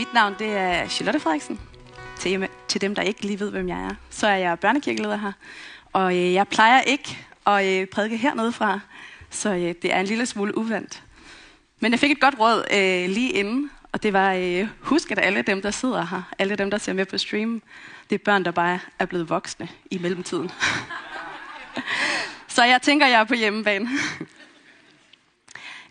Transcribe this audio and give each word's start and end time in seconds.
Mit 0.00 0.14
navn 0.14 0.34
det 0.38 0.56
er 0.56 0.88
Charlotte 0.88 1.20
Frederiksen. 1.20 1.60
Til, 2.18 2.48
til 2.68 2.80
dem, 2.80 2.94
der 2.94 3.02
ikke 3.02 3.22
lige 3.22 3.40
ved, 3.40 3.50
hvem 3.50 3.68
jeg 3.68 3.80
er, 3.80 3.94
så 4.10 4.26
er 4.26 4.36
jeg 4.36 4.58
børnekirkeleder 4.58 5.16
her. 5.16 5.32
Og 5.92 6.16
øh, 6.16 6.32
jeg 6.32 6.48
plejer 6.48 6.80
ikke 6.80 7.18
at 7.46 7.66
øh, 7.66 7.86
prædike 7.86 8.16
hernede 8.16 8.52
fra, 8.52 8.80
så 9.30 9.54
øh, 9.54 9.74
det 9.82 9.92
er 9.92 10.00
en 10.00 10.06
lille 10.06 10.26
smule 10.26 10.58
uvandt. 10.58 11.02
Men 11.80 11.92
jeg 11.92 12.00
fik 12.00 12.10
et 12.10 12.20
godt 12.20 12.34
råd 12.38 12.64
øh, 12.70 13.10
lige 13.10 13.30
inden, 13.30 13.70
og 13.92 14.02
det 14.02 14.12
var, 14.12 14.34
øh, 14.34 14.68
husk 14.80 15.10
at 15.10 15.18
alle 15.18 15.42
dem, 15.42 15.62
der 15.62 15.70
sidder 15.70 16.06
her, 16.06 16.22
alle 16.38 16.56
dem, 16.56 16.70
der 16.70 16.78
ser 16.78 16.92
med 16.92 17.06
på 17.06 17.18
stream, 17.18 17.62
det 18.10 18.14
er 18.14 18.24
børn, 18.24 18.44
der 18.44 18.50
bare 18.50 18.78
er 18.98 19.06
blevet 19.06 19.28
voksne 19.28 19.68
i 19.90 19.98
mellemtiden. 19.98 20.50
så 22.56 22.64
jeg 22.64 22.82
tænker, 22.82 23.06
jeg 23.06 23.20
er 23.20 23.24
på 23.24 23.34
hjemmebane. 23.34 23.88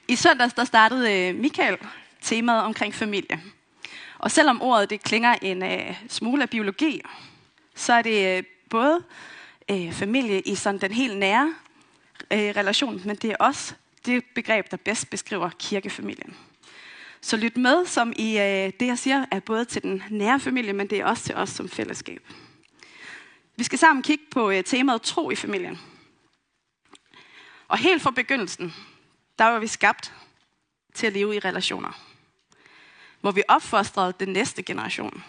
I 0.08 0.16
søndags 0.16 0.54
der 0.54 0.64
startede 0.64 1.14
øh, 1.14 1.36
Michael 1.36 1.78
temaet 2.22 2.64
omkring 2.64 2.94
familie. 2.94 3.42
Og 4.20 4.32
selvom 4.32 4.62
ordet 4.62 4.90
det 4.90 5.04
klinger 5.04 5.36
en 5.42 5.64
øh, 5.64 5.96
smule 6.10 6.44
af 6.44 6.50
biologi, 6.50 7.02
så 7.76 7.94
er 7.94 8.02
det 8.02 8.38
øh, 8.38 8.44
både 8.70 9.04
øh, 9.72 9.94
familie 9.94 10.42
i 10.42 10.56
sådan 10.56 10.82
den 10.82 10.92
helt 10.92 11.18
nære 11.18 11.54
øh, 12.32 12.40
relation, 12.40 13.02
men 13.06 13.16
det 13.16 13.32
er 13.32 13.36
også 13.40 13.74
det 14.06 14.24
begreb, 14.36 14.72
der 14.72 14.78
bedst 14.78 15.10
beskriver 15.10 15.50
kirkefamilien. 15.60 16.38
Så 17.22 17.38
lyt 17.38 17.58
med, 17.58 17.86
som 17.86 18.14
i 18.16 18.38
øh, 18.38 18.74
det, 18.80 18.88
jeg 18.88 19.00
siger, 19.00 19.26
er 19.32 19.40
både 19.40 19.66
til 19.66 19.84
den 19.84 20.04
nære 20.10 20.40
familie, 20.40 20.74
men 20.74 20.90
det 20.90 21.00
er 21.00 21.06
også 21.06 21.24
til 21.24 21.36
os 21.36 21.50
som 21.50 21.70
fællesskab. 21.70 22.28
Vi 23.56 23.64
skal 23.64 23.80
sammen 23.80 24.04
kigge 24.04 24.24
på 24.32 24.52
øh, 24.52 24.64
temaet 24.64 25.02
tro 25.02 25.32
i 25.32 25.36
familien. 25.36 25.80
Og 27.68 27.78
helt 27.78 28.02
fra 28.02 28.12
begyndelsen, 28.12 28.74
der 29.40 29.46
var 29.46 29.60
vi 29.60 29.68
skabt 29.68 30.14
til 30.94 31.08
at 31.08 31.14
leve 31.14 31.36
i 31.36 31.40
relationer. 31.40 32.09
Hvor 33.22 33.32
vi 33.32 33.44
opfostrede 33.48 34.14
den 34.20 34.30
næste 34.30 34.64
generation. 34.64 35.24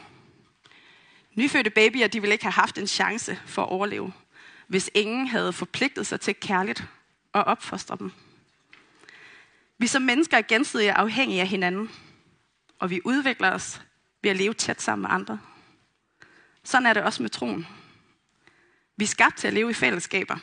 Nyfødte 1.34 1.70
babyer, 1.70 2.06
de 2.06 2.20
ville 2.20 2.34
ikke 2.34 2.44
have 2.44 2.52
haft 2.52 2.78
en 2.78 2.86
chance 2.86 3.40
for 3.46 3.62
at 3.62 3.68
overleve, 3.68 4.12
hvis 4.66 4.90
ingen 4.94 5.26
havde 5.26 5.52
forpligtet 5.52 6.06
sig 6.06 6.20
til 6.20 6.34
kærligt 6.34 6.84
at 7.34 7.46
opfostre 7.46 7.96
dem. 7.96 8.12
Vi 9.78 9.86
som 9.86 10.02
mennesker 10.02 10.36
er 10.38 10.42
gensidigt 10.42 10.90
afhængige 10.90 11.40
af 11.40 11.46
hinanden, 11.46 11.90
og 12.78 12.90
vi 12.90 13.00
udvikler 13.04 13.50
os 13.50 13.82
ved 14.22 14.30
at 14.30 14.36
leve 14.36 14.54
tæt 14.54 14.82
sammen 14.82 15.02
med 15.02 15.10
andre. 15.10 15.40
Sådan 16.64 16.86
er 16.86 16.92
det 16.92 17.02
også 17.02 17.22
med 17.22 17.30
troen. 17.30 17.66
Vi 18.96 19.04
er 19.04 19.08
skabt 19.08 19.36
til 19.36 19.48
at 19.48 19.54
leve 19.54 19.70
i 19.70 19.74
fællesskaber, 19.74 20.36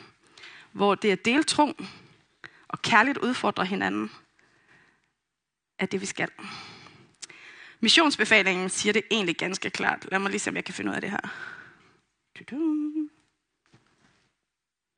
hvor 0.72 0.94
det 0.94 1.10
at 1.10 1.24
dele 1.24 1.42
tro 1.42 1.72
og 2.68 2.82
kærligt 2.82 3.18
udfordre 3.18 3.64
hinanden, 3.64 4.10
er 5.78 5.86
det, 5.86 6.00
vi 6.00 6.06
skal. 6.06 6.30
Missionsbefalingen 7.80 8.70
siger 8.70 8.92
det 8.92 9.02
egentlig 9.10 9.36
ganske 9.36 9.70
klart. 9.70 10.08
Lad 10.10 10.18
mig 10.18 10.30
lige 10.30 10.40
se, 10.40 10.50
om 10.50 10.56
jeg 10.56 10.64
kan 10.64 10.74
finde 10.74 10.90
ud 10.90 10.94
af 10.94 11.00
det 11.00 11.10
her. 11.10 11.20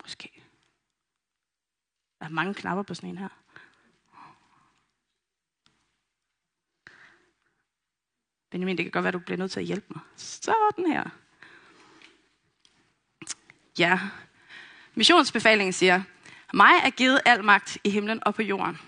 Måske. 0.02 0.42
Der 2.18 2.26
er 2.26 2.30
mange 2.30 2.54
knapper 2.54 2.82
på 2.82 2.94
sådan 2.94 3.10
en 3.10 3.18
her. 3.18 3.28
Benjamin, 8.50 8.76
det 8.76 8.84
kan 8.84 8.92
godt 8.92 9.02
være, 9.02 9.12
du 9.12 9.18
bliver 9.18 9.38
nødt 9.38 9.50
til 9.50 9.60
at 9.60 9.66
hjælpe 9.66 9.86
mig. 9.88 10.00
Sådan 10.16 10.86
her. 10.86 11.10
Ja. 13.78 14.00
Missionsbefalingen 14.94 15.72
siger, 15.72 16.02
mig 16.54 16.72
er 16.84 16.90
givet 16.90 17.20
al 17.24 17.44
magt 17.44 17.78
i 17.84 17.90
himlen 17.90 18.24
og 18.26 18.34
på 18.34 18.42
jorden. 18.42 18.78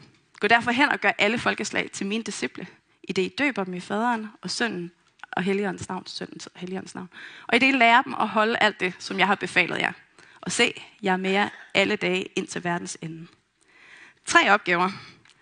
Gå 0.40 0.48
derfor 0.48 0.70
hen 0.70 0.88
og 0.88 0.98
gør 1.00 1.12
alle 1.18 1.38
folkeslag 1.38 1.90
til 1.90 2.06
mine 2.06 2.24
disciple, 2.24 2.66
i 3.02 3.12
det 3.12 3.22
I 3.22 3.34
døber 3.38 3.64
dem 3.64 3.74
i 3.74 3.80
faderen 3.80 4.28
og 4.40 4.50
sønnen 4.50 4.92
og 5.32 5.42
helligåndens 5.42 5.88
navn, 5.88 6.06
søndens 6.06 6.46
og 6.46 6.60
helligåndens 6.60 6.94
navn. 6.94 7.08
Og 7.46 7.56
i 7.56 7.58
det 7.58 7.66
I 7.66 7.70
lærer 7.70 8.02
dem 8.02 8.14
at 8.14 8.28
holde 8.28 8.58
alt 8.58 8.80
det, 8.80 8.94
som 8.98 9.18
jeg 9.18 9.26
har 9.26 9.34
befalet 9.34 9.78
jer. 9.78 9.92
Og 10.40 10.52
se, 10.52 10.82
jeg 11.02 11.12
er 11.12 11.16
med 11.16 11.30
jer 11.30 11.48
alle 11.74 11.96
dage 11.96 12.24
ind 12.24 12.46
til 12.46 12.64
verdens 12.64 12.98
ende. 13.00 13.26
Tre 14.24 14.50
opgaver. 14.50 14.90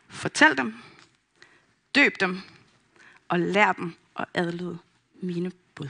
Fortæl 0.09 0.57
dem, 0.57 0.75
døb 1.95 2.21
dem 2.21 2.41
og 3.29 3.41
lær 3.41 3.73
dem 3.73 3.95
at 4.19 4.25
adlyde 4.35 4.79
mine 5.15 5.53
bud. 5.75 5.89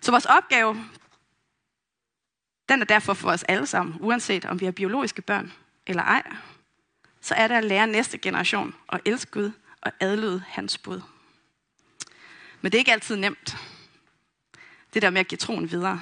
Så 0.00 0.10
vores 0.10 0.26
opgave, 0.26 0.84
den 2.68 2.80
er 2.80 2.84
derfor 2.84 3.14
for 3.14 3.30
os 3.30 3.42
alle 3.42 3.66
sammen, 3.66 3.96
uanset 4.00 4.44
om 4.44 4.60
vi 4.60 4.66
er 4.66 4.70
biologiske 4.70 5.22
børn 5.22 5.52
eller 5.86 6.02
ej, 6.02 6.22
så 7.20 7.34
er 7.34 7.48
det 7.48 7.54
at 7.54 7.64
lære 7.64 7.86
næste 7.86 8.18
generation 8.18 8.74
at 8.92 9.00
elske 9.04 9.30
Gud 9.30 9.52
og 9.82 9.92
adlyde 10.00 10.44
hans 10.48 10.78
bud. 10.78 11.00
Men 12.60 12.72
det 12.72 12.78
er 12.78 12.80
ikke 12.80 12.92
altid 12.92 13.16
nemt. 13.16 13.56
Det 14.94 15.02
der 15.02 15.10
med 15.10 15.20
at 15.20 15.28
give 15.28 15.38
troen 15.38 15.70
videre 15.70 16.00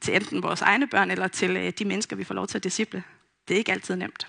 til 0.00 0.14
enten 0.14 0.42
vores 0.42 0.62
egne 0.62 0.86
børn 0.86 1.10
eller 1.10 1.28
til 1.28 1.56
øh, 1.56 1.72
de 1.78 1.84
mennesker, 1.84 2.16
vi 2.16 2.24
får 2.24 2.34
lov 2.34 2.46
til 2.46 2.58
at 2.58 2.64
disciple. 2.64 3.04
Det 3.48 3.54
er 3.54 3.58
ikke 3.58 3.72
altid 3.72 3.96
nemt. 3.96 4.26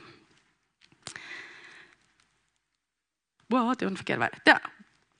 Wow, 3.53 3.69
det 3.69 3.81
var 3.81 3.87
den 3.87 3.97
forkerte 3.97 4.19
vej. 4.19 4.29
Der. 4.45 4.57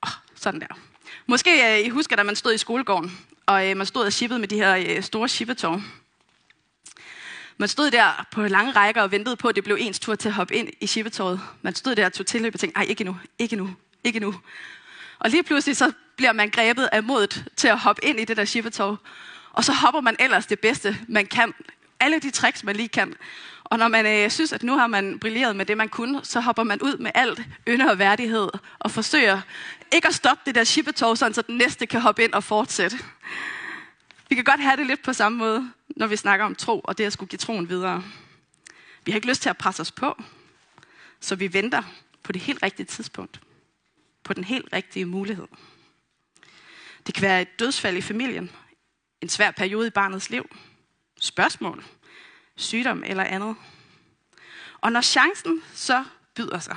Oh, 0.02 0.10
sådan 0.34 0.60
der. 0.60 0.78
Måske 1.26 1.50
uh, 1.50 1.86
I 1.86 1.88
husker, 1.88 2.16
da 2.16 2.22
man 2.22 2.36
stod 2.36 2.54
i 2.54 2.58
skolegården, 2.58 3.26
og 3.46 3.70
uh, 3.70 3.76
man 3.76 3.86
stod 3.86 4.04
og 4.04 4.12
shippede 4.12 4.40
med 4.40 4.48
de 4.48 4.56
her 4.56 4.96
uh, 4.96 5.04
store 5.04 5.28
shippetog. 5.28 5.82
Man 7.58 7.68
stod 7.68 7.90
der 7.90 8.26
på 8.30 8.42
lange 8.42 8.72
rækker 8.72 9.02
og 9.02 9.10
ventede 9.10 9.36
på, 9.36 9.48
at 9.48 9.56
det 9.56 9.64
blev 9.64 9.76
ens 9.80 10.00
tur 10.00 10.14
til 10.14 10.28
at 10.28 10.34
hoppe 10.34 10.54
ind 10.54 10.68
i 10.80 10.86
shippetoget. 10.86 11.40
Man 11.62 11.74
stod 11.74 11.94
der 11.94 12.06
og 12.06 12.12
tog 12.12 12.26
tilløb 12.26 12.54
og 12.54 12.60
tænkte, 12.60 12.78
ej, 12.78 12.86
ikke 12.88 13.04
nu, 13.04 13.16
ikke 13.38 13.56
nu, 13.56 13.70
ikke 14.04 14.20
nu. 14.20 14.34
Og 15.18 15.30
lige 15.30 15.42
pludselig 15.42 15.76
så 15.76 15.92
bliver 16.16 16.32
man 16.32 16.50
grebet 16.50 16.88
af 16.92 17.02
modet 17.02 17.44
til 17.56 17.68
at 17.68 17.78
hoppe 17.78 18.04
ind 18.04 18.20
i 18.20 18.24
det 18.24 18.36
der 18.36 18.44
shippetog. 18.44 18.98
Og 19.52 19.64
så 19.64 19.72
hopper 19.72 20.00
man 20.00 20.16
ellers 20.18 20.46
det 20.46 20.60
bedste, 20.60 20.98
man 21.08 21.26
kan. 21.26 21.54
Alle 22.00 22.18
de 22.18 22.30
tricks, 22.30 22.64
man 22.64 22.76
lige 22.76 22.88
kan. 22.88 23.14
Og 23.64 23.78
når 23.78 23.88
man 23.88 24.06
øh, 24.06 24.30
synes, 24.30 24.52
at 24.52 24.62
nu 24.62 24.76
har 24.78 24.86
man 24.86 25.18
brilleret 25.18 25.56
med 25.56 25.66
det, 25.66 25.76
man 25.76 25.88
kunne, 25.88 26.20
så 26.22 26.40
hopper 26.40 26.62
man 26.62 26.82
ud 26.82 26.96
med 26.96 27.10
alt 27.14 27.40
ynde 27.68 27.90
og 27.90 27.98
værdighed 27.98 28.48
og 28.78 28.90
forsøger 28.90 29.40
ikke 29.92 30.08
at 30.08 30.14
stoppe 30.14 30.42
det 30.46 30.54
der 30.54 30.64
shippetog, 30.64 31.18
så 31.18 31.42
den 31.46 31.56
næste 31.56 31.86
kan 31.86 32.00
hoppe 32.00 32.24
ind 32.24 32.32
og 32.32 32.44
fortsætte. 32.44 32.98
Vi 34.34 34.36
kan 34.36 34.44
godt 34.44 34.60
have 34.60 34.76
det 34.76 34.86
lidt 34.86 35.02
på 35.02 35.12
samme 35.12 35.38
måde, 35.38 35.72
når 35.96 36.06
vi 36.06 36.16
snakker 36.16 36.46
om 36.46 36.54
tro 36.54 36.80
og 36.80 36.98
det 36.98 37.04
at 37.04 37.12
skulle 37.12 37.30
give 37.30 37.38
troen 37.38 37.68
videre. 37.68 38.04
Vi 39.04 39.12
har 39.12 39.16
ikke 39.16 39.28
lyst 39.28 39.42
til 39.42 39.48
at 39.48 39.56
presse 39.56 39.80
os 39.80 39.92
på, 39.92 40.22
så 41.20 41.36
vi 41.36 41.52
venter 41.52 41.82
på 42.22 42.32
det 42.32 42.42
helt 42.42 42.62
rigtige 42.62 42.86
tidspunkt. 42.86 43.40
På 44.24 44.32
den 44.32 44.44
helt 44.44 44.68
rigtige 44.72 45.04
mulighed. 45.04 45.46
Det 47.06 47.14
kan 47.14 47.22
være 47.22 47.42
et 47.42 47.58
dødsfald 47.58 47.96
i 47.96 48.00
familien, 48.00 48.50
en 49.20 49.28
svær 49.28 49.50
periode 49.50 49.86
i 49.86 49.90
barnets 49.90 50.30
liv, 50.30 50.56
spørgsmål, 51.20 51.84
sygdom 52.56 53.02
eller 53.06 53.24
andet. 53.24 53.56
Og 54.80 54.92
når 54.92 55.00
chancen 55.00 55.62
så 55.74 56.04
byder 56.34 56.58
sig, 56.58 56.76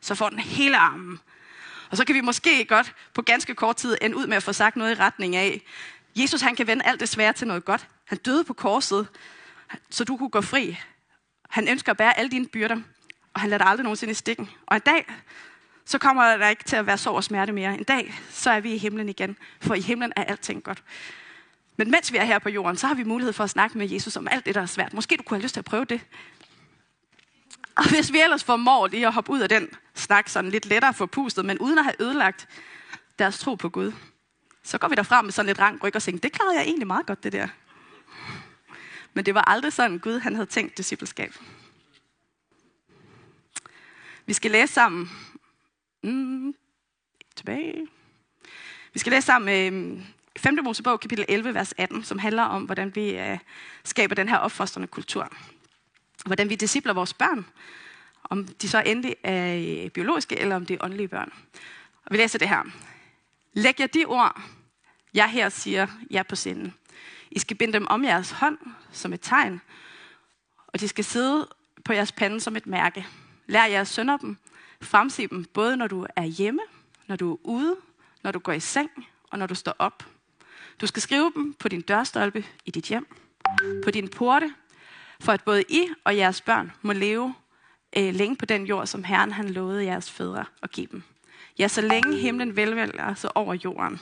så 0.00 0.14
får 0.14 0.28
den 0.28 0.38
hele 0.38 0.76
armen. 0.76 1.20
Og 1.90 1.96
så 1.96 2.04
kan 2.04 2.14
vi 2.14 2.20
måske 2.20 2.64
godt 2.64 2.94
på 3.14 3.22
ganske 3.22 3.54
kort 3.54 3.76
tid 3.76 3.96
ende 4.02 4.16
ud 4.16 4.26
med 4.26 4.36
at 4.36 4.42
få 4.42 4.52
sagt 4.52 4.76
noget 4.76 4.96
i 4.96 5.00
retning 5.00 5.36
af, 5.36 5.62
Jesus 6.16 6.40
han 6.40 6.56
kan 6.56 6.66
vende 6.66 6.84
alt 6.84 7.00
det 7.00 7.08
svære 7.08 7.32
til 7.32 7.46
noget 7.46 7.64
godt. 7.64 7.88
Han 8.04 8.18
døde 8.18 8.44
på 8.44 8.52
korset, 8.52 9.08
så 9.90 10.04
du 10.04 10.16
kunne 10.16 10.30
gå 10.30 10.40
fri. 10.40 10.78
Han 11.50 11.68
ønsker 11.68 11.92
at 11.92 11.96
bære 11.96 12.18
alle 12.18 12.30
dine 12.30 12.46
byrder, 12.46 12.76
og 13.34 13.40
han 13.40 13.50
lader 13.50 13.58
dig 13.58 13.66
aldrig 13.70 13.84
nogensinde 13.84 14.10
i 14.10 14.14
stikken. 14.14 14.50
Og 14.66 14.76
en 14.76 14.82
dag, 14.86 15.06
så 15.84 15.98
kommer 15.98 16.36
der 16.36 16.48
ikke 16.48 16.64
til 16.64 16.76
at 16.76 16.86
være 16.86 16.98
sorg 16.98 17.14
og 17.14 17.24
smerte 17.24 17.52
mere. 17.52 17.74
En 17.74 17.84
dag, 17.84 18.14
så 18.30 18.50
er 18.50 18.60
vi 18.60 18.74
i 18.74 18.78
himlen 18.78 19.08
igen, 19.08 19.36
for 19.60 19.74
i 19.74 19.80
himlen 19.80 20.12
er 20.16 20.24
alting 20.24 20.62
godt. 20.62 20.82
Men 21.76 21.90
mens 21.90 22.12
vi 22.12 22.16
er 22.16 22.24
her 22.24 22.38
på 22.38 22.48
jorden, 22.48 22.76
så 22.76 22.86
har 22.86 22.94
vi 22.94 23.04
mulighed 23.04 23.32
for 23.32 23.44
at 23.44 23.50
snakke 23.50 23.78
med 23.78 23.88
Jesus 23.88 24.16
om 24.16 24.28
alt 24.30 24.46
det, 24.46 24.54
der 24.54 24.60
er 24.60 24.66
svært. 24.66 24.92
Måske 24.92 25.16
du 25.16 25.22
kunne 25.22 25.36
have 25.38 25.42
lyst 25.42 25.54
til 25.54 25.60
at 25.60 25.64
prøve 25.64 25.84
det. 25.84 26.00
Og 27.76 27.90
hvis 27.90 28.12
vi 28.12 28.20
ellers 28.20 28.44
formår 28.44 28.86
lige 28.86 29.06
at 29.06 29.12
hoppe 29.12 29.32
ud 29.32 29.40
af 29.40 29.48
den 29.48 29.68
snak 29.94 30.28
sådan 30.28 30.50
lidt 30.50 30.66
lettere 30.66 30.94
for 30.94 31.06
pustet, 31.06 31.44
men 31.44 31.58
uden 31.58 31.78
at 31.78 31.84
have 31.84 32.02
ødelagt 32.02 32.48
deres 33.18 33.38
tro 33.38 33.54
på 33.54 33.68
Gud, 33.68 33.92
så 34.62 34.78
går 34.78 34.88
vi 34.88 34.94
derfra 34.94 35.22
med 35.22 35.32
sådan 35.32 35.46
lidt 35.46 35.58
rank 35.58 35.84
ryg 35.84 35.96
og 35.96 36.02
tænker, 36.02 36.20
det 36.20 36.32
klarede 36.32 36.56
jeg 36.56 36.64
egentlig 36.64 36.86
meget 36.86 37.06
godt, 37.06 37.24
det 37.24 37.32
der. 37.32 37.48
Men 39.14 39.26
det 39.26 39.34
var 39.34 39.42
aldrig 39.42 39.72
sådan, 39.72 39.98
Gud 39.98 40.18
han 40.18 40.34
havde 40.34 40.46
tænkt 40.46 40.78
discipleskab. 40.78 41.34
Vi 44.26 44.32
skal 44.32 44.50
læse 44.50 44.72
sammen. 44.72 45.10
Mm, 46.02 46.54
tilbage. 47.36 47.86
Vi 48.92 48.98
skal 48.98 49.12
læse 49.12 49.26
sammen 49.26 49.74
øh, 49.98 50.04
5. 50.36 50.58
Mosebog, 50.64 51.00
kapitel 51.00 51.24
11, 51.28 51.54
vers 51.54 51.74
18, 51.78 52.04
som 52.04 52.18
handler 52.18 52.42
om, 52.42 52.64
hvordan 52.64 52.94
vi 52.94 53.18
øh, 53.18 53.38
skaber 53.84 54.14
den 54.14 54.28
her 54.28 54.36
opfostrende 54.36 54.88
kultur. 54.88 55.32
Hvordan 56.26 56.50
vi 56.50 56.54
discipler 56.54 56.92
vores 56.92 57.14
børn, 57.14 57.46
om 58.24 58.44
de 58.44 58.68
så 58.68 58.82
endelig 58.86 59.16
er 59.22 59.56
øh, 59.84 59.90
biologiske, 59.90 60.38
eller 60.38 60.56
om 60.56 60.66
det 60.66 60.74
er 60.74 60.84
åndelige 60.84 61.08
børn. 61.08 61.32
Og 62.04 62.12
vi 62.12 62.16
læser 62.16 62.38
det 62.38 62.48
her. 62.48 62.62
Læg 63.52 63.80
jer 63.80 63.86
de 63.86 64.04
ord, 64.04 64.40
jeg 65.14 65.30
her 65.30 65.48
siger 65.48 65.86
jer 66.10 66.22
på 66.22 66.36
sinden. 66.36 66.74
I 67.30 67.38
skal 67.38 67.56
binde 67.56 67.72
dem 67.72 67.86
om 67.90 68.04
jeres 68.04 68.30
hånd 68.30 68.58
som 68.92 69.12
et 69.12 69.20
tegn, 69.20 69.60
og 70.66 70.80
de 70.80 70.88
skal 70.88 71.04
sidde 71.04 71.48
på 71.84 71.92
jeres 71.92 72.12
pande 72.12 72.40
som 72.40 72.56
et 72.56 72.66
mærke. 72.66 73.06
Lær 73.46 73.64
jeres 73.64 73.88
sønner 73.88 74.16
dem, 74.16 74.36
fremse 74.82 75.26
dem, 75.26 75.44
både 75.44 75.76
når 75.76 75.86
du 75.86 76.06
er 76.16 76.24
hjemme 76.24 76.60
når 77.12 77.16
du 77.16 77.32
er 77.32 77.36
ude, 77.44 77.76
når 78.22 78.32
du 78.32 78.38
går 78.38 78.52
i 78.52 78.60
seng 78.60 78.90
og 79.30 79.38
når 79.38 79.46
du 79.46 79.54
står 79.54 79.76
op. 79.78 80.06
Du 80.80 80.86
skal 80.86 81.02
skrive 81.02 81.32
dem 81.34 81.54
på 81.54 81.68
din 81.68 81.80
dørstolpe 81.80 82.46
i 82.64 82.70
dit 82.70 82.84
hjem, 82.84 83.06
på 83.84 83.90
din 83.90 84.08
porte, 84.08 84.54
for 85.20 85.32
at 85.32 85.44
både 85.44 85.64
I 85.68 85.88
og 86.04 86.16
jeres 86.16 86.40
børn 86.40 86.72
må 86.82 86.92
leve 86.92 87.34
øh, 87.96 88.14
længe 88.14 88.36
på 88.36 88.46
den 88.46 88.66
jord, 88.66 88.86
som 88.86 89.04
Herren 89.04 89.32
han 89.32 89.48
lovede 89.48 89.84
jeres 89.84 90.10
fædre 90.10 90.44
at 90.62 90.70
give 90.70 90.86
dem. 90.86 91.02
Ja, 91.58 91.68
så 91.68 91.80
længe 91.80 92.18
himlen 92.18 92.56
velvælger 92.56 93.14
så 93.14 93.30
over 93.34 93.54
jorden. 93.54 94.00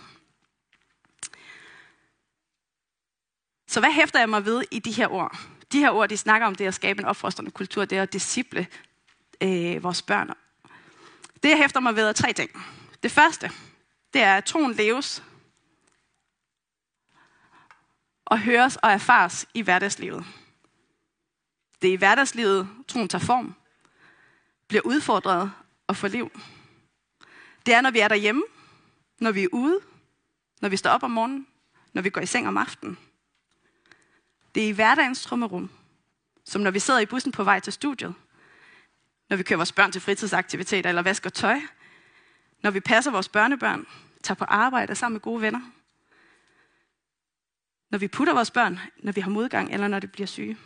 Så 3.67 3.81
hvad 3.81 3.93
hæfter 3.93 4.19
jeg 4.19 4.29
mig 4.29 4.45
ved 4.45 4.65
i 4.71 4.79
de 4.79 4.93
her 4.93 5.09
ord? 5.09 5.39
De 5.73 5.79
her 5.79 5.91
ord, 5.91 6.09
de 6.09 6.17
snakker 6.17 6.47
om 6.47 6.55
det 6.55 6.67
at 6.67 6.75
skabe 6.75 7.01
en 7.01 7.07
opfostrende 7.07 7.51
kultur, 7.51 7.85
det 7.85 7.99
er 7.99 8.03
at 8.03 8.13
disciple 8.13 8.67
øh, 9.43 9.83
vores 9.83 10.03
børn. 10.03 10.31
Det, 11.43 11.49
jeg 11.49 11.59
hæfter 11.59 11.81
mig 11.81 11.97
ved, 11.97 12.09
er 12.09 12.13
tre 12.13 12.33
ting. 12.33 12.51
Det 13.03 13.11
første, 13.11 13.51
det 14.13 14.23
er, 14.23 14.37
at 14.37 14.45
troen 14.45 14.73
leves 14.73 15.23
og 18.25 18.41
høres 18.41 18.77
og 18.77 18.91
erfares 18.91 19.47
i 19.55 19.63
hverdagslivet. 19.63 20.25
Det 21.83 21.89
er 21.89 21.93
i 21.93 21.97
hverdagslivet, 21.97 22.69
troen 22.89 23.09
tager 23.09 23.25
form, 23.25 23.55
bliver 24.69 24.83
udfordret 24.83 25.53
og 25.87 25.97
får 25.97 26.09
liv. 26.09 26.31
Det 27.67 27.75
er, 27.75 27.81
når 27.81 27.91
vi 27.91 27.99
er 27.99 28.09
derhjemme, 28.09 28.43
når 29.21 29.33
vi 29.33 29.43
er 29.43 29.49
ude, 29.53 29.81
når 30.61 30.69
vi 30.69 30.77
står 30.77 30.91
op 30.91 31.03
om 31.03 31.11
morgenen, 31.11 31.47
når 31.93 32.03
vi 32.03 32.11
går 32.11 32.21
i 32.21 32.27
seng 32.27 32.49
om 32.49 32.57
aftenen. 32.57 32.99
Det 34.55 34.65
er 34.65 34.69
i 34.69 34.73
hverdagens 34.73 35.23
trummerum, 35.23 35.71
som 36.45 36.63
når 36.63 36.71
vi 36.71 36.79
sidder 36.79 37.01
i 37.01 37.07
bussen 37.07 37.33
på 37.33 37.45
vej 37.45 37.61
til 37.61 37.73
studiet, 37.73 38.15
når 39.29 39.37
vi 39.37 39.43
kører 39.43 39.57
vores 39.57 39.73
børn 39.73 39.93
til 39.93 40.01
fritidsaktiviteter 40.01 40.89
eller 40.89 41.03
vasker 41.03 41.31
tøj, 41.31 41.61
når 42.63 42.71
vi 42.71 42.81
passer 42.81 43.11
vores 43.11 43.29
børnebørn, 43.29 43.87
tager 44.23 44.37
på 44.37 44.45
arbejde 44.45 44.95
sammen 44.95 45.15
med 45.15 45.21
gode 45.21 45.43
venner, 45.43 45.61
når 47.91 47.99
vi 47.99 48.09
putter 48.09 48.35
vores 48.35 48.51
børn, 48.51 48.81
når 48.97 49.13
vi 49.13 49.21
har 49.21 49.31
modgang 49.31 49.73
eller 49.73 49.89
når 49.89 49.99
det 50.01 50.13
bliver 50.13 50.27
syge. 50.27 50.59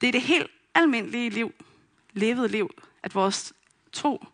Det 0.00 0.08
er 0.08 0.12
det 0.12 0.22
helt 0.22 0.50
almindelige 0.74 1.30
liv, 1.30 1.54
levet 2.12 2.50
liv, 2.50 2.70
at 3.02 3.14
vores 3.14 3.52
tro, 3.92 4.26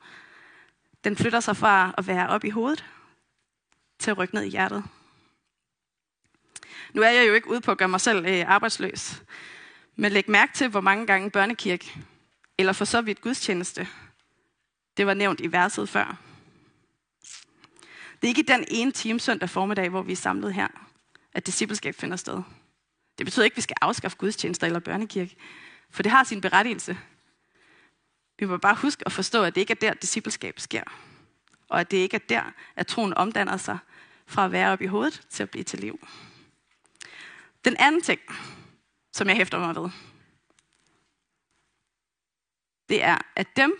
den 1.05 1.17
flytter 1.17 1.41
sig 1.41 1.57
fra 1.57 1.95
at 1.99 2.07
være 2.07 2.29
op 2.29 2.45
i 2.45 2.51
hovedet 2.51 2.85
til 3.99 4.11
at 4.11 4.19
rykke 4.19 4.35
ned 4.35 4.43
i 4.43 4.49
hjertet. 4.49 4.85
Nu 6.93 7.03
er 7.03 7.11
jeg 7.11 7.29
jo 7.29 7.35
ikke 7.35 7.51
ude 7.51 7.61
på 7.61 7.71
at 7.71 7.79
gøre 7.79 7.89
mig 7.89 8.01
selv 8.01 8.27
øh, 8.27 8.45
arbejdsløs, 8.47 9.23
men 9.97 10.13
læg 10.13 10.31
mærke 10.31 10.53
til, 10.53 10.69
hvor 10.69 10.81
mange 10.81 11.07
gange 11.07 11.31
børnekirke, 11.31 11.97
eller 12.59 12.73
for 12.73 12.85
så 12.85 13.01
vidt 13.01 13.21
gudstjeneste, 13.21 13.89
det 14.97 15.07
var 15.07 15.15
nævnt 15.15 15.41
i 15.41 15.53
verset 15.53 15.89
før. 15.89 16.17
Det 18.21 18.27
er 18.27 18.29
ikke 18.29 18.43
den 18.43 18.65
ene 18.69 18.93
time 18.93 19.21
søndag 19.21 19.51
formiddag, 19.51 19.89
hvor 19.89 20.03
vi 20.03 20.13
er 20.13 20.17
samlet 20.17 20.55
her, 20.55 20.69
at 21.33 21.47
discipleskab 21.47 21.95
finder 21.95 22.17
sted. 22.17 22.43
Det 23.19 23.27
betyder 23.27 23.45
ikke, 23.45 23.55
at 23.55 23.57
vi 23.57 23.63
skal 23.63 23.77
afskaffe 23.81 24.17
gudstjenester 24.17 24.67
eller 24.67 24.81
børnekirke, 24.81 25.37
for 25.91 26.03
det 26.03 26.13
har 26.13 26.25
sin 26.25 26.41
berettigelse. 26.41 26.99
Vi 28.41 28.47
må 28.47 28.57
bare 28.57 28.75
huske 28.75 29.03
at 29.07 29.13
forstå, 29.13 29.45
at 29.45 29.55
det 29.55 29.61
ikke 29.61 29.71
er 29.71 29.75
der, 29.75 29.95
discipleskab 29.95 30.61
sker. 30.61 30.83
Og 31.69 31.81
at 31.81 31.91
det 31.91 31.97
ikke 31.97 32.15
er 32.15 32.21
der, 32.29 32.43
at 32.77 32.87
troen 32.87 33.15
omdanner 33.15 33.57
sig 33.57 33.79
fra 34.27 34.45
at 34.45 34.53
være 34.53 34.73
op 34.73 34.83
i 34.83 34.87
hovedet 34.87 35.27
til 35.31 35.43
at 35.43 35.51
blive 35.51 35.65
til 35.65 35.79
liv. 35.79 36.09
Den 37.65 37.77
anden 37.79 38.03
ting, 38.03 38.21
som 39.13 39.29
jeg 39.29 39.37
hæfter 39.37 39.59
mig 39.59 39.77
ved, 39.77 39.91
det 42.89 43.05
er, 43.05 43.19
at 43.37 43.57
dem, 43.57 43.79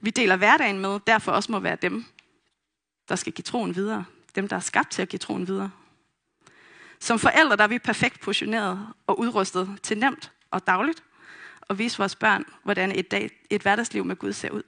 vi 0.00 0.10
deler 0.10 0.36
hverdagen 0.36 0.78
med, 0.78 1.00
derfor 1.06 1.32
også 1.32 1.52
må 1.52 1.58
være 1.58 1.76
dem, 1.76 2.04
der 3.08 3.16
skal 3.16 3.32
give 3.32 3.42
troen 3.42 3.74
videre. 3.74 4.04
Dem, 4.34 4.48
der 4.48 4.56
er 4.56 4.60
skabt 4.60 4.90
til 4.90 5.02
at 5.02 5.08
give 5.08 5.18
troen 5.18 5.46
videre. 5.46 5.70
Som 7.00 7.18
forældre 7.18 7.56
der 7.56 7.64
er 7.64 7.68
vi 7.68 7.78
perfekt 7.78 8.20
positioneret 8.20 8.88
og 9.06 9.18
udrustet 9.18 9.78
til 9.82 9.98
nemt 9.98 10.32
og 10.50 10.66
dagligt 10.66 11.02
at 11.70 11.78
vise 11.78 11.98
vores 11.98 12.16
børn, 12.16 12.44
hvordan 12.62 12.92
et, 12.92 13.10
dag, 13.10 13.30
et 13.50 13.62
hverdagsliv 13.62 14.04
med 14.04 14.16
Gud 14.16 14.32
ser 14.32 14.50
ud. 14.50 14.62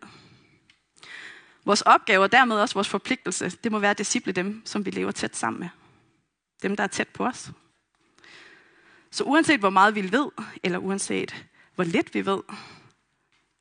Vores 1.64 1.82
opgave 1.82 2.22
og 2.22 2.32
dermed 2.32 2.56
også 2.56 2.74
vores 2.74 2.88
forpligtelse, 2.88 3.50
det 3.50 3.72
må 3.72 3.78
være 3.78 3.90
at 3.90 3.98
disciple 3.98 4.32
dem, 4.32 4.62
som 4.64 4.86
vi 4.86 4.90
lever 4.90 5.10
tæt 5.10 5.36
sammen 5.36 5.60
med. 5.60 5.68
Dem, 6.62 6.76
der 6.76 6.84
er 6.84 6.88
tæt 6.88 7.08
på 7.08 7.26
os. 7.26 7.50
Så 9.10 9.24
uanset 9.24 9.60
hvor 9.60 9.70
meget 9.70 9.94
vi 9.94 10.12
ved, 10.12 10.28
eller 10.62 10.78
uanset 10.78 11.46
hvor 11.74 11.84
lidt 11.84 12.14
vi 12.14 12.26
ved, 12.26 12.40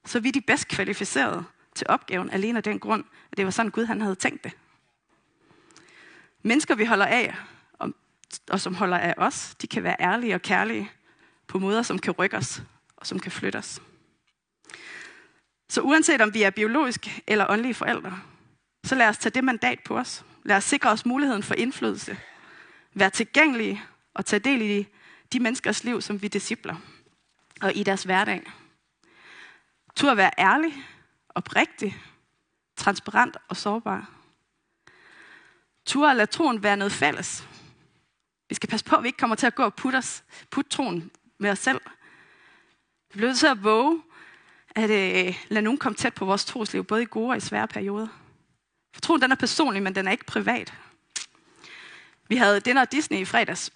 så 0.05 0.17
er 0.17 0.21
vi 0.21 0.31
de 0.31 0.41
bedst 0.41 0.67
kvalificerede 0.67 1.43
til 1.75 1.87
opgaven 1.89 2.29
alene 2.29 2.57
af 2.57 2.63
den 2.63 2.79
grund, 2.79 3.03
at 3.31 3.37
det 3.37 3.45
var 3.45 3.51
sådan 3.51 3.71
Gud 3.71 3.85
han 3.85 4.01
havde 4.01 4.15
tænkt 4.15 4.43
det. 4.43 4.53
Mennesker 6.43 6.75
vi 6.75 6.85
holder 6.85 7.05
af, 7.05 7.35
og, 7.73 7.93
og 8.49 8.59
som 8.59 8.75
holder 8.75 8.97
af 8.97 9.13
os, 9.17 9.55
de 9.61 9.67
kan 9.67 9.83
være 9.83 9.95
ærlige 9.99 10.35
og 10.35 10.41
kærlige 10.41 10.91
på 11.47 11.59
måder, 11.59 11.81
som 11.81 11.99
kan 11.99 12.13
rykke 12.13 12.37
os 12.37 12.63
og 13.01 13.07
som 13.07 13.19
kan 13.19 13.31
flytte 13.31 13.57
os. 13.57 13.81
Så 15.69 15.81
uanset 15.81 16.21
om 16.21 16.33
vi 16.33 16.43
er 16.43 16.49
biologisk 16.49 17.21
eller 17.27 17.45
åndelige 17.49 17.73
forældre, 17.73 18.19
så 18.85 18.95
lad 18.95 19.07
os 19.07 19.17
tage 19.17 19.33
det 19.33 19.43
mandat 19.43 19.79
på 19.85 19.97
os. 19.97 20.25
Lad 20.43 20.57
os 20.57 20.63
sikre 20.63 20.89
os 20.89 21.05
muligheden 21.05 21.43
for 21.43 21.53
indflydelse. 21.53 22.17
Vær 22.93 23.09
tilgængelige 23.09 23.83
og 24.13 24.25
tage 24.25 24.39
del 24.39 24.61
i 24.61 24.87
de 25.33 25.39
menneskers 25.39 25.83
liv, 25.83 26.01
som 26.01 26.21
vi 26.21 26.27
discipler, 26.27 26.75
og 27.61 27.75
i 27.75 27.83
deres 27.83 28.03
hverdag. 28.03 28.51
Tur 29.95 30.11
at 30.11 30.17
være 30.17 30.31
ærlig, 30.37 30.73
oprigtig, 31.29 31.97
transparent 32.77 33.37
og 33.47 33.57
sårbar. 33.57 34.09
Tur 35.85 36.07
at 36.07 36.15
lade 36.15 36.31
troen 36.31 36.63
være 36.63 36.77
noget 36.77 36.93
fælles. 36.93 37.47
Vi 38.49 38.55
skal 38.55 38.69
passe 38.69 38.85
på, 38.85 38.95
at 38.95 39.03
vi 39.03 39.07
ikke 39.07 39.17
kommer 39.17 39.35
til 39.35 39.47
at 39.47 39.55
gå 39.55 39.63
og 39.63 39.75
putte, 39.75 39.97
os, 39.97 40.23
putte 40.51 40.69
troen 40.69 41.11
med 41.39 41.49
os 41.49 41.59
selv. 41.59 41.81
Vi 43.13 43.17
bliver 43.17 43.29
nødt 43.29 43.39
til 43.39 43.47
at 43.47 43.63
våge 43.63 44.01
at 44.75 44.89
øh, 44.89 45.35
lade 45.49 45.63
nogen 45.63 45.77
komme 45.77 45.95
tæt 45.95 46.13
på 46.13 46.25
vores 46.25 46.45
trosliv, 46.45 46.83
både 46.83 47.01
i 47.01 47.07
gode 47.09 47.29
og 47.29 47.37
i 47.37 47.39
svære 47.39 47.67
perioder. 47.67 48.07
For 48.93 49.01
troen 49.01 49.21
den 49.21 49.31
er 49.31 49.35
personlig, 49.35 49.83
men 49.83 49.95
den 49.95 50.07
er 50.07 50.11
ikke 50.11 50.25
privat. 50.25 50.73
Vi 52.27 52.35
havde 52.35 52.59
Dinner 52.59 52.85
Disney 52.85 53.17
i 53.17 53.25
fredags, 53.25 53.71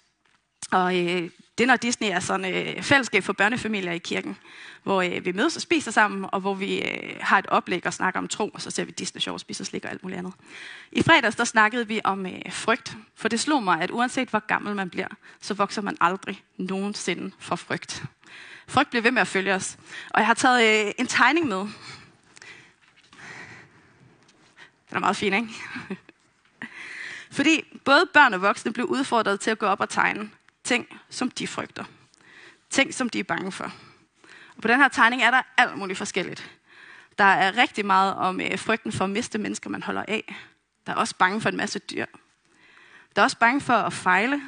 og 0.70 0.98
øh, 0.98 1.30
Dinner 1.58 1.76
Disney 1.76 2.08
er 2.08 2.20
sådan 2.20 2.44
et 2.44 2.76
øh, 2.76 2.82
fællesskab 2.82 3.22
for 3.22 3.32
børnefamilier 3.32 3.92
i 3.92 3.98
kirken, 3.98 4.36
hvor 4.82 5.02
øh, 5.02 5.24
vi 5.24 5.32
mødes 5.32 5.56
og 5.56 5.62
spiser 5.62 5.90
sammen, 5.90 6.26
og 6.32 6.40
hvor 6.40 6.54
vi 6.54 6.82
øh, 6.82 7.16
har 7.20 7.38
et 7.38 7.46
oplæg 7.46 7.86
og 7.86 7.92
snakker 7.92 8.20
om 8.20 8.28
tro, 8.28 8.50
og 8.54 8.62
så 8.62 8.70
ser 8.70 8.84
vi 8.84 8.90
Disney 8.90 9.20
Show, 9.20 9.38
spiser 9.38 9.64
slik 9.64 9.84
og 9.84 9.90
alt 9.90 10.02
muligt 10.02 10.18
andet. 10.18 10.32
I 10.92 11.02
fredags 11.02 11.36
der 11.36 11.44
snakkede 11.44 11.88
vi 11.88 12.00
om 12.04 12.26
øh, 12.26 12.52
frygt, 12.52 12.96
for 13.14 13.28
det 13.28 13.40
slog 13.40 13.62
mig, 13.62 13.80
at 13.80 13.90
uanset 13.90 14.28
hvor 14.28 14.46
gammel 14.46 14.74
man 14.74 14.90
bliver, 14.90 15.08
så 15.40 15.54
vokser 15.54 15.82
man 15.82 15.96
aldrig 16.00 16.42
nogensinde 16.56 17.30
for 17.38 17.56
frygt. 17.56 18.04
Frygt 18.68 18.90
bliver 18.90 19.02
ved 19.02 19.10
med 19.10 19.20
at 19.20 19.28
følge 19.28 19.54
os. 19.54 19.76
Og 20.10 20.20
jeg 20.20 20.26
har 20.26 20.34
taget 20.34 20.86
øh, 20.86 20.92
en 20.98 21.06
tegning 21.06 21.46
med. 21.46 21.58
Den 24.88 24.96
er 24.96 24.98
meget 24.98 25.16
fin, 25.16 25.32
ikke? 25.32 25.48
Fordi 27.36 27.80
både 27.84 28.06
børn 28.14 28.34
og 28.34 28.42
voksne 28.42 28.72
blev 28.72 28.86
udfordret 28.86 29.40
til 29.40 29.50
at 29.50 29.58
gå 29.58 29.66
op 29.66 29.80
og 29.80 29.88
tegne 29.88 30.30
ting, 30.64 31.00
som 31.10 31.30
de 31.30 31.46
frygter. 31.46 31.84
Ting, 32.70 32.94
som 32.94 33.08
de 33.08 33.18
er 33.18 33.24
bange 33.24 33.52
for. 33.52 33.72
Og 34.56 34.62
på 34.62 34.68
den 34.68 34.80
her 34.80 34.88
tegning 34.88 35.22
er 35.22 35.30
der 35.30 35.42
alt 35.56 35.78
muligt 35.78 35.98
forskelligt. 35.98 36.50
Der 37.18 37.24
er 37.24 37.56
rigtig 37.56 37.86
meget 37.86 38.14
om 38.14 38.40
øh, 38.40 38.58
frygten 38.58 38.92
for 38.92 39.04
at 39.04 39.10
miste 39.10 39.38
mennesker, 39.38 39.70
man 39.70 39.82
holder 39.82 40.04
af. 40.08 40.34
Der 40.86 40.92
er 40.92 40.96
også 40.96 41.14
bange 41.18 41.40
for 41.40 41.48
en 41.48 41.56
masse 41.56 41.78
dyr. 41.78 42.06
Der 43.16 43.22
er 43.22 43.24
også 43.24 43.38
bange 43.38 43.60
for 43.60 43.72
at 43.72 43.92
fejle, 43.92 44.42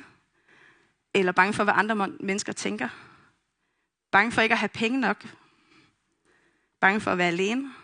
eller 1.14 1.32
bange 1.32 1.52
for, 1.52 1.64
hvad 1.64 1.74
andre 1.76 2.08
mennesker 2.20 2.52
tænker. 2.52 2.88
Bange 4.10 4.32
for 4.32 4.42
ikke 4.42 4.52
at 4.52 4.58
have 4.58 4.68
penge 4.68 5.00
nok. 5.00 5.26
Bange 6.80 7.00
for 7.00 7.10
at 7.10 7.18
være 7.18 7.28
alene. 7.28 7.74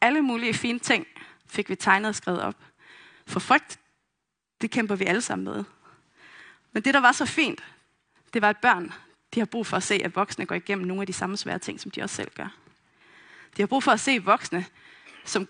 Alle 0.00 0.22
mulige 0.22 0.54
fine 0.54 0.78
ting 0.78 1.06
fik 1.46 1.68
vi 1.68 1.74
tegnet 1.74 2.08
og 2.08 2.14
skrevet 2.14 2.42
op. 2.42 2.56
For 3.26 3.40
frygt, 3.40 3.80
det 4.60 4.70
kæmper 4.70 4.94
vi 4.94 5.04
alle 5.04 5.20
sammen 5.20 5.44
med. 5.44 5.64
Men 6.72 6.84
det, 6.84 6.94
der 6.94 7.00
var 7.00 7.12
så 7.12 7.26
fint, 7.26 7.64
det 8.34 8.42
var, 8.42 8.50
at 8.50 8.56
børn 8.56 8.92
de 9.34 9.40
har 9.40 9.46
brug 9.46 9.66
for 9.66 9.76
at 9.76 9.82
se, 9.82 9.94
at 9.94 10.16
voksne 10.16 10.46
går 10.46 10.54
igennem 10.54 10.86
nogle 10.86 11.02
af 11.02 11.06
de 11.06 11.12
samme 11.12 11.36
svære 11.36 11.58
ting, 11.58 11.80
som 11.80 11.90
de 11.90 12.02
også 12.02 12.16
selv 12.16 12.30
gør. 12.34 12.48
De 13.56 13.62
har 13.62 13.66
brug 13.66 13.82
for 13.82 13.92
at 13.92 14.00
se 14.00 14.24
voksne, 14.24 14.66
som 15.24 15.48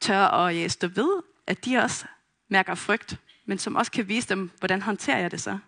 tør 0.00 0.26
at 0.26 0.56
øh, 0.56 0.70
stå 0.70 0.86
ved, 0.88 1.22
at 1.46 1.64
de 1.64 1.76
også 1.76 2.06
mærker 2.48 2.74
frygt, 2.74 3.16
men 3.44 3.58
som 3.58 3.76
også 3.76 3.92
kan 3.92 4.08
vise 4.08 4.28
dem, 4.28 4.50
hvordan 4.58 4.82
håndterer 4.82 5.18
jeg 5.18 5.30
det 5.30 5.40
så, 5.40 5.58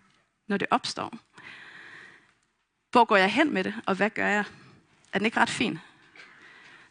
når 0.47 0.57
det 0.57 0.67
opstår. 0.71 1.13
Hvor 2.95 3.05
går 3.05 3.15
jeg 3.15 3.31
hen 3.31 3.53
med 3.53 3.63
det, 3.63 3.81
og 3.85 3.95
hvad 3.95 4.09
gør 4.09 4.27
jeg? 4.27 4.45
Er 5.13 5.17
den 5.17 5.25
ikke 5.25 5.39
ret 5.39 5.49
fin? 5.49 5.79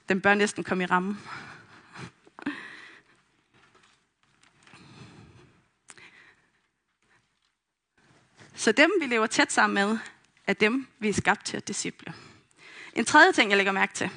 Den 0.08 0.20
bør 0.20 0.34
næsten 0.34 0.64
komme 0.64 0.84
i 0.84 0.86
rammen. 0.86 1.20
Så 8.54 8.72
dem, 8.72 8.90
vi 9.00 9.06
lever 9.06 9.26
tæt 9.26 9.52
sammen 9.52 9.74
med, 9.74 9.98
er 10.46 10.52
dem, 10.52 10.86
vi 10.98 11.08
er 11.08 11.12
skabt 11.12 11.44
til 11.44 11.56
at 11.56 11.68
disciple. 11.68 12.14
En 12.94 13.04
tredje 13.04 13.32
ting, 13.32 13.50
jeg 13.50 13.56
lægger 13.56 13.72
mærke 13.72 13.94
til. 13.94 14.10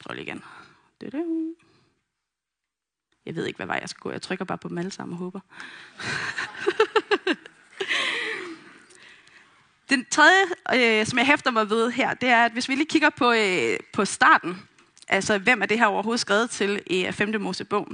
Prøv 0.00 0.14
lige 0.14 0.26
igen. 0.26 0.44
Jeg 3.26 3.36
ved 3.36 3.46
ikke, 3.46 3.56
hvad 3.56 3.66
vej 3.66 3.78
jeg 3.80 3.88
skal 3.88 4.00
gå. 4.00 4.10
Jeg 4.10 4.22
trykker 4.22 4.44
bare 4.44 4.58
på 4.58 4.68
dem 4.68 4.78
alle 4.78 4.90
sammen 4.90 5.12
og 5.12 5.18
håber. 5.18 5.40
Den 9.90 10.06
tredje, 10.10 10.44
øh, 10.74 11.06
som 11.06 11.18
jeg 11.18 11.26
hæfter 11.26 11.50
mig 11.50 11.70
ved 11.70 11.90
her, 11.90 12.14
det 12.14 12.28
er, 12.28 12.44
at 12.44 12.52
hvis 12.52 12.68
vi 12.68 12.74
lige 12.74 12.86
kigger 12.86 13.10
på, 13.10 13.32
øh, 13.32 13.78
på 13.92 14.04
starten, 14.04 14.62
altså 15.08 15.38
hvem 15.38 15.62
er 15.62 15.66
det 15.66 15.78
her 15.78 15.86
overhovedet 15.86 16.20
skrevet 16.20 16.50
til 16.50 16.82
i 16.86 17.06
øh, 17.06 17.12
5. 17.12 17.40
Mosebog, 17.40 17.88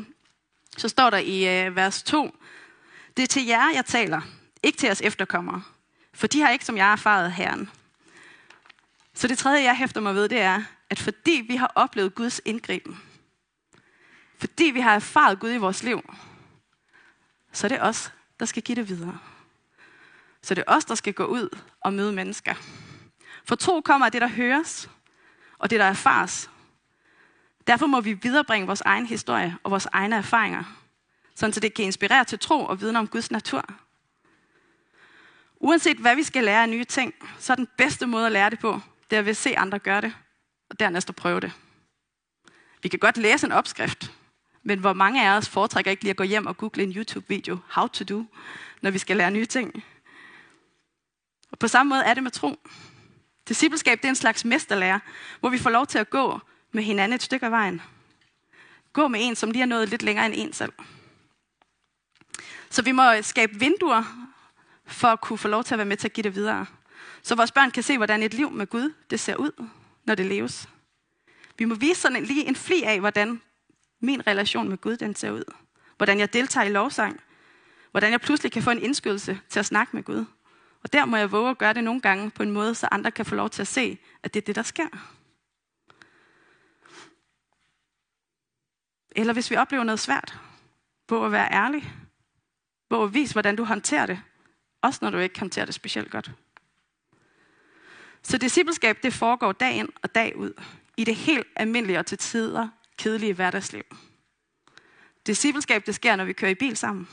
så 0.77 0.89
står 0.89 1.11
der 1.11 1.19
i 1.19 1.67
øh, 1.67 1.77
vers 1.77 2.03
2, 2.03 2.37
det 3.17 3.23
er 3.23 3.27
til 3.27 3.47
jer, 3.47 3.71
jeg 3.75 3.85
taler, 3.85 4.21
ikke 4.63 4.79
til 4.79 4.87
jeres 4.87 5.01
efterkommere, 5.01 5.63
for 6.15 6.27
de 6.27 6.41
har 6.41 6.51
ikke 6.51 6.65
som 6.65 6.77
jeg 6.77 6.93
erfaret 6.93 7.33
Herren. 7.33 7.71
Så 9.15 9.29
det 9.29 9.39
tredje, 9.39 9.65
jeg 9.65 9.77
hæfter 9.77 10.01
mig 10.01 10.15
ved, 10.15 10.29
det 10.29 10.41
er, 10.41 10.63
at 10.91 10.99
fordi 10.99 11.45
vi 11.49 11.57
har 11.57 11.73
oplevet 11.75 12.15
Guds 12.15 12.41
indgriben, 12.45 13.01
fordi 14.39 14.65
vi 14.65 14.81
har 14.81 14.95
erfaret 14.95 15.41
Gud 15.41 15.53
i 15.53 15.57
vores 15.57 15.83
liv, 15.83 16.15
så 17.53 17.67
er 17.67 17.69
det 17.69 17.83
os, 17.83 18.13
der 18.41 18.47
skal 18.47 18.63
give 18.63 18.77
det 18.77 18.89
videre. 18.89 19.19
Så 20.43 20.55
det 20.55 20.65
er 20.67 20.73
os, 20.73 20.85
der 20.85 20.95
skal 20.95 21.15
gå 21.15 21.25
ud 21.25 21.59
og 21.81 21.93
møde 21.93 22.13
mennesker. 22.13 22.55
For 23.45 23.55
tro 23.55 23.81
kommer 23.81 24.07
af 24.07 24.13
det, 24.13 24.21
der 24.21 24.29
høres, 24.29 24.91
og 25.59 25.71
det, 25.71 25.81
der 25.81 25.87
erfares. 25.87 26.51
Derfor 27.67 27.87
må 27.87 28.01
vi 28.01 28.13
viderebringe 28.13 28.67
vores 28.67 28.81
egen 28.81 29.07
historie 29.07 29.57
og 29.63 29.71
vores 29.71 29.87
egne 29.93 30.17
erfaringer, 30.17 30.65
sådan 31.35 31.53
så 31.53 31.61
det 31.61 31.75
kan 31.75 31.85
inspirere 31.85 32.25
til 32.25 32.39
tro 32.39 32.65
og 32.65 32.81
viden 32.81 32.97
om 32.97 33.09
Guds 33.09 33.31
natur. 33.31 33.65
Uanset 35.57 35.97
hvad 35.97 36.17
vi 36.17 36.23
skal 36.23 36.45
lære 36.45 36.63
af 36.63 36.69
nye 36.69 36.85
ting, 36.85 37.15
så 37.39 37.53
er 37.53 37.57
den 37.57 37.69
bedste 37.79 38.07
måde 38.07 38.27
at 38.27 38.33
lære 38.33 38.51
det 38.51 38.59
på, 38.59 38.81
det 39.11 39.19
er 39.19 39.23
ved 39.23 39.31
at 39.31 39.37
se 39.37 39.59
andre 39.59 39.79
gøre 39.79 40.01
det, 40.01 40.15
og 40.71 40.81
dernæst 40.81 41.09
at 41.09 41.17
prøve 41.17 41.41
det. 41.41 41.53
Vi 42.83 42.89
kan 42.89 42.99
godt 42.99 43.17
læse 43.17 43.47
en 43.47 43.53
opskrift, 43.53 44.13
men 44.69 44.79
hvor 44.79 44.93
mange 44.93 45.29
af 45.29 45.37
os 45.37 45.49
foretrækker 45.49 45.91
ikke 45.91 46.03
lige 46.03 46.11
at 46.11 46.17
gå 46.17 46.25
hjem 46.25 46.47
og 46.47 46.57
google 46.57 46.83
en 46.83 46.93
YouTube-video, 46.93 47.59
how 47.69 47.87
to 47.87 48.05
do, 48.05 48.25
når 48.81 48.91
vi 48.91 48.99
skal 48.99 49.17
lære 49.17 49.31
nye 49.31 49.47
ting. 49.47 49.85
Og 51.51 51.59
på 51.59 51.69
samme 51.69 51.91
måde 51.91 52.03
er 52.03 52.15
det 52.15 52.23
med 52.23 52.31
tro. 52.31 52.57
Discipleskab 53.49 53.99
det 53.99 54.05
er 54.05 54.09
en 54.09 54.17
slags 54.17 54.45
mesterlærer, 54.45 54.99
hvor 55.41 55.49
vi 55.49 55.59
får 55.59 55.71
lov 55.71 55.87
til 55.87 55.99
at 55.99 56.11
gå 56.11 56.41
med 56.73 56.83
hinanden 56.83 57.15
et 57.15 57.23
stykke 57.23 57.47
af 57.47 57.53
vejen. 57.53 57.83
Gå 58.93 59.09
med 59.09 59.21
en, 59.23 59.37
som 59.37 59.51
lige 59.51 59.63
er 59.63 59.67
nået 59.67 59.89
lidt 59.89 60.03
længere 60.03 60.27
end 60.27 60.35
en 60.37 60.53
selv. 60.53 60.73
Så 62.71 62.83
vi 62.83 62.93
må 62.93 63.23
skabe 63.23 63.59
vinduer 63.59 64.05
for 64.87 65.09
at 65.09 65.21
kunne 65.21 65.39
få 65.39 65.49
lov 65.49 65.65
til 65.65 65.75
at 65.75 65.79
være 65.79 65.87
med 65.87 65.97
til 65.97 66.09
at 66.09 66.13
give 66.13 66.23
det 66.23 66.35
videre. 66.35 66.67
Så 67.23 67.35
vores 67.35 67.53
børn 67.53 67.71
kan 67.71 67.83
se, 67.83 67.97
hvordan 67.97 68.23
et 68.23 68.35
liv 68.35 68.51
med 68.51 68.67
Gud 68.67 68.93
det 69.11 69.21
ser 69.21 69.37
ud, 69.37 69.67
når 70.05 70.15
det 70.15 70.27
leves. 70.27 70.69
Vi 71.59 71.65
må 71.65 71.75
vise 71.75 72.01
sådan 72.01 72.25
lige 72.25 72.45
en 72.45 72.57
fli 72.57 72.83
af, 72.83 73.01
hvordan 73.01 73.41
min 74.01 74.27
relation 74.27 74.69
med 74.69 74.79
Gud 74.79 74.97
den 74.97 75.15
ser 75.15 75.31
ud. 75.31 75.45
Hvordan 75.97 76.19
jeg 76.19 76.33
deltager 76.33 76.67
i 76.67 76.73
lovsang. 76.73 77.21
Hvordan 77.91 78.13
jeg 78.13 78.21
pludselig 78.21 78.53
kan 78.53 78.63
få 78.63 78.71
en 78.71 78.83
indskydelse 78.83 79.41
til 79.49 79.59
at 79.59 79.67
snakke 79.67 79.97
med 79.97 80.03
Gud. 80.03 80.25
Og 80.83 80.93
der 80.93 81.05
må 81.05 81.17
jeg 81.17 81.33
våge 81.33 81.51
at 81.51 81.59
gøre 81.59 81.73
det 81.73 81.85
nogle 81.85 82.01
gange 82.01 82.31
på 82.31 82.43
en 82.43 82.51
måde, 82.51 82.75
så 82.75 82.89
andre 82.91 83.11
kan 83.11 83.27
få 83.27 83.35
lov 83.35 83.51
til 83.51 83.63
at 83.63 83.69
se, 83.69 83.99
at 84.23 84.35
det 84.35 84.41
er 84.41 84.45
det, 84.45 84.57
der 84.57 84.63
sker. 84.63 84.89
Eller 89.11 89.33
hvis 89.33 89.51
vi 89.51 89.57
oplever 89.57 89.85
noget 89.85 90.01
svært, 90.01 90.39
våg 91.09 91.27
at 91.27 91.33
være 91.33 91.53
ærlig. 91.53 91.93
Våg 92.91 93.05
at 93.05 93.15
vise, 93.15 93.33
hvordan 93.33 93.57
du 93.57 93.65
håndterer 93.65 94.07
det. 94.07 94.23
Også 94.83 94.99
når 95.03 95.11
du 95.11 95.19
ikke 95.19 95.39
håndterer 95.39 95.65
det 95.65 95.75
specielt 95.75 96.11
godt. 96.11 96.31
Så 98.23 98.39
discipleskab, 98.39 99.03
det 99.03 99.13
foregår 99.15 99.53
dag 99.53 99.73
ind 99.73 99.89
og 100.03 100.15
dag 100.15 100.37
ud. 100.37 100.53
I 100.97 101.05
det 101.05 101.17
helt 101.17 101.47
almindelige 101.57 101.99
og 101.99 102.07
til 102.07 102.19
tider 102.19 102.69
kedelige 102.99 103.33
hverdagsliv. 103.33 103.83
Discipleskab, 105.27 105.87
det 105.87 105.95
sker, 105.95 106.17
når 106.17 106.25
vi 106.25 106.33
kører 106.33 106.51
i 106.51 106.55
bil 106.55 106.77
sammen. 106.77 107.09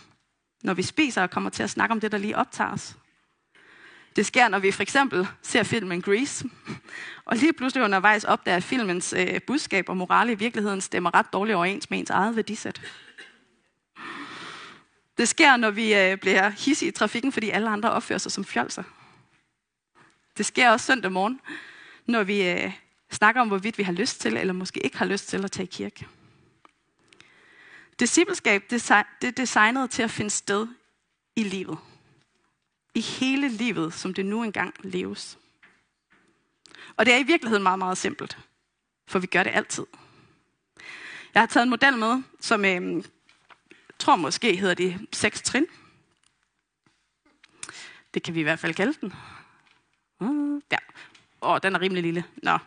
Når 0.64 0.74
vi 0.74 0.84
spiser 0.84 1.22
og 1.22 1.30
kommer 1.30 1.50
til 1.50 1.64
at 1.64 1.70
snakke 1.70 1.94
om 1.94 2.00
det, 2.00 2.12
der 2.12 2.18
lige 2.18 2.38
optager 2.38 2.72
os. 2.72 2.98
Det 4.16 4.26
sker, 4.26 4.48
når 4.48 4.60
vi 4.60 4.72
for 4.72 4.82
eksempel 4.82 5.28
ser 5.42 5.64
filmen 5.64 6.02
Grease, 6.02 6.46
og 7.26 7.38
lige 7.38 7.54
pludselig 7.54 7.84
undervejs 7.84 8.24
opdager, 8.24 8.58
at 8.58 8.64
filmens 8.64 9.14
øh, 9.14 9.42
budskab 9.42 9.90
og 9.90 9.98
morale 9.98 10.32
i 10.32 10.36
virkeligheden 10.36 10.82
stemmer 10.82 11.16
ret 11.16 11.34
dårligt 11.34 11.56
overens 11.56 11.90
med 11.90 12.00
ens 12.00 12.10
eget 12.10 12.36
værdisæt. 12.36 12.82
Det 15.18 15.28
sker, 15.28 15.58
når 15.58 15.72
vi 15.72 15.96
øh, 15.96 16.18
bliver 16.18 16.50
hissige 16.50 16.90
i 16.90 16.92
trafikken, 16.92 17.32
fordi 17.32 17.50
alle 17.50 17.70
andre 17.70 17.92
opfører 17.92 18.20
sig 18.20 18.32
som 18.32 18.46
fjolser. 18.46 18.84
Det 20.38 20.46
sker 20.46 20.72
også 20.72 20.86
søndag 20.86 21.12
morgen, 21.12 21.42
når 22.06 22.24
vi 22.24 22.50
øh, 22.50 22.72
snakker 23.16 23.42
om, 23.42 23.48
hvorvidt 23.48 23.78
vi 23.78 23.84
har 23.84 23.94
lyst 23.94 24.22
til, 24.22 24.38
eller 24.38 24.54
måske 24.54 24.80
ikke 24.80 24.98
har 24.98 25.06
lyst 25.06 25.28
til 25.28 25.44
at 25.44 25.52
tage 25.52 25.68
i 25.68 25.72
kirke. 25.72 26.08
Discipleskab 28.00 28.64
det 28.70 28.92
er 29.24 29.32
designet 29.38 29.90
til 29.90 30.04
at 30.04 30.12
finde 30.12 30.30
sted 30.30 30.68
i 31.36 31.44
livet 31.44 31.78
i 32.96 33.02
hele 33.02 33.48
livet, 33.50 33.94
som 33.94 34.14
det 34.14 34.26
nu 34.26 34.44
engang 34.44 34.74
leves. 34.80 35.38
Og 36.98 37.06
det 37.06 37.14
er 37.14 37.18
i 37.18 37.24
virkeligheden 37.24 37.64
meget, 37.64 37.80
meget 37.80 37.98
simpelt, 37.98 38.38
for 39.08 39.20
vi 39.20 39.28
gør 39.28 39.44
det 39.44 39.52
altid. 39.54 39.86
Jeg 41.34 41.42
har 41.42 41.48
taget 41.48 41.64
en 41.64 41.70
model 41.70 41.98
med, 41.98 42.24
som 42.40 42.66
øh, 42.66 43.04
tror 44.00 44.16
måske 44.16 44.56
hedder 44.56 44.74
det 44.74 45.08
seks 45.12 45.42
trin. 45.42 45.66
Det 48.14 48.24
kan 48.24 48.34
vi 48.34 48.40
i 48.40 48.44
hvert 48.44 48.60
fald 48.60 48.74
kalde 48.74 48.94
den. 49.02 49.14
Uh, 50.20 50.62
ja. 50.72 50.78
Åh, 51.42 51.50
oh, 51.52 51.60
den 51.64 51.76
er 51.76 51.82
rimelig 51.82 52.04
lille. 52.04 52.24
Nå. 52.44 52.58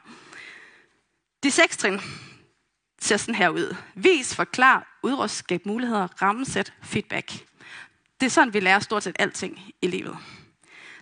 De 1.42 1.50
seks 1.50 1.76
trin 1.76 2.00
ser 3.00 3.16
sådan 3.16 3.34
her 3.34 3.48
ud. 3.48 3.76
Vis, 3.94 4.34
forklar, 4.34 4.98
udrust, 5.02 5.36
skab 5.36 5.66
muligheder, 5.66 6.08
rammesæt, 6.22 6.72
feedback. 6.82 7.32
Det 8.20 8.26
er 8.26 8.30
sådan, 8.30 8.54
vi 8.54 8.60
lærer 8.60 8.78
stort 8.78 9.02
set 9.02 9.16
alting 9.18 9.60
i 9.82 9.86
livet. 9.86 10.18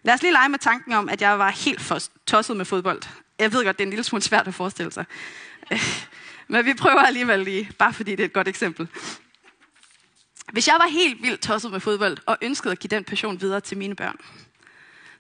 Lad 0.03 0.15
os 0.15 0.23
lige 0.23 0.33
lege 0.33 0.49
med 0.49 0.59
tanken 0.59 0.93
om, 0.93 1.09
at 1.09 1.21
jeg 1.21 1.39
var 1.39 1.51
helt 1.51 1.93
tosset 2.27 2.57
med 2.57 2.65
fodbold. 2.65 3.03
Jeg 3.39 3.53
ved 3.53 3.65
godt, 3.65 3.79
det 3.79 3.85
er 3.85 3.87
en 3.87 3.91
lille 3.91 4.05
smule 4.05 4.23
svært 4.23 4.49
at 4.49 4.55
forestille 4.55 4.93
sig. 4.93 5.05
Men 6.49 6.65
vi 6.65 6.75
prøver 6.75 7.01
alligevel 7.01 7.41
lige, 7.41 7.71
bare 7.79 7.93
fordi 7.93 8.11
det 8.11 8.21
er 8.21 8.25
et 8.25 8.33
godt 8.33 8.49
eksempel. 8.49 8.89
Hvis 10.53 10.69
jeg 10.69 10.77
var 10.81 10.89
helt 10.89 11.23
vildt 11.23 11.41
tosset 11.41 11.73
med 11.73 11.81
fodbold 11.81 12.19
og 12.27 12.39
ønskede 12.43 12.73
at 12.73 12.79
give 12.79 12.89
den 12.89 13.05
passion 13.05 13.41
videre 13.41 13.61
til 13.61 13.79
mine 13.79 13.95
børn, 13.95 14.17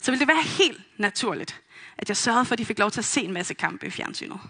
så 0.01 0.11
ville 0.11 0.21
det 0.21 0.29
være 0.29 0.43
helt 0.43 0.81
naturligt, 0.99 1.61
at 1.99 2.09
jeg 2.09 2.17
sørgede 2.17 2.45
for, 2.45 2.53
at 2.53 2.59
de 2.59 2.65
fik 2.65 2.79
lov 2.79 2.91
til 2.91 3.01
at 3.01 3.05
se 3.05 3.21
en 3.21 3.33
masse 3.33 3.55
kampe 3.55 3.87
i 3.87 3.91
fjernsynet. 3.91 4.41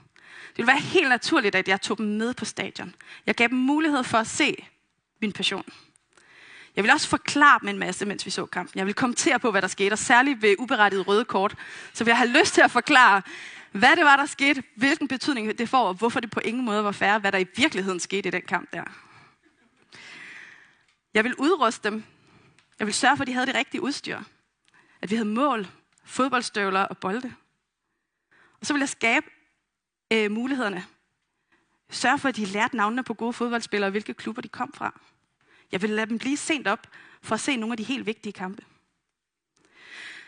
Det 0.56 0.62
ville 0.62 0.72
være 0.72 0.80
helt 0.80 1.08
naturligt, 1.08 1.54
at 1.54 1.68
jeg 1.68 1.80
tog 1.80 1.98
dem 1.98 2.06
med 2.06 2.34
på 2.34 2.44
stadion. 2.44 2.94
Jeg 3.26 3.34
gav 3.34 3.48
dem 3.48 3.58
mulighed 3.58 4.04
for 4.04 4.18
at 4.18 4.26
se 4.26 4.66
min 5.20 5.32
passion. 5.32 5.64
Jeg 6.76 6.84
vil 6.84 6.92
også 6.92 7.08
forklare 7.08 7.58
dem 7.60 7.68
en 7.68 7.78
masse, 7.78 8.06
mens 8.06 8.26
vi 8.26 8.30
så 8.30 8.46
kampen. 8.46 8.78
Jeg 8.78 8.86
vil 8.86 8.94
kommentere 8.94 9.38
på, 9.38 9.50
hvad 9.50 9.62
der 9.62 9.68
skete, 9.68 9.92
og 9.92 9.98
særligt 9.98 10.42
ved 10.42 10.54
uberettiget 10.58 11.08
røde 11.08 11.25
kort. 11.25 11.54
Så 11.92 12.04
vil 12.04 12.10
jeg 12.10 12.18
have 12.18 12.30
lyst 12.30 12.54
til 12.54 12.60
at 12.60 12.70
forklare, 12.70 13.22
hvad 13.72 13.96
det 13.96 14.04
var, 14.04 14.16
der 14.16 14.26
skete, 14.26 14.62
hvilken 14.76 15.08
betydning 15.08 15.58
det 15.58 15.68
får, 15.68 15.88
og 15.88 15.94
hvorfor 15.94 16.20
det 16.20 16.30
på 16.30 16.40
ingen 16.40 16.64
måde 16.64 16.84
var 16.84 16.92
færre, 16.92 17.18
hvad 17.18 17.32
der 17.32 17.38
i 17.38 17.46
virkeligheden 17.56 18.00
skete 18.00 18.28
i 18.28 18.32
den 18.32 18.42
kamp 18.42 18.72
der. 18.72 18.84
Jeg 21.14 21.25
vil 21.25 21.34
udruste 21.34 21.90
dem. 21.90 22.04
Jeg 22.78 22.86
vil 22.86 22.94
sørge 22.94 23.16
for, 23.16 23.22
at 23.22 23.28
de 23.28 23.32
havde 23.32 23.46
det 23.46 23.54
rigtige 23.54 23.82
udstyr. 23.82 24.18
At 25.02 25.10
vi 25.10 25.16
havde 25.16 25.28
mål, 25.28 25.66
fodboldstøvler 26.04 26.80
og 26.80 26.98
bolde. 26.98 27.34
Og 28.60 28.66
så 28.66 28.72
vil 28.72 28.80
jeg 28.80 28.88
skabe 28.88 29.26
øh, 30.12 30.30
mulighederne. 30.30 30.84
Sørg 31.90 32.20
for, 32.20 32.28
at 32.28 32.36
de 32.36 32.44
lærte 32.44 32.76
navnene 32.76 33.04
på 33.04 33.14
gode 33.14 33.32
fodboldspillere, 33.32 33.88
og 33.88 33.90
hvilke 33.90 34.14
klubber 34.14 34.42
de 34.42 34.48
kom 34.48 34.72
fra. 34.72 35.00
Jeg 35.72 35.82
vil 35.82 35.90
lade 35.90 36.06
dem 36.06 36.18
blive 36.18 36.36
sent 36.36 36.66
op 36.66 36.86
for 37.22 37.34
at 37.34 37.40
se 37.40 37.56
nogle 37.56 37.72
af 37.72 37.76
de 37.76 37.82
helt 37.82 38.06
vigtige 38.06 38.32
kampe. 38.32 38.62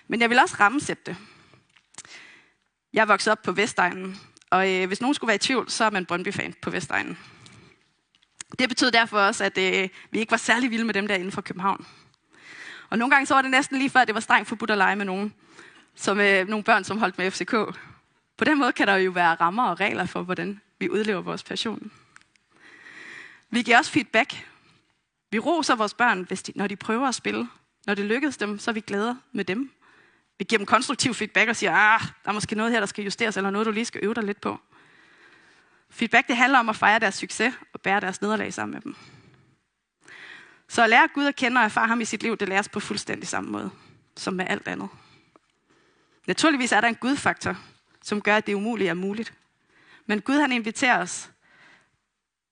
Men 0.08 0.20
jeg 0.20 0.30
vil 0.30 0.38
også 0.38 0.56
rammesætte 0.60 1.02
det. 1.06 1.16
Jeg 2.92 3.00
er 3.00 3.06
vokset 3.06 3.32
op 3.32 3.42
på 3.42 3.52
Vestegnen, 3.52 4.20
og 4.50 4.74
øh, 4.74 4.86
hvis 4.86 5.00
nogen 5.00 5.14
skulle 5.14 5.28
være 5.28 5.34
i 5.34 5.38
tvivl, 5.38 5.70
så 5.70 5.84
er 5.84 5.90
man 5.90 6.06
Brøndby-fan 6.06 6.54
på 6.62 6.70
Vestegnen. 6.70 7.18
Det 8.58 8.68
betød 8.68 8.90
derfor 8.90 9.18
også, 9.18 9.44
at 9.44 9.58
øh, 9.58 9.88
vi 10.10 10.18
ikke 10.18 10.30
var 10.30 10.36
særlig 10.36 10.70
vilde 10.70 10.84
med 10.84 10.94
dem 10.94 11.08
der 11.08 11.14
inden 11.14 11.32
for 11.32 11.40
København. 11.40 11.86
Og 12.90 12.98
nogle 12.98 13.14
gange 13.14 13.26
så 13.26 13.34
var 13.34 13.42
det 13.42 13.50
næsten 13.50 13.78
lige 13.78 13.90
før, 13.90 14.00
at 14.00 14.06
det 14.06 14.14
var 14.14 14.20
strengt 14.20 14.48
forbudt 14.48 14.70
at 14.70 14.78
lege 14.78 14.96
med 14.96 15.04
nogen, 15.04 15.34
som 15.94 16.20
øh, 16.20 16.48
nogle 16.48 16.64
børn, 16.64 16.84
som 16.84 16.98
holdt 16.98 17.18
med 17.18 17.30
FCK. 17.30 17.54
På 18.38 18.44
den 18.44 18.58
måde 18.58 18.72
kan 18.72 18.86
der 18.86 18.94
jo 18.94 19.10
være 19.10 19.34
rammer 19.34 19.64
og 19.64 19.80
regler 19.80 20.06
for, 20.06 20.22
hvordan 20.22 20.60
vi 20.78 20.90
udlever 20.90 21.20
vores 21.20 21.42
passion. 21.42 21.92
Vi 23.50 23.62
giver 23.62 23.78
også 23.78 23.90
feedback 23.90 24.44
vi 25.30 25.38
roser 25.38 25.74
vores 25.74 25.94
børn, 25.94 26.22
hvis 26.22 26.42
de, 26.42 26.52
når 26.56 26.66
de 26.66 26.76
prøver 26.76 27.08
at 27.08 27.14
spille. 27.14 27.48
Når 27.86 27.94
det 27.94 28.04
lykkes 28.04 28.36
dem, 28.36 28.58
så 28.58 28.70
er 28.70 28.72
vi 28.72 28.80
glade 28.80 29.18
med 29.32 29.44
dem. 29.44 29.72
Vi 30.38 30.44
giver 30.44 30.58
dem 30.58 30.66
konstruktiv 30.66 31.14
feedback 31.14 31.48
og 31.48 31.56
siger, 31.56 31.72
ah, 31.72 32.00
der 32.00 32.30
er 32.30 32.32
måske 32.32 32.54
noget 32.54 32.72
her, 32.72 32.80
der 32.80 32.86
skal 32.86 33.04
justeres, 33.04 33.36
eller 33.36 33.50
noget, 33.50 33.66
du 33.66 33.70
lige 33.70 33.84
skal 33.84 34.00
øve 34.04 34.14
dig 34.14 34.24
lidt 34.24 34.40
på. 34.40 34.60
Feedback, 35.90 36.28
det 36.28 36.36
handler 36.36 36.58
om 36.58 36.68
at 36.68 36.76
fejre 36.76 36.98
deres 36.98 37.14
succes 37.14 37.54
og 37.72 37.80
bære 37.80 38.00
deres 38.00 38.20
nederlag 38.20 38.54
sammen 38.54 38.74
med 38.74 38.80
dem. 38.80 38.96
Så 40.68 40.82
at 40.82 40.90
lære 40.90 41.08
Gud 41.14 41.24
at 41.24 41.36
kende 41.36 41.58
og 41.58 41.64
erfare 41.64 41.88
ham 41.88 42.00
i 42.00 42.04
sit 42.04 42.22
liv, 42.22 42.36
det 42.36 42.48
læres 42.48 42.68
på 42.68 42.80
fuldstændig 42.80 43.28
samme 43.28 43.50
måde, 43.50 43.70
som 44.16 44.34
med 44.34 44.46
alt 44.48 44.68
andet. 44.68 44.88
Naturligvis 46.26 46.72
er 46.72 46.80
der 46.80 46.88
en 46.88 46.94
gudfaktor, 46.94 47.56
som 48.08 48.20
gør, 48.20 48.36
at 48.36 48.46
det 48.46 48.54
umulige 48.54 48.90
er 48.90 48.94
muligt. 48.94 49.34
Men 50.06 50.20
Gud 50.20 50.34
han 50.34 50.52
inviterer 50.52 51.02
os 51.02 51.30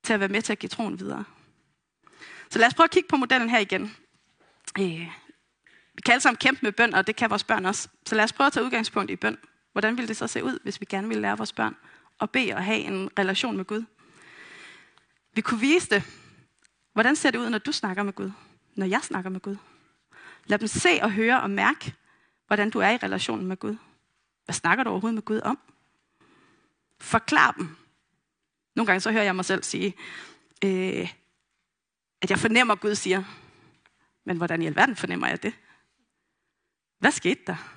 til 0.02 0.12
at 0.12 0.20
være 0.20 0.28
med 0.28 0.42
til 0.42 0.52
at 0.52 0.58
give 0.58 0.68
troen 0.68 1.00
videre. 1.00 1.24
Så 2.50 2.58
lad 2.58 2.66
os 2.66 2.74
prøve 2.74 2.84
at 2.84 2.90
kigge 2.90 3.08
på 3.08 3.16
modellen 3.16 3.50
her 3.50 3.58
igen. 3.58 3.96
Øh, 4.78 5.06
vi 5.94 6.02
kan 6.04 6.12
alle 6.12 6.20
sammen 6.20 6.36
kæmpe 6.36 6.60
med 6.62 6.72
bøn, 6.72 6.94
og 6.94 7.06
det 7.06 7.16
kan 7.16 7.30
vores 7.30 7.44
børn 7.44 7.66
også. 7.66 7.88
Så 8.06 8.14
lad 8.14 8.24
os 8.24 8.32
prøve 8.32 8.46
at 8.46 8.52
tage 8.52 8.64
udgangspunkt 8.64 9.10
i 9.10 9.16
bøn. 9.16 9.38
Hvordan 9.72 9.96
ville 9.96 10.08
det 10.08 10.16
så 10.16 10.26
se 10.26 10.44
ud, 10.44 10.58
hvis 10.62 10.80
vi 10.80 10.86
gerne 10.88 11.08
ville 11.08 11.22
lære 11.22 11.36
vores 11.36 11.52
børn 11.52 11.76
at 12.20 12.30
bede 12.30 12.52
og 12.54 12.64
have 12.64 12.78
en 12.78 13.10
relation 13.18 13.56
med 13.56 13.64
Gud? 13.64 13.84
Vi 15.34 15.40
kunne 15.40 15.60
vise 15.60 15.90
det. 15.90 16.02
Hvordan 16.92 17.16
ser 17.16 17.30
det 17.30 17.38
ud, 17.38 17.50
når 17.50 17.58
du 17.58 17.72
snakker 17.72 18.02
med 18.02 18.12
Gud? 18.12 18.30
Når 18.74 18.86
jeg 18.86 19.00
snakker 19.02 19.30
med 19.30 19.40
Gud? 19.40 19.56
Lad 20.46 20.58
dem 20.58 20.68
se 20.68 20.98
og 21.02 21.12
høre 21.12 21.40
og 21.42 21.50
mærke, 21.50 21.94
hvordan 22.46 22.70
du 22.70 22.78
er 22.78 22.90
i 22.90 22.96
relationen 22.96 23.46
med 23.46 23.56
Gud. 23.56 23.76
Hvad 24.46 24.54
snakker 24.54 24.84
du 24.84 24.90
overhovedet 24.90 25.14
med 25.14 25.22
Gud 25.22 25.40
om? 25.40 25.58
Forklar 27.00 27.52
dem. 27.52 27.76
Nogle 28.76 28.86
gange 28.86 29.00
så 29.00 29.12
hører 29.12 29.24
jeg 29.24 29.36
mig 29.36 29.44
selv 29.44 29.62
sige, 29.62 29.94
øh, 30.64 31.14
at 32.22 32.30
jeg 32.30 32.38
fornemmer, 32.38 32.74
at 32.74 32.80
Gud 32.80 32.94
siger. 32.94 33.24
Men 34.24 34.36
hvordan 34.36 34.62
i 34.62 34.66
alverden 34.66 34.96
fornemmer 34.96 35.28
jeg 35.28 35.42
det? 35.42 35.54
Hvad 36.98 37.10
skete 37.10 37.40
der? 37.46 37.76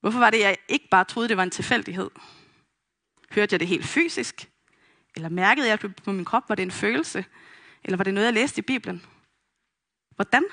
Hvorfor 0.00 0.18
var 0.18 0.30
det, 0.30 0.40
jeg 0.40 0.56
ikke 0.68 0.88
bare 0.90 1.04
troede, 1.04 1.28
det 1.28 1.36
var 1.36 1.42
en 1.42 1.50
tilfældighed? 1.50 2.10
Hørte 3.30 3.52
jeg 3.54 3.60
det 3.60 3.68
helt 3.68 3.86
fysisk? 3.86 4.50
Eller 5.16 5.28
mærkede 5.28 5.68
jeg 5.68 5.78
på 5.78 6.12
min 6.12 6.24
krop, 6.24 6.48
var 6.48 6.54
det 6.54 6.62
en 6.62 6.70
følelse? 6.70 7.24
Eller 7.84 7.96
var 7.96 8.04
det 8.04 8.14
noget, 8.14 8.24
jeg 8.24 8.34
læste 8.34 8.58
i 8.58 8.62
Bibelen? 8.62 9.06
Hvordan? 10.14 10.44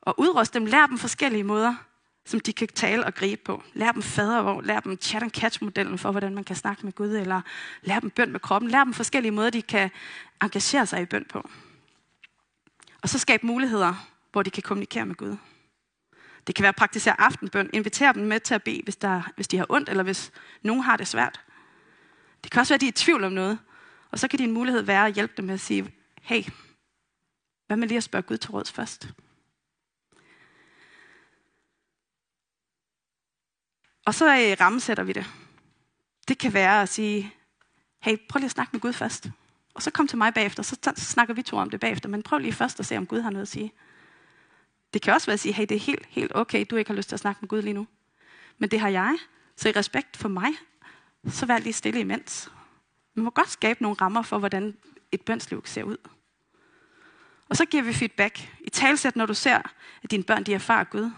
Og 0.00 0.14
udrust 0.18 0.54
dem, 0.54 0.66
lær 0.66 0.86
dem 0.86 0.98
forskellige 0.98 1.44
måder, 1.44 1.74
som 2.24 2.40
de 2.40 2.52
kan 2.52 2.68
tale 2.68 3.06
og 3.06 3.14
gribe 3.14 3.42
på. 3.44 3.62
Lær 3.74 3.92
dem 3.92 4.02
fadervor, 4.02 4.60
lær 4.60 4.80
dem 4.80 5.00
chat 5.00 5.22
and 5.22 5.30
catch 5.30 5.62
modellen 5.62 5.98
for, 5.98 6.10
hvordan 6.10 6.34
man 6.34 6.44
kan 6.44 6.56
snakke 6.56 6.82
med 6.86 6.92
Gud, 6.92 7.16
eller 7.16 7.40
lær 7.82 8.00
dem 8.00 8.10
bøn 8.10 8.32
med 8.32 8.40
kroppen. 8.40 8.70
Lær 8.70 8.84
dem 8.84 8.94
forskellige 8.94 9.32
måder, 9.32 9.50
de 9.50 9.62
kan 9.62 9.90
engagere 10.42 10.86
sig 10.86 11.02
i 11.02 11.04
bøn 11.04 11.24
på. 11.24 11.50
Og 13.02 13.08
så 13.08 13.18
skab 13.18 13.42
muligheder, 13.42 14.08
hvor 14.32 14.42
de 14.42 14.50
kan 14.50 14.62
kommunikere 14.62 15.06
med 15.06 15.14
Gud. 15.14 15.36
Det 16.46 16.54
kan 16.54 16.62
være 16.62 16.68
at 16.68 16.76
praktisere 16.76 17.20
aftenbøn. 17.20 17.70
Inviter 17.72 18.12
dem 18.12 18.22
med 18.22 18.40
til 18.40 18.54
at 18.54 18.62
bede, 18.62 18.80
hvis, 18.84 18.96
der, 18.96 19.22
hvis 19.36 19.48
de 19.48 19.58
har 19.58 19.66
ondt, 19.68 19.88
eller 19.88 20.02
hvis 20.02 20.32
nogen 20.62 20.82
har 20.82 20.96
det 20.96 21.06
svært. 21.06 21.40
Det 22.44 22.50
kan 22.50 22.60
også 22.60 22.72
være, 22.72 22.76
at 22.76 22.80
de 22.80 22.86
er 22.86 22.90
i 22.90 22.92
tvivl 22.92 23.24
om 23.24 23.32
noget. 23.32 23.58
Og 24.10 24.18
så 24.18 24.28
kan 24.28 24.38
din 24.38 24.52
mulighed 24.52 24.82
være 24.82 25.06
at 25.06 25.14
hjælpe 25.14 25.32
dem 25.36 25.44
med 25.44 25.54
at 25.54 25.60
sige, 25.60 25.94
hey, 26.22 26.44
hvad 27.66 27.76
med 27.76 27.88
lige 27.88 27.96
at 27.96 28.04
spørge 28.04 28.22
Gud 28.22 28.36
til 28.36 28.50
råds 28.50 28.72
først? 28.72 29.08
Og 34.04 34.14
så 34.14 34.26
øh, 34.26 34.56
rammesætter 34.60 35.02
vi 35.02 35.12
det. 35.12 35.26
Det 36.28 36.38
kan 36.38 36.52
være 36.52 36.82
at 36.82 36.88
sige, 36.88 37.34
hey, 38.00 38.16
prøv 38.28 38.38
lige 38.38 38.46
at 38.46 38.50
snakke 38.50 38.70
med 38.72 38.80
Gud 38.80 38.92
først. 38.92 39.28
Og 39.74 39.82
så 39.82 39.90
kom 39.90 40.08
til 40.08 40.18
mig 40.18 40.34
bagefter, 40.34 40.62
så 40.62 40.92
snakker 40.96 41.34
vi 41.34 41.42
to 41.42 41.56
om 41.56 41.70
det 41.70 41.80
bagefter. 41.80 42.08
Men 42.08 42.22
prøv 42.22 42.38
lige 42.38 42.52
først 42.52 42.80
at 42.80 42.86
se, 42.86 42.96
om 42.96 43.06
Gud 43.06 43.20
har 43.20 43.30
noget 43.30 43.42
at 43.42 43.48
sige. 43.48 43.72
Det 44.94 45.02
kan 45.02 45.14
også 45.14 45.26
være 45.26 45.34
at 45.34 45.40
sige, 45.40 45.52
hey, 45.52 45.66
det 45.68 45.74
er 45.74 45.80
helt, 45.80 46.06
helt 46.08 46.32
okay, 46.34 46.66
du 46.70 46.76
ikke 46.76 46.90
har 46.90 46.96
lyst 46.96 47.08
til 47.08 47.16
at 47.16 47.20
snakke 47.20 47.38
med 47.40 47.48
Gud 47.48 47.62
lige 47.62 47.72
nu. 47.72 47.86
Men 48.58 48.70
det 48.70 48.80
har 48.80 48.88
jeg. 48.88 49.18
Så 49.56 49.68
i 49.68 49.72
respekt 49.72 50.16
for 50.16 50.28
mig, 50.28 50.52
så 51.28 51.46
vær 51.46 51.58
lige 51.58 51.72
stille 51.72 52.00
imens. 52.00 52.50
Man 53.14 53.24
må 53.24 53.30
godt 53.30 53.50
skabe 53.50 53.82
nogle 53.82 53.96
rammer 54.00 54.22
for, 54.22 54.38
hvordan 54.38 54.76
et 55.12 55.20
bønsliv 55.20 55.62
ser 55.66 55.82
ud. 55.82 55.96
Og 57.48 57.56
så 57.56 57.64
giver 57.64 57.82
vi 57.82 57.92
feedback. 57.92 58.54
I 58.60 58.70
talsæt, 58.70 59.16
når 59.16 59.26
du 59.26 59.34
ser, 59.34 59.58
at 60.02 60.10
dine 60.10 60.22
børn 60.22 60.44
de 60.44 60.54
erfarer 60.54 60.84
Gud. 60.84 61.10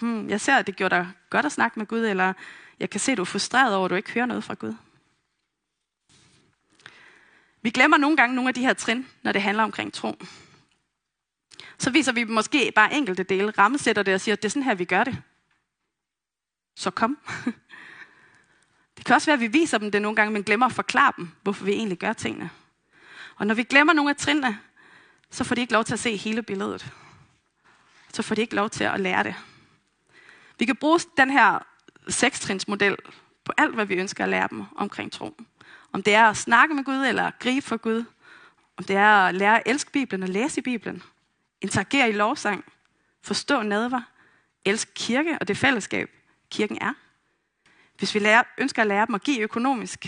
Hmm, 0.00 0.28
jeg 0.30 0.40
ser, 0.40 0.56
at 0.56 0.66
det 0.66 0.76
gjorde 0.76 0.94
dig 0.94 1.08
godt 1.30 1.46
at 1.46 1.52
snakke 1.52 1.78
med 1.78 1.86
Gud, 1.86 2.00
eller 2.00 2.32
jeg 2.80 2.90
kan 2.90 3.00
se, 3.00 3.12
at 3.12 3.18
du 3.18 3.22
er 3.22 3.26
frustreret 3.26 3.74
over, 3.74 3.84
at 3.84 3.90
du 3.90 3.94
ikke 3.94 4.12
hører 4.12 4.26
noget 4.26 4.44
fra 4.44 4.54
Gud. 4.54 4.74
Vi 7.62 7.70
glemmer 7.70 7.96
nogle 7.96 8.16
gange 8.16 8.34
nogle 8.34 8.48
af 8.48 8.54
de 8.54 8.60
her 8.60 8.72
trin, 8.72 9.06
når 9.22 9.32
det 9.32 9.42
handler 9.42 9.64
omkring 9.64 9.92
tro. 9.92 10.16
Så 11.78 11.90
viser 11.90 12.12
vi 12.12 12.24
måske 12.24 12.72
bare 12.74 12.94
enkelte 12.94 13.22
dele, 13.22 13.50
rammesætter 13.50 14.02
det 14.02 14.14
og 14.14 14.20
siger, 14.20 14.32
at 14.32 14.42
det 14.42 14.48
er 14.48 14.50
sådan 14.50 14.62
her, 14.62 14.74
vi 14.74 14.84
gør 14.84 15.04
det. 15.04 15.22
Så 16.76 16.90
kom. 16.90 17.18
Det 18.96 19.04
kan 19.04 19.14
også 19.14 19.26
være, 19.26 19.34
at 19.34 19.40
vi 19.40 19.46
viser 19.46 19.78
dem 19.78 19.90
det 19.90 20.02
nogle 20.02 20.16
gange, 20.16 20.32
men 20.32 20.42
glemmer 20.42 20.66
at 20.66 20.72
forklare 20.72 21.12
dem, 21.16 21.28
hvorfor 21.42 21.64
vi 21.64 21.72
egentlig 21.72 21.98
gør 21.98 22.12
tingene. 22.12 22.50
Og 23.36 23.46
når 23.46 23.54
vi 23.54 23.62
glemmer 23.62 23.92
nogle 23.92 24.10
af 24.10 24.16
trinene, 24.16 24.58
så 25.30 25.44
får 25.44 25.54
de 25.54 25.60
ikke 25.60 25.72
lov 25.72 25.84
til 25.84 25.92
at 25.92 26.00
se 26.00 26.16
hele 26.16 26.42
billedet. 26.42 26.92
Så 28.12 28.22
får 28.22 28.34
de 28.34 28.40
ikke 28.40 28.54
lov 28.54 28.70
til 28.70 28.84
at 28.84 29.00
lære 29.00 29.22
det. 29.22 29.34
Vi 30.58 30.64
kan 30.64 30.76
bruge 30.76 31.00
den 31.16 31.30
her 31.30 31.58
sekstrinsmodel 32.08 32.96
på 33.44 33.52
alt, 33.56 33.74
hvad 33.74 33.86
vi 33.86 33.94
ønsker 33.94 34.24
at 34.24 34.30
lære 34.30 34.48
dem 34.50 34.64
omkring 34.76 35.12
tro. 35.12 35.36
Om 35.92 36.02
det 36.02 36.14
er 36.14 36.24
at 36.24 36.36
snakke 36.36 36.74
med 36.74 36.84
Gud 36.84 37.06
eller 37.06 37.30
gribe 37.38 37.66
for 37.66 37.76
Gud. 37.76 38.04
Om 38.76 38.84
det 38.84 38.96
er 38.96 39.26
at 39.26 39.34
lære 39.34 39.56
at 39.56 39.62
elske 39.66 39.92
Bibelen 39.92 40.22
og 40.22 40.28
læse 40.28 40.58
i 40.58 40.62
Bibelen. 40.62 41.02
Interagere 41.60 42.08
i 42.08 42.12
lovsang. 42.12 42.64
Forstå 43.22 43.62
nadver. 43.62 44.00
Elske 44.64 44.94
kirke 44.94 45.38
og 45.40 45.48
det 45.48 45.56
fællesskab, 45.56 46.10
kirken 46.50 46.78
er. 46.80 46.92
Hvis 47.98 48.14
vi 48.14 48.18
lærer, 48.18 48.42
ønsker 48.58 48.82
at 48.82 48.88
lære 48.88 49.06
dem 49.06 49.14
at 49.14 49.22
give 49.22 49.40
økonomisk, 49.40 50.06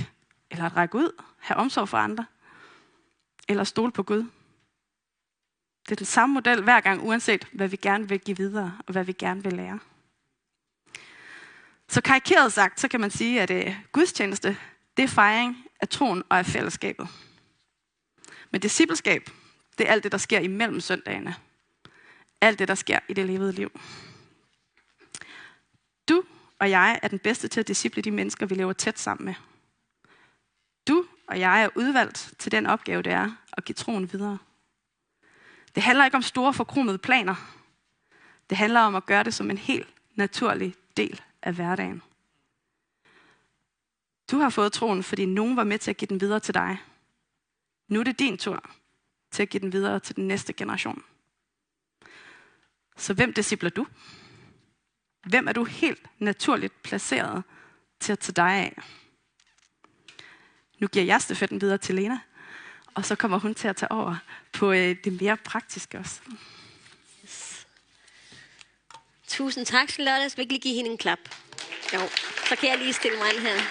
eller 0.51 0.65
at 0.65 0.77
række 0.77 0.95
ud, 0.95 1.23
have 1.39 1.57
omsorg 1.57 1.89
for 1.89 1.99
andre, 1.99 2.27
eller 3.49 3.65
stole 3.65 3.93
på 3.93 4.03
Gud. 4.03 4.27
Det 5.85 5.93
er 5.93 5.97
den 5.97 6.07
samme 6.07 6.35
model 6.35 6.63
hver 6.63 6.81
gang, 6.81 7.03
uanset 7.03 7.49
hvad 7.53 7.69
vi 7.69 7.77
gerne 7.77 8.09
vil 8.09 8.21
give 8.21 8.37
videre, 8.37 8.79
og 8.87 8.93
hvad 8.93 9.05
vi 9.05 9.13
gerne 9.13 9.43
vil 9.43 9.53
lære. 9.53 9.79
Så 11.89 12.01
karikeret 12.01 12.53
sagt, 12.53 12.81
så 12.81 12.89
kan 12.89 13.01
man 13.01 13.11
sige, 13.11 13.41
at 13.41 13.51
øh, 13.51 13.77
gudstjeneste, 13.93 14.57
det 14.97 15.03
er 15.03 15.09
fejring 15.09 15.65
af 15.81 15.89
troen 15.89 16.23
og 16.29 16.39
af 16.39 16.47
fællesskabet. 16.47 17.09
Men 18.51 18.61
discipleskab, 18.61 19.31
det 19.79 19.89
er 19.89 19.93
alt 19.93 20.05
det, 20.05 20.13
der 20.13 20.19
sker 20.19 20.39
imellem 20.39 20.81
søndagene. 20.81 21.35
Alt 22.41 22.59
det, 22.59 22.69
der 22.69 22.75
sker 22.75 22.99
i 23.09 23.13
det 23.13 23.27
levede 23.27 23.53
liv. 23.53 23.81
Du 26.09 26.25
og 26.59 26.71
jeg 26.71 27.01
er 27.03 27.09
den 27.09 27.19
bedste 27.19 27.49
til 27.49 27.61
at 27.61 27.69
disciple 27.69 28.03
de 28.03 28.11
mennesker, 28.11 28.47
vi 28.47 28.55
lever 28.55 28.73
tæt 28.73 28.99
sammen 28.99 29.25
med. 29.25 29.35
Du 30.89 31.05
og 31.27 31.41
jeg 31.41 31.63
er 31.63 31.69
udvalgt 31.75 32.35
til 32.39 32.53
den 32.53 32.67
opgave, 32.67 33.03
det 33.03 33.13
er 33.13 33.33
at 33.53 33.65
give 33.65 33.75
troen 33.75 34.13
videre. 34.13 34.39
Det 35.75 35.83
handler 35.83 36.05
ikke 36.05 36.17
om 36.17 36.23
store 36.23 36.55
forkromede 36.55 36.99
planer. 36.99 37.35
Det 38.51 38.59
handler 38.59 38.81
om 38.81 38.95
at 38.95 39.07
gøre 39.07 39.25
det 39.25 39.35
som 39.35 39.51
en 39.51 39.59
helt 39.59 39.89
naturlig 40.15 40.75
del 40.97 41.23
af 41.43 41.55
hverdagen. 41.55 42.03
Du 44.31 44.39
har 44.39 44.51
fået 44.51 44.73
troen, 44.73 45.03
fordi 45.03 45.27
nogen 45.27 45.57
var 45.57 45.65
med 45.65 45.79
til 45.79 45.91
at 45.91 45.97
give 45.97 46.09
den 46.09 46.21
videre 46.21 46.41
til 46.41 46.55
dig. 46.55 46.79
Nu 47.89 48.01
er 48.01 48.05
det 48.05 48.19
din 48.19 48.39
tur 48.39 48.71
til 49.31 49.43
at 49.43 49.49
give 49.49 49.61
den 49.61 49.73
videre 49.73 50.01
til 50.01 50.17
den 50.17 50.29
næste 50.29 50.53
generation. 50.53 51.03
Så 52.97 53.15
hvem 53.15 53.33
discipler 53.33 53.71
du? 53.71 53.87
Hvem 55.27 55.49
er 55.49 55.53
du 55.53 55.65
helt 55.65 56.07
naturligt 56.19 56.83
placeret 56.83 57.45
til 58.01 58.13
at 58.13 58.19
tage 58.19 58.35
dig 58.35 58.51
af? 58.51 58.83
Nu 60.79 60.87
giver 60.87 61.05
jeg 61.05 61.23
stafetten 61.23 61.61
videre 61.61 61.79
til 61.79 61.95
Lena, 61.95 62.19
og 62.95 63.05
så 63.05 63.15
kommer 63.15 63.39
hun 63.39 63.55
til 63.55 63.69
at 63.69 63.77
tage 63.77 63.93
over 63.93 64.17
på 64.53 64.73
øh, 64.73 64.97
det 65.05 65.21
mere 65.21 65.37
praktiske 65.37 65.99
også. 65.99 66.21
Tusind 69.29 69.67
tak, 69.67 69.91
Charlotte. 69.91 70.23
Jeg 70.23 70.31
skal 70.31 70.43
ikke 70.43 70.53
lige 70.53 70.63
give 70.63 70.75
hende 70.75 70.91
en 70.91 70.99
klap. 70.99 71.19
Jo, 71.95 72.01
så 72.49 72.57
kan 72.57 72.69
jeg 72.69 72.79
lige 72.79 72.93
stille 72.93 73.19
mig 73.19 73.35
ind 73.35 73.41
her. 73.41 73.57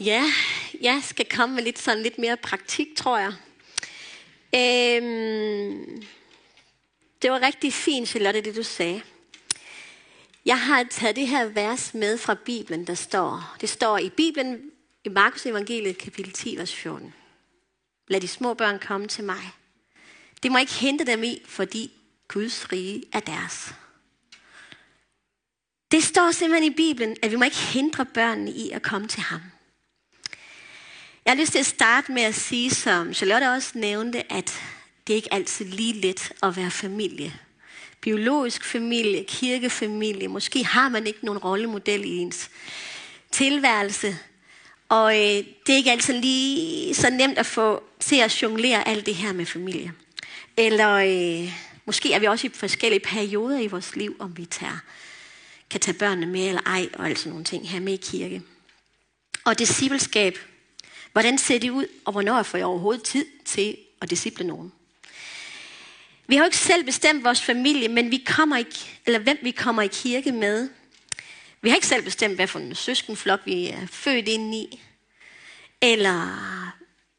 Ja, 0.00 0.24
jeg 0.80 1.02
skal 1.04 1.28
komme 1.28 1.54
med 1.54 1.62
lidt, 1.62 1.78
sådan 1.78 2.02
lidt 2.02 2.18
mere 2.18 2.36
praktik, 2.36 2.86
tror 2.96 3.18
jeg. 3.18 3.32
Øhm, 4.54 6.02
det 7.22 7.30
var 7.30 7.42
rigtig 7.42 7.72
fint, 7.72 8.08
Charlotte, 8.08 8.40
det 8.40 8.56
du 8.56 8.62
sagde. 8.62 9.02
Jeg 10.44 10.60
har 10.60 10.84
taget 10.90 11.16
det 11.16 11.28
her 11.28 11.44
vers 11.44 11.94
med 11.94 12.18
fra 12.18 12.36
Bibelen, 12.44 12.86
der 12.86 12.94
står. 12.94 13.56
Det 13.60 13.68
står 13.68 13.98
i 13.98 14.10
Bibelen 14.10 14.70
i 15.04 15.08
Markus 15.08 15.46
evangeliet 15.46 15.98
kapitel 15.98 16.32
10, 16.32 16.56
vers 16.56 16.74
14. 16.74 17.14
Lad 18.08 18.20
de 18.20 18.28
små 18.28 18.54
børn 18.54 18.78
komme 18.78 19.08
til 19.08 19.24
mig. 19.24 19.52
Det 20.44 20.52
må 20.52 20.58
ikke 20.58 20.72
hente 20.72 21.06
dem 21.06 21.24
i, 21.24 21.42
fordi 21.46 21.90
Guds 22.28 22.72
rige 22.72 23.02
er 23.12 23.20
deres. 23.20 23.74
Det 25.90 26.04
står 26.04 26.30
simpelthen 26.30 26.72
i 26.72 26.74
Bibelen, 26.74 27.16
at 27.22 27.30
vi 27.30 27.36
må 27.36 27.44
ikke 27.44 27.56
hindre 27.56 28.06
børnene 28.06 28.50
i 28.50 28.70
at 28.70 28.82
komme 28.82 29.08
til 29.08 29.20
ham. 29.20 29.40
Jeg 31.24 31.32
har 31.32 31.40
lyst 31.40 31.52
til 31.52 31.58
at 31.58 31.66
starte 31.66 32.12
med 32.12 32.22
at 32.22 32.34
sige, 32.34 32.70
som 32.70 33.14
Charlotte 33.14 33.44
også 33.44 33.70
nævnte, 33.74 34.32
at 34.32 34.62
det 35.06 35.14
ikke 35.14 35.34
altid 35.34 35.64
lige 35.64 35.92
let 35.92 36.32
at 36.42 36.56
være 36.56 36.70
familie. 36.70 37.34
Biologisk 38.00 38.64
familie, 38.64 39.24
kirkefamilie, 39.24 40.28
måske 40.28 40.64
har 40.64 40.88
man 40.88 41.06
ikke 41.06 41.24
nogen 41.24 41.38
rollemodel 41.38 42.04
i 42.04 42.16
ens 42.16 42.50
tilværelse. 43.30 44.18
Og 44.88 45.14
øh, 45.14 45.44
det 45.66 45.72
er 45.72 45.76
ikke 45.76 45.90
altid 45.92 46.14
lige 46.20 46.94
så 46.94 47.10
nemt 47.10 47.38
at 47.38 47.46
få 47.46 47.82
til 48.00 48.16
at 48.16 48.42
jonglere 48.42 48.88
alt 48.88 49.06
det 49.06 49.14
her 49.14 49.32
med 49.32 49.46
familie. 49.46 49.92
Eller 50.56 50.94
øh, 50.94 51.52
Måske 51.86 52.12
er 52.12 52.18
vi 52.18 52.26
også 52.26 52.46
i 52.46 52.50
forskellige 52.50 53.00
perioder 53.00 53.58
i 53.58 53.66
vores 53.66 53.96
liv, 53.96 54.16
om 54.18 54.36
vi 54.36 54.44
tager, 54.44 54.78
kan 55.70 55.80
tage 55.80 55.98
børnene 55.98 56.26
med 56.26 56.48
eller 56.48 56.62
ej, 56.66 56.88
og 56.94 57.06
altså 57.06 57.28
nogle 57.28 57.44
ting 57.44 57.70
her 57.70 57.80
med 57.80 57.92
i 57.92 57.96
kirke. 57.96 58.42
Og 59.44 59.58
discipleskab. 59.58 60.38
Hvordan 61.12 61.38
ser 61.38 61.58
det 61.58 61.70
ud, 61.70 61.86
og 62.04 62.12
hvornår 62.12 62.42
får 62.42 62.58
jeg 62.58 62.66
overhovedet 62.66 63.02
tid 63.02 63.26
til 63.44 63.76
at 64.02 64.10
disciple 64.10 64.46
nogen? 64.46 64.72
Vi 66.26 66.34
har 66.34 66.42
jo 66.42 66.46
ikke 66.46 66.56
selv 66.56 66.84
bestemt 66.84 67.24
vores 67.24 67.42
familie, 67.42 67.88
men 67.88 68.10
vi 68.10 68.24
kommer 68.26 68.56
ikke, 68.56 69.00
eller 69.06 69.18
hvem 69.18 69.38
vi 69.42 69.50
kommer 69.50 69.82
i 69.82 69.86
kirke 69.86 70.32
med. 70.32 70.68
Vi 71.62 71.68
har 71.68 71.76
ikke 71.76 71.86
selv 71.86 72.04
bestemt, 72.04 72.34
hvad 72.34 72.46
for 72.46 72.58
en 72.58 72.74
søskenflok 72.74 73.40
vi 73.44 73.68
er 73.68 73.86
født 73.86 74.28
ind 74.28 74.54
i. 74.54 74.80
Eller 75.80 76.38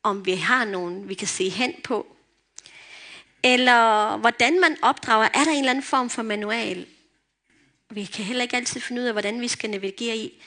om 0.03 0.25
vi 0.25 0.31
har 0.31 0.65
nogen, 0.65 1.09
vi 1.09 1.13
kan 1.13 1.27
se 1.27 1.49
hen 1.49 1.73
på. 1.83 2.14
Eller 3.45 4.17
hvordan 4.17 4.59
man 4.59 4.77
opdrager. 4.81 5.29
Er 5.33 5.43
der 5.43 5.51
en 5.51 5.57
eller 5.57 5.69
anden 5.69 5.83
form 5.83 6.09
for 6.09 6.21
manual? 6.21 6.85
Vi 7.89 8.05
kan 8.05 8.25
heller 8.25 8.43
ikke 8.43 8.55
altid 8.55 8.81
finde 8.81 9.01
ud 9.01 9.07
af, 9.07 9.13
hvordan 9.13 9.41
vi 9.41 9.47
skal 9.47 9.69
navigere 9.69 10.17
i 10.17 10.43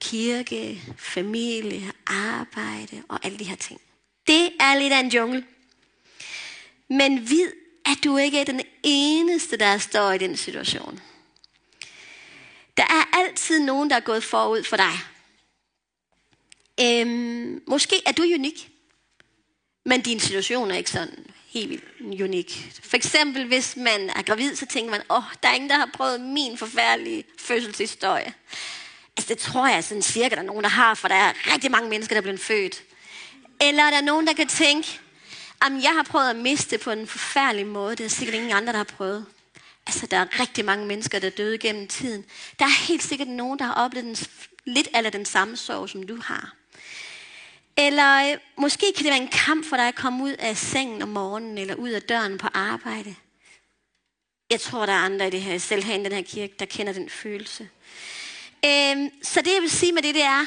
kirke, 0.00 0.82
familie, 0.96 1.92
arbejde 2.06 3.02
og 3.08 3.18
alle 3.22 3.38
de 3.38 3.44
her 3.44 3.56
ting. 3.56 3.80
Det 4.26 4.50
er 4.60 4.78
lidt 4.78 4.92
af 4.92 5.00
en 5.00 5.08
jungle. 5.08 5.46
Men 6.88 7.30
vid, 7.30 7.52
at 7.86 8.04
du 8.04 8.16
ikke 8.16 8.40
er 8.40 8.44
den 8.44 8.60
eneste, 8.82 9.56
der 9.56 9.78
står 9.78 10.12
i 10.12 10.18
den 10.18 10.36
situation. 10.36 11.00
Der 12.76 12.82
er 12.82 13.18
altid 13.18 13.60
nogen, 13.60 13.90
der 13.90 13.96
er 13.96 14.00
gået 14.00 14.24
forud 14.24 14.62
for 14.62 14.76
dig. 14.76 14.92
Øhm, 16.80 17.62
måske 17.66 17.96
er 18.06 18.12
du 18.12 18.22
unik, 18.22 18.70
men 19.84 20.00
din 20.00 20.20
situation 20.20 20.70
er 20.70 20.76
ikke 20.76 20.90
sådan 20.90 21.26
helt 21.50 21.70
vildt 21.70 22.22
unik. 22.22 22.72
For 22.82 22.96
eksempel, 22.96 23.46
hvis 23.46 23.76
man 23.76 24.10
er 24.10 24.22
gravid, 24.22 24.56
så 24.56 24.66
tænker 24.66 24.90
man, 24.90 25.02
åh, 25.10 25.16
oh, 25.16 25.22
der 25.42 25.48
er 25.48 25.54
ingen, 25.54 25.70
der 25.70 25.76
har 25.76 25.90
prøvet 25.94 26.20
min 26.20 26.58
forfærdelige 26.58 27.24
fødselshistorie. 27.38 28.34
Altså, 29.16 29.34
det 29.34 29.38
tror 29.38 29.68
jeg 29.68 29.84
sådan 29.84 30.02
cirka, 30.02 30.34
der 30.34 30.40
er 30.40 30.46
nogen, 30.46 30.62
der 30.62 30.70
har, 30.70 30.94
for 30.94 31.08
der 31.08 31.14
er 31.14 31.32
rigtig 31.54 31.70
mange 31.70 31.90
mennesker, 31.90 32.14
der 32.14 32.18
er 32.18 32.22
blevet 32.22 32.40
født. 32.40 32.82
Eller 33.60 33.82
er 33.82 33.90
der 33.90 34.00
nogen, 34.00 34.26
der 34.26 34.32
kan 34.32 34.48
tænke, 34.48 35.00
at 35.62 35.72
jeg 35.82 35.92
har 35.96 36.02
prøvet 36.02 36.30
at 36.30 36.36
miste 36.36 36.78
på 36.78 36.90
en 36.90 37.06
forfærdelig 37.06 37.66
måde. 37.66 37.96
Det 37.96 38.06
er 38.06 38.10
sikkert 38.10 38.34
ingen 38.34 38.52
andre, 38.52 38.72
der 38.72 38.78
har 38.78 38.84
prøvet. 38.84 39.26
Altså, 39.86 40.06
der 40.06 40.16
er 40.16 40.40
rigtig 40.40 40.64
mange 40.64 40.86
mennesker, 40.86 41.18
der 41.18 41.30
døde 41.30 41.58
gennem 41.58 41.88
tiden. 41.88 42.24
Der 42.58 42.64
er 42.64 42.86
helt 42.86 43.02
sikkert 43.02 43.28
nogen, 43.28 43.58
der 43.58 43.64
har 43.64 43.74
oplevet 43.74 44.06
den, 44.06 44.16
lidt 44.64 44.88
af 44.94 45.12
den 45.12 45.24
samme 45.24 45.56
sorg, 45.56 45.88
som 45.88 46.02
du 46.02 46.20
har. 46.20 46.59
Eller 47.76 48.32
øh, 48.32 48.38
måske 48.58 48.86
kan 48.96 49.04
det 49.04 49.10
være 49.10 49.22
en 49.22 49.28
kamp 49.28 49.66
for 49.66 49.76
dig 49.76 49.88
at 49.88 49.94
komme 49.94 50.24
ud 50.24 50.32
af 50.32 50.56
sengen 50.56 51.02
om 51.02 51.08
morgenen, 51.08 51.58
eller 51.58 51.74
ud 51.74 51.90
af 51.90 52.02
døren 52.02 52.38
på 52.38 52.48
arbejde. 52.54 53.14
Jeg 54.50 54.60
tror, 54.60 54.86
der 54.86 54.92
er 54.92 54.96
andre 54.96 55.26
i 55.26 55.30
det 55.30 55.42
her, 55.42 55.58
selv 55.58 55.84
her 55.84 55.94
i 55.94 56.04
den 56.04 56.12
her 56.12 56.22
kirke, 56.22 56.54
der 56.58 56.64
kender 56.64 56.92
den 56.92 57.10
følelse. 57.10 57.68
Øhm, 58.64 59.10
så 59.22 59.42
det, 59.42 59.54
jeg 59.54 59.62
vil 59.62 59.70
sige 59.70 59.92
med 59.92 60.02
det, 60.02 60.14
det 60.14 60.22
er, 60.22 60.46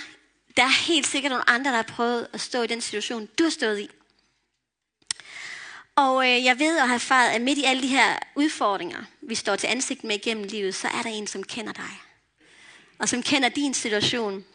der 0.57 0.63
er 0.63 0.85
helt 0.87 1.07
sikkert 1.07 1.29
nogle 1.29 1.49
andre, 1.49 1.71
der 1.71 1.75
har 1.75 1.83
prøvet 1.83 2.27
at 2.33 2.41
stå 2.41 2.61
i 2.61 2.67
den 2.67 2.81
situation, 2.81 3.29
du 3.37 3.43
har 3.43 3.51
stået 3.51 3.79
i. 3.79 3.89
Og 5.95 6.29
øh, 6.29 6.43
jeg 6.43 6.59
ved 6.59 6.79
og 6.79 6.87
har 6.87 6.95
erfaret, 6.95 7.29
at 7.29 7.41
midt 7.41 7.57
i 7.57 7.63
alle 7.63 7.81
de 7.81 7.87
her 7.87 8.19
udfordringer, 8.35 9.03
vi 9.21 9.35
står 9.35 9.55
til 9.55 9.67
ansigt 9.67 10.03
med 10.03 10.15
igennem 10.15 10.43
livet, 10.43 10.75
så 10.75 10.87
er 10.87 11.01
der 11.01 11.09
en, 11.09 11.27
som 11.27 11.43
kender 11.43 11.73
dig. 11.73 12.01
Og 12.99 13.09
som 13.09 13.23
kender 13.23 13.49
din 13.49 13.73
situation. 13.73 14.45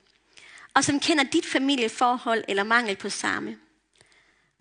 Og 0.79 0.85
som 0.85 1.01
kender 1.01 1.25
dit 1.25 1.47
familieforhold 1.47 2.45
eller 2.49 2.63
mangel 2.63 2.97
på 2.97 3.09
samme. 3.09 3.59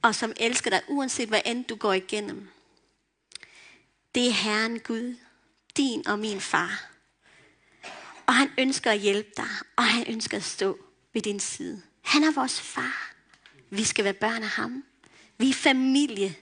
Og 0.01 0.15
som 0.15 0.33
elsker 0.39 0.69
dig, 0.69 0.81
uanset 0.87 1.29
hvad 1.29 1.41
end 1.45 1.65
du 1.65 1.75
går 1.75 1.93
igennem. 1.93 2.47
Det 4.15 4.27
er 4.27 4.31
Herren 4.31 4.79
Gud, 4.79 5.15
din 5.77 6.07
og 6.07 6.19
min 6.19 6.41
far. 6.41 6.89
Og 8.25 8.33
han 8.33 8.51
ønsker 8.57 8.91
at 8.91 8.99
hjælpe 8.99 9.29
dig, 9.37 9.49
og 9.75 9.83
han 9.83 10.05
ønsker 10.07 10.37
at 10.37 10.43
stå 10.43 10.79
ved 11.13 11.21
din 11.21 11.39
side. 11.39 11.81
Han 12.01 12.23
er 12.23 12.31
vores 12.31 12.61
far. 12.61 13.13
Vi 13.69 13.83
skal 13.83 14.05
være 14.05 14.13
børn 14.13 14.43
af 14.43 14.49
ham. 14.49 14.83
Vi 15.37 15.49
er 15.49 15.53
familie. 15.53 16.35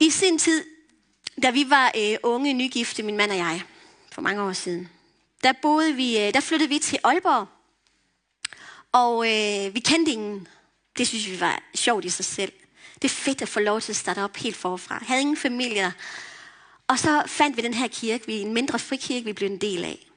I 0.00 0.10
sin 0.10 0.38
tid, 0.38 0.64
da 1.42 1.50
vi 1.50 1.70
var 1.70 1.92
øh, 1.96 2.16
unge 2.22 2.52
nygifte, 2.52 3.02
min 3.02 3.16
mand 3.16 3.30
og 3.30 3.36
jeg, 3.36 3.62
for 4.12 4.22
mange 4.22 4.42
år 4.42 4.52
siden, 4.52 4.88
der, 5.42 5.52
boede 5.62 5.94
vi, 5.94 6.18
øh, 6.18 6.34
der 6.34 6.40
flyttede 6.40 6.68
vi 6.68 6.78
til 6.78 6.98
Aalborg. 7.04 7.57
Og 8.92 9.26
øh, 9.26 9.74
vi 9.74 9.80
kendte 9.80 10.12
ingen. 10.12 10.48
Det 10.98 11.08
synes 11.08 11.30
vi 11.30 11.40
var 11.40 11.62
sjovt 11.74 12.04
i 12.04 12.10
sig 12.10 12.24
selv. 12.24 12.52
Det 12.94 13.04
er 13.04 13.14
fedt 13.14 13.42
at 13.42 13.48
få 13.48 13.60
lov 13.60 13.80
til 13.80 13.92
at 13.92 13.96
starte 13.96 14.22
op 14.22 14.36
helt 14.36 14.56
forfra. 14.56 14.94
Jeg 14.94 15.06
havde 15.06 15.20
ingen 15.20 15.36
familie. 15.36 15.92
Og 16.86 16.98
så 16.98 17.22
fandt 17.26 17.56
vi 17.56 17.62
den 17.62 17.74
her 17.74 17.88
kirke, 17.88 18.26
vi 18.26 18.34
en 18.34 18.54
mindre 18.54 18.78
frikirke, 18.78 19.24
vi 19.24 19.32
blev 19.32 19.50
en 19.50 19.58
del 19.58 19.84
af. 19.84 20.08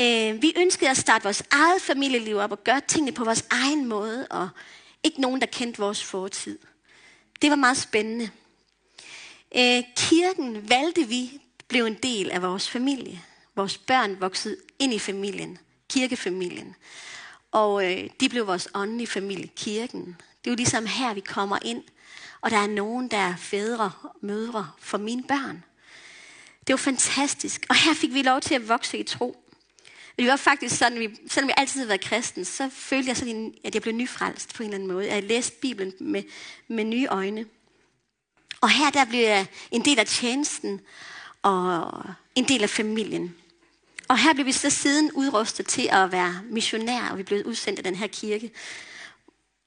Øh, 0.00 0.42
vi 0.42 0.52
ønskede 0.56 0.90
at 0.90 0.96
starte 0.96 1.22
vores 1.22 1.42
eget 1.50 1.82
familieliv 1.82 2.36
op 2.36 2.52
og 2.52 2.64
gøre 2.64 2.80
tingene 2.88 3.12
på 3.12 3.24
vores 3.24 3.44
egen 3.50 3.86
måde, 3.86 4.26
og 4.30 4.48
ikke 5.02 5.20
nogen, 5.20 5.40
der 5.40 5.46
kendte 5.46 5.78
vores 5.78 6.04
fortid. 6.04 6.58
Det 7.42 7.50
var 7.50 7.56
meget 7.56 7.76
spændende. 7.76 8.30
Øh, 9.56 9.82
kirken 9.96 10.68
valgte 10.68 11.08
vi 11.08 11.40
blev 11.68 11.84
en 11.84 11.94
del 11.94 12.30
af 12.30 12.42
vores 12.42 12.70
familie. 12.70 13.22
Vores 13.54 13.78
børn 13.78 14.20
voksede 14.20 14.56
ind 14.78 14.94
i 14.94 14.98
familien, 14.98 15.58
kirkefamilien. 15.90 16.76
Og 17.56 17.92
øh, 17.92 18.10
de 18.20 18.28
blev 18.28 18.46
vores 18.46 18.68
åndelige 18.74 19.06
familie, 19.06 19.46
kirken. 19.56 20.04
Det 20.44 20.50
er 20.50 20.50
jo 20.50 20.56
ligesom 20.56 20.86
her, 20.86 21.14
vi 21.14 21.20
kommer 21.20 21.58
ind, 21.62 21.82
og 22.40 22.50
der 22.50 22.56
er 22.56 22.66
nogen, 22.66 23.08
der 23.08 23.16
er 23.16 23.36
fædre 23.36 23.92
og 24.02 24.16
mødre 24.20 24.70
for 24.78 24.98
mine 24.98 25.22
børn. 25.22 25.64
Det 26.66 26.72
var 26.72 26.76
fantastisk. 26.76 27.66
Og 27.68 27.76
her 27.76 27.94
fik 27.94 28.14
vi 28.14 28.22
lov 28.22 28.40
til 28.40 28.54
at 28.54 28.68
vokse 28.68 28.98
i 28.98 29.02
tro. 29.02 29.36
Det 30.18 30.26
var 30.26 30.36
faktisk 30.36 30.76
sådan, 30.76 30.98
vi, 30.98 31.08
selvom 31.28 31.48
jeg 31.48 31.54
altid 31.58 31.80
har 31.80 31.86
været 31.86 32.00
kristen, 32.00 32.44
så 32.44 32.70
følte 32.72 33.08
jeg 33.08 33.16
sådan, 33.16 33.54
at 33.64 33.74
jeg 33.74 33.82
blev 33.82 33.94
nyfrelst 33.94 34.54
på 34.54 34.62
en 34.62 34.68
eller 34.68 34.74
anden 34.74 34.92
måde. 34.92 35.06
Jeg 35.06 35.22
læste 35.22 35.56
Bibelen 35.60 35.92
med, 36.00 36.22
med 36.68 36.84
nye 36.84 37.06
øjne. 37.06 37.44
Og 38.60 38.70
her 38.70 38.90
der 38.90 39.04
blev 39.04 39.20
jeg 39.20 39.46
en 39.70 39.84
del 39.84 39.98
af 39.98 40.06
tjenesten 40.06 40.80
og 41.42 42.04
en 42.34 42.44
del 42.44 42.62
af 42.62 42.70
familien. 42.70 43.36
Og 44.08 44.18
her 44.18 44.34
blev 44.34 44.46
vi 44.46 44.52
så 44.52 44.70
siden 44.70 45.12
udrustet 45.12 45.66
til 45.66 45.88
at 45.92 46.12
være 46.12 46.42
missionær, 46.50 47.08
og 47.10 47.18
vi 47.18 47.22
blev 47.22 47.46
udsendt 47.46 47.78
af 47.78 47.84
den 47.84 47.94
her 47.94 48.06
kirke. 48.06 48.50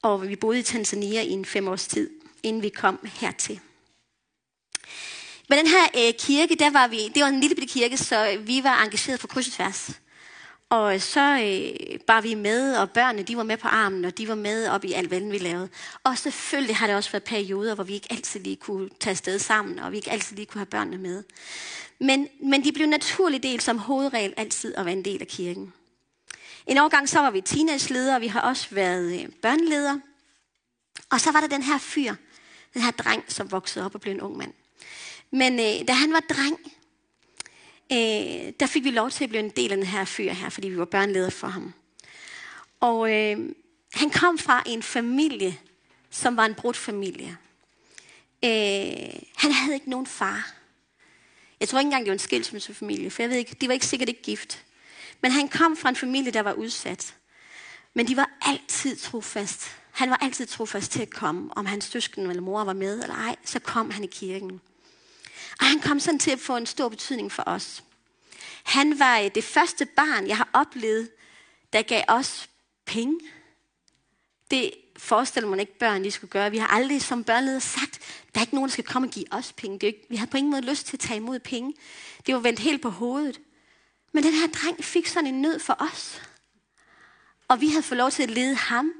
Og 0.02 0.28
vi 0.28 0.36
boede 0.36 0.58
i 0.58 0.62
Tanzania 0.62 1.22
i 1.22 1.30
en 1.30 1.44
fem 1.44 1.68
års 1.68 1.86
tid, 1.86 2.10
inden 2.42 2.62
vi 2.62 2.68
kom 2.68 2.98
hertil. 3.04 3.60
Men 5.48 5.58
den 5.58 5.66
her 5.66 5.84
øh, 5.96 6.14
kirke, 6.18 6.54
der 6.54 6.70
var 6.70 6.88
vi, 6.88 7.08
det 7.08 7.22
var 7.22 7.28
en 7.28 7.40
lille 7.40 7.56
bitte 7.56 7.72
kirke, 7.72 7.96
så 7.96 8.38
vi 8.40 8.64
var 8.64 8.84
engageret 8.84 9.20
for 9.20 9.28
kryds 9.28 9.46
og 9.46 9.52
tværs. 9.52 9.90
Og 10.70 11.00
så 11.00 11.20
øh, 11.20 12.00
var 12.06 12.20
vi 12.20 12.34
med, 12.34 12.76
og 12.76 12.90
børnene 12.90 13.22
de 13.22 13.36
var 13.36 13.42
med 13.42 13.56
på 13.56 13.68
armen, 13.68 14.04
og 14.04 14.18
de 14.18 14.28
var 14.28 14.34
med 14.34 14.68
op 14.68 14.84
i 14.84 14.92
alt, 14.92 15.08
hvad 15.08 15.20
vi 15.20 15.38
lavede. 15.38 15.68
Og 16.04 16.18
selvfølgelig 16.18 16.76
har 16.76 16.86
det 16.86 16.96
også 16.96 17.10
været 17.10 17.24
perioder, 17.24 17.74
hvor 17.74 17.84
vi 17.84 17.94
ikke 17.94 18.06
altid 18.10 18.40
lige 18.40 18.56
kunne 18.56 18.88
tage 19.00 19.10
afsted 19.10 19.38
sammen, 19.38 19.78
og 19.78 19.92
vi 19.92 19.96
ikke 19.96 20.10
altid 20.10 20.36
lige 20.36 20.46
kunne 20.46 20.58
have 20.58 20.66
børnene 20.66 20.98
med. 20.98 21.24
Men, 21.98 22.28
men 22.42 22.64
de 22.64 22.72
blev 22.72 22.86
naturlig 22.86 23.42
del 23.42 23.60
som 23.60 23.78
hovedregel 23.78 24.34
altid 24.36 24.74
at 24.74 24.84
være 24.84 24.94
en 24.94 25.04
del 25.04 25.20
af 25.20 25.28
kirken. 25.28 25.72
En 26.66 26.78
årgang 26.78 27.08
så 27.08 27.18
var 27.20 27.30
vi 27.30 27.40
teenageledere, 27.40 28.16
og 28.16 28.20
vi 28.20 28.26
har 28.26 28.40
også 28.40 28.66
været 28.70 29.20
øh, 29.20 29.28
børneledere. 29.42 30.00
Og 31.10 31.20
så 31.20 31.32
var 31.32 31.40
der 31.40 31.48
den 31.48 31.62
her 31.62 31.78
fyr, 31.78 32.14
den 32.74 32.82
her 32.82 32.90
dreng, 32.90 33.24
som 33.28 33.52
voksede 33.52 33.84
op 33.84 33.94
og 33.94 34.00
blev 34.00 34.14
en 34.14 34.20
ung 34.20 34.36
mand. 34.36 34.52
Men 35.30 35.52
øh, 35.52 35.88
da 35.88 35.92
han 35.92 36.12
var 36.12 36.20
dreng, 36.20 36.58
øh, 37.92 38.52
der 38.60 38.66
fik 38.66 38.84
vi 38.84 38.90
lov 38.90 39.10
til 39.10 39.24
at 39.24 39.30
blive 39.30 39.44
en 39.44 39.50
del 39.50 39.72
af 39.72 39.76
den 39.76 39.86
her 39.86 40.04
fyr 40.04 40.32
her, 40.32 40.48
fordi 40.48 40.68
vi 40.68 40.78
var 40.78 40.84
børneleder 40.84 41.30
for 41.30 41.46
ham. 41.46 41.72
Og 42.80 43.12
øh, 43.12 43.38
han 43.94 44.10
kom 44.10 44.38
fra 44.38 44.62
en 44.66 44.82
familie, 44.82 45.58
som 46.10 46.36
var 46.36 46.46
en 46.46 46.54
brudt 46.54 46.76
familie. 46.76 47.36
Øh, 48.44 49.20
han 49.36 49.52
havde 49.52 49.74
ikke 49.74 49.90
nogen 49.90 50.06
far. 50.06 50.54
Jeg 51.60 51.68
tror 51.68 51.78
ikke 51.78 51.86
engang, 51.86 52.04
det 52.04 52.10
var 52.10 52.14
en 52.14 52.18
skilsmissefamilie, 52.18 53.10
for 53.10 53.22
jeg 53.22 53.30
ved 53.30 53.36
ikke, 53.36 53.56
de 53.60 53.68
var 53.68 53.74
ikke 53.74 53.86
sikkert 53.86 54.08
ikke 54.08 54.22
gift. 54.22 54.64
Men 55.20 55.30
han 55.30 55.48
kom 55.48 55.76
fra 55.76 55.88
en 55.88 55.96
familie, 55.96 56.32
der 56.32 56.42
var 56.42 56.52
udsat. 56.52 57.14
Men 57.94 58.08
de 58.08 58.16
var 58.16 58.30
altid 58.42 58.96
trofast. 58.96 59.76
Han 59.90 60.10
var 60.10 60.16
altid 60.16 60.46
trofast 60.46 60.92
til 60.92 61.02
at 61.02 61.10
komme. 61.10 61.50
Om 61.56 61.66
hans 61.66 61.84
søsken 61.84 62.26
eller 62.26 62.42
mor 62.42 62.64
var 62.64 62.72
med 62.72 63.02
eller 63.02 63.14
ej, 63.14 63.36
så 63.44 63.58
kom 63.58 63.90
han 63.90 64.04
i 64.04 64.06
kirken. 64.06 64.60
Og 65.58 65.66
han 65.66 65.80
kom 65.80 66.00
sådan 66.00 66.18
til 66.18 66.30
at 66.30 66.40
få 66.40 66.56
en 66.56 66.66
stor 66.66 66.88
betydning 66.88 67.32
for 67.32 67.42
os. 67.46 67.84
Han 68.62 68.98
var 68.98 69.18
øh, 69.18 69.30
det 69.34 69.44
første 69.44 69.86
barn, 69.86 70.26
jeg 70.26 70.36
har 70.36 70.48
oplevet, 70.52 71.10
der 71.72 71.82
gav 71.82 72.02
os 72.08 72.48
penge. 72.86 73.20
Det 74.50 74.72
forestiller 74.96 75.50
man 75.50 75.60
ikke 75.60 75.78
børn, 75.78 76.04
de 76.04 76.10
skulle 76.10 76.30
gøre. 76.30 76.50
Vi 76.50 76.58
har 76.58 76.66
aldrig 76.66 77.02
som 77.02 77.24
børnleder 77.24 77.58
sagt, 77.58 77.98
der 78.34 78.40
er 78.40 78.42
ikke 78.42 78.54
nogen, 78.54 78.68
der 78.68 78.72
skal 78.72 78.84
komme 78.84 79.08
og 79.08 79.12
give 79.12 79.32
os 79.32 79.52
penge. 79.52 79.78
Det 79.78 79.82
er 79.82 79.92
ikke, 79.92 80.06
vi 80.10 80.16
havde 80.16 80.30
på 80.30 80.36
ingen 80.36 80.50
måde 80.50 80.62
lyst 80.62 80.86
til 80.86 80.96
at 80.96 81.00
tage 81.00 81.16
imod 81.16 81.38
penge. 81.38 81.74
Det 82.26 82.34
var 82.34 82.40
vendt 82.40 82.58
helt 82.60 82.82
på 82.82 82.88
hovedet. 82.90 83.40
Men 84.12 84.24
den 84.24 84.32
her 84.32 84.46
dreng 84.46 84.84
fik 84.84 85.06
sådan 85.06 85.34
en 85.34 85.42
nød 85.42 85.60
for 85.60 85.76
os. 85.80 86.22
Og 87.48 87.60
vi 87.60 87.68
havde 87.68 87.82
fået 87.82 87.98
lov 87.98 88.10
til 88.10 88.22
at 88.22 88.30
lede 88.30 88.54
ham 88.54 88.92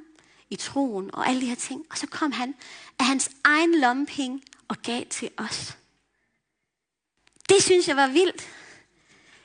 i 0.50 0.56
troen 0.56 1.14
og 1.14 1.28
alle 1.28 1.40
de 1.40 1.46
her 1.46 1.54
ting. 1.54 1.86
Og 1.90 1.98
så 1.98 2.06
kom 2.06 2.32
han 2.32 2.54
af 2.98 3.04
hans 3.04 3.30
egen 3.44 3.80
lommepenge 3.80 4.42
og 4.68 4.76
gav 4.82 5.04
til 5.10 5.30
os. 5.36 5.76
Det 7.50 7.62
synes 7.62 7.88
jeg 7.88 7.96
var 7.96 8.06
vildt. 8.06 8.48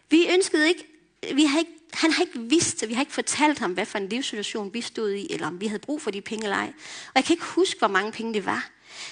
Vi 0.10 0.28
ønskede 0.34 0.68
ikke, 0.68 0.86
vi 1.34 1.46
har 1.46 1.60
ikke 1.60 1.72
han 1.96 2.12
har 2.12 2.22
ikke 2.22 2.40
vidst. 2.40 2.88
Vi 2.88 2.94
har 2.94 3.02
ikke 3.02 3.14
fortalt 3.14 3.60
ham, 3.60 3.74
hvad 3.74 3.86
for 3.86 3.98
en 3.98 4.10
livssituation 4.10 4.74
vi 4.74 4.82
stod 4.82 5.12
i, 5.12 5.34
eller 5.34 5.48
om 5.48 5.62
vi 5.62 5.68
havde 5.68 5.80
brug 5.80 6.02
for 6.02 6.12
de 6.12 6.22
penge 6.22 6.44
eller 6.44 6.58
ej. 6.58 6.74
Og 7.08 7.12
jeg 7.16 7.24
kan 7.24 7.34
ikke 7.34 7.46
huske, 7.46 7.80
hvor 7.80 7.88
mange 7.88 8.12
penge 8.12 8.34
det 8.34 8.46
var. 8.46 8.70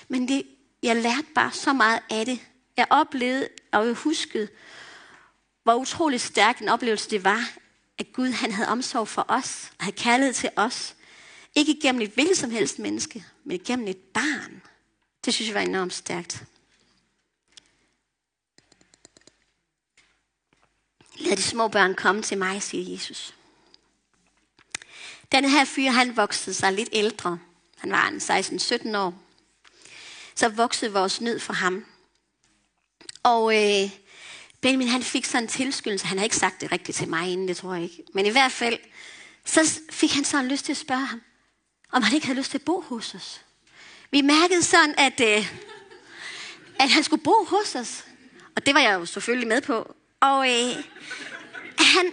Men 0.07 0.27
det, 0.27 0.43
jeg 0.83 0.95
lærte 0.95 1.27
bare 1.35 1.51
så 1.51 1.73
meget 1.73 1.99
af 2.09 2.25
det. 2.25 2.39
Jeg 2.77 2.87
oplevede, 2.89 3.47
og 3.71 3.85
jeg 3.85 3.93
huskede, 3.93 4.47
hvor 5.63 5.75
utrolig 5.75 6.21
stærk 6.21 6.61
en 6.61 6.69
oplevelse 6.69 7.09
det 7.09 7.23
var, 7.23 7.49
at 7.97 8.13
Gud 8.13 8.29
han 8.29 8.51
havde 8.51 8.69
omsorg 8.69 9.07
for 9.07 9.25
os, 9.27 9.71
og 9.79 9.85
havde 9.85 9.97
kærlighed 9.97 10.33
til 10.33 10.49
os. 10.55 10.95
Ikke 11.55 11.79
gennem 11.81 12.01
et 12.01 12.11
hvilket 12.13 12.37
som 12.37 12.51
helst 12.51 12.79
menneske, 12.79 13.25
men 13.43 13.59
gennem 13.65 13.87
et 13.87 13.97
barn. 13.97 14.61
Det 15.25 15.33
synes 15.33 15.47
jeg 15.47 15.55
var 15.55 15.61
enormt 15.61 15.93
stærkt. 15.93 16.43
Lad 21.23 21.37
de 21.37 21.43
små 21.43 21.67
børn 21.67 21.95
komme 21.95 22.21
til 22.21 22.37
mig, 22.37 22.63
siger 22.63 22.93
Jesus. 22.93 23.33
Den 25.31 25.49
her 25.49 25.65
fyr, 25.65 25.89
han 25.89 26.17
voksede 26.17 26.55
sig 26.55 26.73
lidt 26.73 26.89
ældre. 26.91 27.39
Han 27.77 27.91
var 27.91 28.07
en 28.07 28.17
16-17 28.17 28.97
år. 28.97 29.13
Så 30.35 30.49
voksede 30.49 30.93
vores 30.93 31.21
nød 31.21 31.39
for 31.39 31.53
ham. 31.53 31.85
Og 33.23 33.55
øh, 33.55 33.89
Benjamin, 34.61 34.87
han 34.87 35.03
fik 35.03 35.25
sådan 35.25 35.43
en 35.43 35.47
tilskyndelse. 35.47 36.05
Han 36.05 36.17
har 36.17 36.23
ikke 36.23 36.35
sagt 36.35 36.61
det 36.61 36.71
rigtigt 36.71 36.97
til 36.97 37.07
mig 37.09 37.31
inden, 37.31 37.47
det 37.47 37.57
tror 37.57 37.73
jeg 37.73 37.83
ikke. 37.83 38.03
Men 38.13 38.25
i 38.25 38.29
hvert 38.29 38.51
fald, 38.51 38.79
så 39.45 39.79
fik 39.89 40.11
han 40.11 40.23
sådan 40.23 40.47
lyst 40.47 40.65
til 40.65 40.73
at 40.73 40.77
spørge 40.77 41.05
ham, 41.05 41.21
om 41.91 42.03
han 42.03 42.15
ikke 42.15 42.27
havde 42.27 42.39
lyst 42.39 42.51
til 42.51 42.57
at 42.57 42.65
bo 42.65 42.81
hos 42.81 43.15
os. 43.15 43.41
Vi 44.11 44.21
mærkede 44.21 44.63
sådan, 44.63 44.95
at, 44.97 45.19
øh, 45.19 45.53
at 46.79 46.89
han 46.89 47.03
skulle 47.03 47.23
bo 47.23 47.45
hos 47.47 47.75
os. 47.75 48.05
Og 48.55 48.65
det 48.65 48.73
var 48.73 48.79
jeg 48.79 48.93
jo 48.93 49.05
selvfølgelig 49.05 49.47
med 49.47 49.61
på. 49.61 49.95
Og 50.29 50.49
øh, 50.49 50.83
han, 51.77 52.11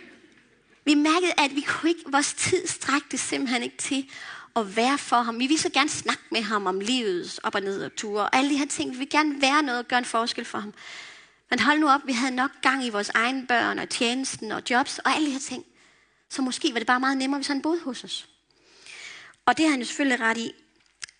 vi 0.84 0.94
mærkede, 0.94 1.32
at 1.38 1.56
vi 1.56 1.60
kunne 1.60 1.90
ikke, 1.90 2.02
vores 2.06 2.34
tid 2.34 2.66
strækte 2.66 3.18
simpelthen 3.18 3.62
ikke 3.62 3.76
til 3.76 4.10
at 4.56 4.76
være 4.76 4.98
for 4.98 5.16
ham. 5.16 5.38
Vi 5.38 5.46
ville 5.46 5.58
så 5.58 5.70
gerne 5.70 5.88
snakke 5.88 6.22
med 6.30 6.42
ham 6.42 6.66
om 6.66 6.80
livets 6.80 7.38
op 7.38 7.54
og 7.54 7.60
ned 7.60 7.84
og 7.84 7.96
ture, 7.96 8.22
og 8.22 8.36
alle 8.36 8.50
de 8.50 8.56
her 8.56 8.66
ting. 8.66 8.92
Vi 8.92 8.98
vil 8.98 9.10
gerne 9.10 9.42
være 9.42 9.62
noget 9.62 9.78
og 9.78 9.88
gøre 9.88 9.98
en 9.98 10.04
forskel 10.04 10.44
for 10.44 10.58
ham. 10.58 10.74
Men 11.50 11.58
hold 11.58 11.78
nu 11.78 11.88
op, 11.88 12.00
vi 12.06 12.12
havde 12.12 12.34
nok 12.34 12.50
gang 12.62 12.84
i 12.84 12.90
vores 12.90 13.08
egne 13.08 13.46
børn 13.46 13.78
og 13.78 13.88
tjenesten 13.88 14.52
og 14.52 14.62
jobs 14.70 14.98
og 14.98 15.14
alle 15.14 15.26
de 15.26 15.32
her 15.32 15.40
ting. 15.40 15.64
Så 16.28 16.42
måske 16.42 16.72
var 16.72 16.78
det 16.78 16.86
bare 16.86 17.00
meget 17.00 17.18
nemmere, 17.18 17.38
hvis 17.38 17.48
han 17.48 17.62
boede 17.62 17.80
hos 17.80 18.04
os. 18.04 18.28
Og 19.46 19.56
det 19.56 19.64
har 19.64 19.70
han 19.70 19.80
jo 19.80 19.86
selvfølgelig 19.86 20.20
ret 20.20 20.38
i. 20.38 20.52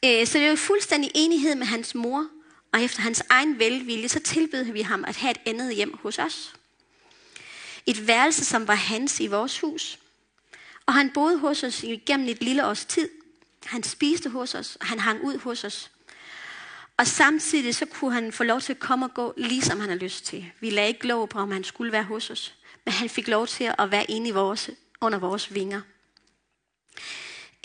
Øh, 0.04 0.26
så 0.26 0.38
det 0.38 0.44
er 0.44 0.50
jo 0.50 0.56
fuldstændig 0.56 1.10
enighed 1.14 1.54
med 1.54 1.66
hans 1.66 1.94
mor, 1.94 2.26
og 2.72 2.82
efter 2.82 3.00
hans 3.00 3.22
egen 3.30 3.58
velvilje, 3.58 4.08
så 4.08 4.20
tilbød 4.20 4.64
vi 4.64 4.80
ham 4.80 5.04
at 5.04 5.16
have 5.16 5.30
et 5.30 5.40
andet 5.46 5.74
hjem 5.74 5.98
hos 6.02 6.18
os. 6.18 6.54
Et 7.90 8.06
værelse, 8.06 8.44
som 8.44 8.68
var 8.68 8.74
hans 8.74 9.20
i 9.20 9.26
vores 9.26 9.60
hus. 9.60 9.98
Og 10.86 10.94
han 10.94 11.10
boede 11.14 11.38
hos 11.38 11.62
os 11.62 11.82
igennem 11.82 12.28
et 12.28 12.42
lille 12.42 12.66
års 12.66 12.84
tid. 12.84 13.08
Han 13.64 13.82
spiste 13.82 14.30
hos 14.30 14.54
os, 14.54 14.76
og 14.76 14.86
han 14.86 14.98
hang 14.98 15.24
ud 15.24 15.38
hos 15.38 15.64
os. 15.64 15.90
Og 16.96 17.06
samtidig 17.06 17.74
så 17.74 17.86
kunne 17.86 18.12
han 18.12 18.32
få 18.32 18.44
lov 18.44 18.60
til 18.60 18.72
at 18.72 18.78
komme 18.78 19.06
og 19.06 19.14
gå, 19.14 19.34
ligesom 19.36 19.80
han 19.80 19.88
har 19.88 19.96
lyst 19.96 20.24
til. 20.24 20.46
Vi 20.60 20.70
lagde 20.70 20.88
ikke 20.88 21.06
lov 21.06 21.28
på, 21.28 21.38
om 21.38 21.50
han 21.50 21.64
skulle 21.64 21.92
være 21.92 22.02
hos 22.02 22.30
os. 22.30 22.54
Men 22.84 22.92
han 22.92 23.08
fik 23.08 23.28
lov 23.28 23.46
til 23.46 23.72
at 23.78 23.90
være 23.90 24.10
inde 24.10 24.28
i 24.28 24.30
vores, 24.32 24.70
under 25.00 25.18
vores 25.18 25.54
vinger. 25.54 25.80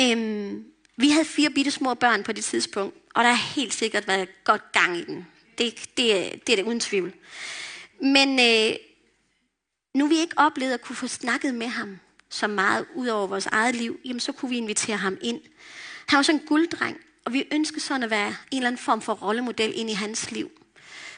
Øhm, 0.01 0.65
vi 0.97 1.09
havde 1.09 1.25
fire 1.25 1.49
bitte 1.49 1.71
små 1.71 1.93
børn 1.93 2.23
på 2.23 2.31
det 2.31 2.43
tidspunkt, 2.43 2.95
og 3.15 3.23
der 3.23 3.29
har 3.29 3.53
helt 3.55 3.73
sikkert 3.73 4.07
været 4.07 4.43
godt 4.43 4.71
gang 4.71 4.97
i 4.97 5.03
den. 5.03 5.27
Det, 5.57 5.75
det, 5.97 6.31
det 6.47 6.53
er 6.53 6.55
det 6.55 6.63
uden 6.63 6.79
tvivl. 6.79 7.13
Men 8.01 8.39
øh, 8.39 8.75
nu 9.95 10.07
vi 10.07 10.15
ikke 10.15 10.33
oplevede 10.37 10.73
at 10.73 10.81
kunne 10.81 10.95
få 10.95 11.07
snakket 11.07 11.53
med 11.53 11.67
ham 11.67 11.99
så 12.29 12.47
meget 12.47 12.85
ud 12.95 13.07
over 13.07 13.27
vores 13.27 13.45
eget 13.45 13.75
liv, 13.75 13.99
jamen 14.05 14.19
så 14.19 14.31
kunne 14.31 14.49
vi 14.49 14.57
invitere 14.57 14.97
ham 14.97 15.17
ind. 15.21 15.41
Han 16.07 16.17
var 16.17 16.23
sådan 16.23 16.41
en 16.41 16.47
gulddreng, 16.47 16.97
og 17.25 17.33
vi 17.33 17.47
ønskede 17.51 17.79
sådan 17.79 18.03
at 18.03 18.09
være 18.09 18.27
en 18.27 18.57
eller 18.57 18.67
anden 18.67 18.81
form 18.81 19.01
for 19.01 19.13
rollemodel 19.13 19.73
ind 19.75 19.89
i 19.89 19.93
hans 19.93 20.31
liv. 20.31 20.51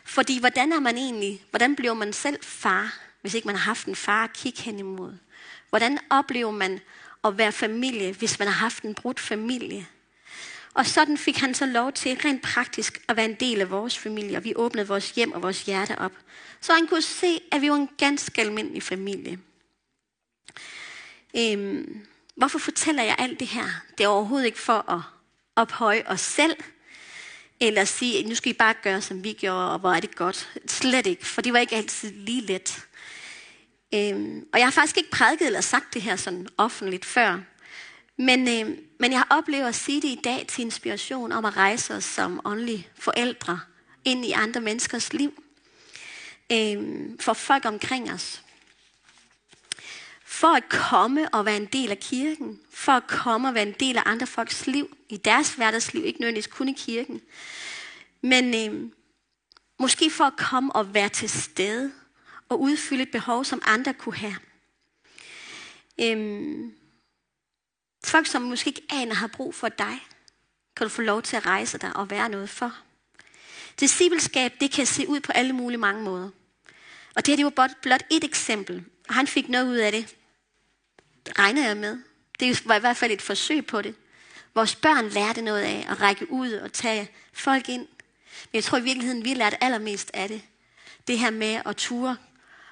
Fordi 0.04 0.40
hvordan 0.40 0.72
er 0.72 0.80
man 0.80 0.98
egentlig, 0.98 1.44
hvordan 1.50 1.76
bliver 1.76 1.94
man 1.94 2.14
selv 2.14 2.38
far, 2.44 3.00
hvis 3.22 3.34
ikke 3.34 3.48
man 3.48 3.56
har 3.56 3.64
haft 3.64 3.88
en 3.88 3.96
far 3.96 4.24
at 4.24 4.34
kigge 4.34 4.62
hen 4.62 4.80
imod? 4.80 5.14
Hvordan 5.70 6.00
oplever 6.10 6.52
man 6.52 6.80
at 7.24 7.38
være 7.38 7.52
familie, 7.52 8.14
hvis 8.14 8.40
man 8.40 8.48
har 8.48 8.56
haft 8.56 8.84
en 8.84 8.96
brudt 8.96 9.20
familie? 9.20 9.88
Og 10.78 10.86
sådan 10.86 11.18
fik 11.18 11.38
han 11.38 11.54
så 11.54 11.66
lov 11.66 11.92
til 11.92 12.18
rent 12.26 12.42
praktisk 12.42 13.02
at 13.08 13.18
være 13.18 13.26
en 13.26 13.36
del 13.36 13.62
af 13.62 13.70
vores 13.70 13.98
familie, 13.98 14.38
og 14.38 14.44
vi 14.44 14.54
åbnede 14.56 14.88
vores 14.88 15.12
hjem 15.12 15.32
og 15.32 15.42
vores 15.42 15.66
hjerte 15.66 16.00
op. 16.00 16.12
Så 16.62 16.74
han 16.74 16.88
kunne 16.88 17.02
se, 17.02 17.42
at 17.52 17.62
vi 17.62 17.70
var 17.70 17.76
en 17.76 17.90
ganske 17.98 18.42
almindelig 18.42 18.84
familie. 18.84 19.40
Øhm, 21.38 22.06
hvorfor 22.36 22.60
fortæller 22.60 23.04
jeg 23.04 23.16
alt 23.20 23.40
det 23.40 23.48
her? 23.48 23.66
Det 23.98 24.04
er 24.04 24.08
overhovedet 24.08 24.46
ikke 24.46 24.60
for 24.60 24.92
at 24.92 25.02
ophøje 25.56 26.04
os 26.06 26.22
selv, 26.22 26.56
eller 27.60 27.86
sige, 27.86 28.20
at 28.20 28.28
nu 28.28 28.36
skal 28.36 28.50
I 28.50 28.54
bare 28.54 28.74
gøre, 28.84 29.02
som 29.02 29.24
vi 29.24 29.34
gjorde, 29.34 29.72
og 29.72 29.80
hvor 29.80 29.94
er 29.94 30.00
det 30.00 30.16
godt. 30.16 30.50
Slet 30.68 31.08
ikke, 31.08 31.26
for 31.26 31.42
det 31.42 31.54
var 31.54 31.60
ikke 31.60 31.76
altid 31.76 32.12
lige 32.12 32.42
let. 32.42 32.86
Øhm, 33.94 34.48
og 34.54 34.60
jeg 34.60 34.66
har 34.66 34.72
faktisk 34.72 34.98
ikke 34.98 35.12
prædiket 35.12 35.48
eller 35.48 35.62
sagt 35.62 35.94
det 35.94 36.02
her 36.02 36.16
sådan 36.16 36.48
offentligt 36.58 37.06
før. 37.06 37.40
Men, 38.18 38.48
øhm, 38.48 38.87
men 39.00 39.12
jeg 39.12 39.20
har 39.20 39.38
oplevet 39.38 39.68
at 39.68 39.76
sige 39.76 40.02
det 40.02 40.08
i 40.08 40.20
dag 40.24 40.46
til 40.48 40.62
inspiration 40.62 41.32
om 41.32 41.46
at 41.46 41.58
rejse 41.58 41.94
os 41.96 42.04
som 42.04 42.42
åndelige 42.46 42.88
forældre 42.96 43.60
ind 44.06 44.26
i 44.26 44.32
andre 44.32 44.62
menneskers 44.62 45.14
liv. 45.14 45.44
Øh, 46.52 47.10
for 47.20 47.34
folk 47.34 47.66
omkring 47.66 48.12
os. 48.12 48.44
For 50.26 50.48
at 50.48 50.70
komme 50.70 51.30
og 51.30 51.46
være 51.46 51.58
en 51.58 51.66
del 51.66 51.92
af 51.92 52.00
kirken. 52.00 52.60
For 52.72 52.92
at 52.92 53.08
komme 53.08 53.48
og 53.48 53.54
være 53.54 53.68
en 53.68 53.76
del 53.80 53.98
af 53.98 54.04
andre 54.06 54.28
folks 54.28 54.68
liv. 54.68 54.98
I 55.10 55.18
deres 55.18 55.54
hverdagsliv. 55.54 56.06
Ikke 56.06 56.20
nødvendigvis 56.20 56.48
kun 56.48 56.70
i 56.70 56.74
kirken. 56.74 57.22
Men 58.22 58.56
øh, 58.56 58.92
måske 59.80 60.12
for 60.12 60.24
at 60.24 60.38
komme 60.38 60.76
og 60.76 60.94
være 60.94 61.10
til 61.10 61.30
stede. 61.30 61.92
Og 62.50 62.62
udfylde 62.62 63.04
et 63.04 63.12
behov, 63.12 63.46
som 63.46 63.62
andre 63.66 63.94
kunne 63.94 64.16
have. 64.16 64.36
Øh, 66.02 66.58
Folk, 68.08 68.28
som 68.28 68.42
måske 68.42 68.68
ikke 68.68 68.84
aner 68.90 69.16
har 69.16 69.28
brug 69.28 69.56
for 69.56 69.70
dig, 69.70 70.08
kan 70.76 70.86
du 70.86 70.90
få 70.90 71.02
lov 71.02 71.22
til 71.22 71.36
at 71.36 71.46
rejse 71.46 71.78
dig 71.78 71.96
og 71.96 72.10
være 72.10 72.30
noget 72.30 72.50
for. 72.50 72.74
Discipleskab, 73.80 74.52
det 74.60 74.72
kan 74.72 74.86
se 74.86 75.08
ud 75.08 75.20
på 75.20 75.32
alle 75.32 75.54
mulige 75.54 75.78
mange 75.78 76.04
måder. 76.04 76.30
Og 77.16 77.26
det 77.26 77.28
her 77.28 77.36
det 77.36 77.46
var 77.46 77.50
blot, 77.50 77.82
blot 77.82 78.04
et 78.12 78.24
eksempel. 78.24 78.86
Og 79.10 79.16
han 79.16 79.28
fik 79.28 79.50
noget 79.50 79.68
ud 79.68 79.76
af 79.76 79.92
det. 79.92 80.16
Det 81.26 81.40
regner 81.40 81.68
jeg 81.68 81.78
med. 81.78 81.98
Det 82.40 82.68
var 82.68 82.76
i 82.76 82.80
hvert 82.80 82.98
fald 82.98 83.12
et 83.12 83.22
forsøg 83.22 83.66
på 83.66 83.82
det. 83.82 83.96
Vores 84.56 84.76
børn 84.76 85.10
lærte 85.10 85.42
noget 85.42 85.62
af 85.62 85.88
at 85.90 86.02
række 86.02 86.32
ud 86.32 86.52
og 86.52 86.74
tage 86.74 87.12
folk 87.34 87.70
ind. 87.70 87.88
Men 88.52 88.54
jeg 88.54 88.64
tror 88.64 88.78
i 88.78 88.84
virkeligheden, 88.84 89.26
vi 89.26 89.34
lærte 89.34 89.64
allermest 89.64 90.12
af 90.14 90.28
det. 90.28 90.42
Det 91.08 91.20
her 91.20 91.32
med 91.32 91.62
at 91.66 91.76
ture 91.76 92.18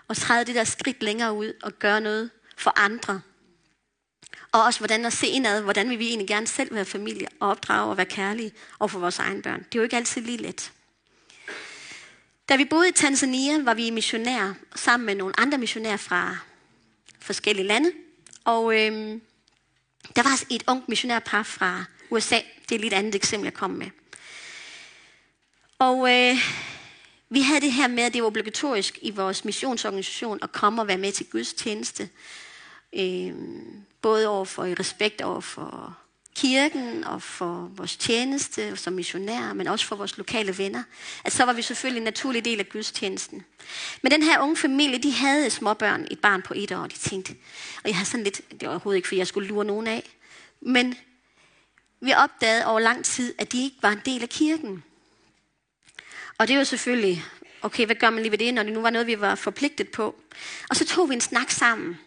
og 0.07 0.17
træde 0.17 0.45
det 0.45 0.55
der 0.55 0.63
skridt 0.63 1.03
længere 1.03 1.33
ud 1.33 1.53
og 1.63 1.79
gøre 1.79 2.01
noget 2.01 2.29
for 2.57 2.79
andre. 2.79 3.21
Og 4.55 4.63
også 4.63 4.79
hvordan 4.79 5.05
at 5.05 5.13
se 5.13 5.27
indad, 5.27 5.61
hvordan 5.61 5.89
vil 5.89 5.99
vi 5.99 6.07
egentlig 6.07 6.27
gerne 6.27 6.47
selv 6.47 6.75
være 6.75 6.85
familie 6.85 7.27
og 7.39 7.49
opdrage 7.49 7.89
og 7.89 7.97
være 7.97 8.05
kærlige 8.05 8.51
over 8.79 8.87
for 8.87 8.99
vores 8.99 9.19
egne 9.19 9.41
børn. 9.41 9.59
Det 9.59 9.75
er 9.75 9.79
jo 9.79 9.83
ikke 9.83 9.95
altid 9.95 10.21
lige 10.21 10.37
let. 10.37 10.71
Da 12.49 12.55
vi 12.55 12.65
boede 12.65 12.89
i 12.89 12.91
Tanzania, 12.91 13.63
var 13.63 13.73
vi 13.73 13.89
missionærer 13.89 14.53
sammen 14.75 15.05
med 15.05 15.15
nogle 15.15 15.39
andre 15.39 15.57
missionærer 15.57 15.97
fra 15.97 16.37
forskellige 17.19 17.67
lande. 17.67 17.91
Og 18.43 18.79
øhm, 18.79 19.21
der 20.15 20.23
var 20.23 20.43
et 20.49 20.63
ungt 20.67 20.89
missionærpar 20.89 21.43
fra 21.43 21.83
USA. 22.09 22.39
Det 22.69 22.75
er 22.75 22.79
lige 22.79 22.87
et 22.87 22.97
andet 22.97 23.15
eksempel, 23.15 23.45
jeg 23.45 23.53
kom 23.53 23.69
med. 23.69 23.87
Og 25.79 26.13
øh, 26.13 26.37
vi 27.29 27.41
havde 27.41 27.61
det 27.61 27.71
her 27.71 27.87
med, 27.87 28.03
at 28.03 28.13
det 28.13 28.21
var 28.21 28.27
obligatorisk 28.27 28.99
i 29.01 29.11
vores 29.11 29.45
missionsorganisation 29.45 30.39
at 30.41 30.51
komme 30.51 30.81
og 30.81 30.87
være 30.87 30.97
med 30.97 31.11
til 31.11 31.25
Guds 31.25 31.53
tjeneste. 31.53 32.09
Øh, 32.93 33.33
både 34.05 34.27
over 34.27 34.45
for 34.45 34.65
i 34.65 34.73
respekt 34.73 35.21
over 35.21 35.41
for 35.41 35.97
kirken 36.35 37.03
og 37.03 37.21
for 37.21 37.71
vores 37.75 37.97
tjeneste 37.97 38.77
som 38.77 38.93
missionærer, 38.93 39.53
men 39.53 39.67
også 39.67 39.85
for 39.85 39.95
vores 39.95 40.17
lokale 40.17 40.57
venner, 40.57 40.83
at 41.23 41.31
så 41.31 41.45
var 41.45 41.53
vi 41.53 41.61
selvfølgelig 41.61 41.99
en 41.99 42.03
naturlig 42.03 42.45
del 42.45 42.59
af 42.59 42.69
gudstjenesten. 42.69 43.45
Men 44.01 44.11
den 44.11 44.23
her 44.23 44.39
unge 44.39 44.57
familie, 44.57 44.97
de 44.97 45.11
havde 45.11 45.49
småbørn, 45.49 46.07
et 46.11 46.19
barn 46.19 46.41
på 46.41 46.53
et 46.57 46.71
år, 46.71 46.87
de 46.87 46.95
tænkte, 46.95 47.35
og 47.83 47.89
jeg 47.89 47.95
havde 47.95 48.09
sådan 48.09 48.23
lidt, 48.23 48.41
det 48.51 48.61
var 48.61 48.67
overhovedet 48.67 48.97
ikke, 48.97 49.07
fordi 49.07 49.19
jeg 49.19 49.27
skulle 49.27 49.47
lure 49.47 49.65
nogen 49.65 49.87
af, 49.87 50.09
men 50.61 50.95
vi 52.01 52.13
opdagede 52.13 52.65
over 52.65 52.79
lang 52.79 53.05
tid, 53.05 53.33
at 53.37 53.51
de 53.51 53.63
ikke 53.63 53.77
var 53.81 53.91
en 53.91 54.01
del 54.05 54.21
af 54.21 54.29
kirken. 54.29 54.83
Og 56.37 56.47
det 56.47 56.57
var 56.57 56.63
selvfølgelig, 56.63 57.23
okay, 57.61 57.85
hvad 57.85 57.95
gør 57.95 58.09
man 58.09 58.21
lige 58.21 58.31
ved 58.31 58.37
det, 58.37 58.53
når 58.53 58.63
det 58.63 58.73
nu 58.73 58.81
var 58.81 58.89
noget, 58.89 59.07
vi 59.07 59.21
var 59.21 59.35
forpligtet 59.35 59.89
på? 59.89 60.15
Og 60.69 60.75
så 60.75 60.85
tog 60.85 61.09
vi 61.09 61.13
en 61.13 61.21
snak 61.21 61.51
sammen. 61.51 61.97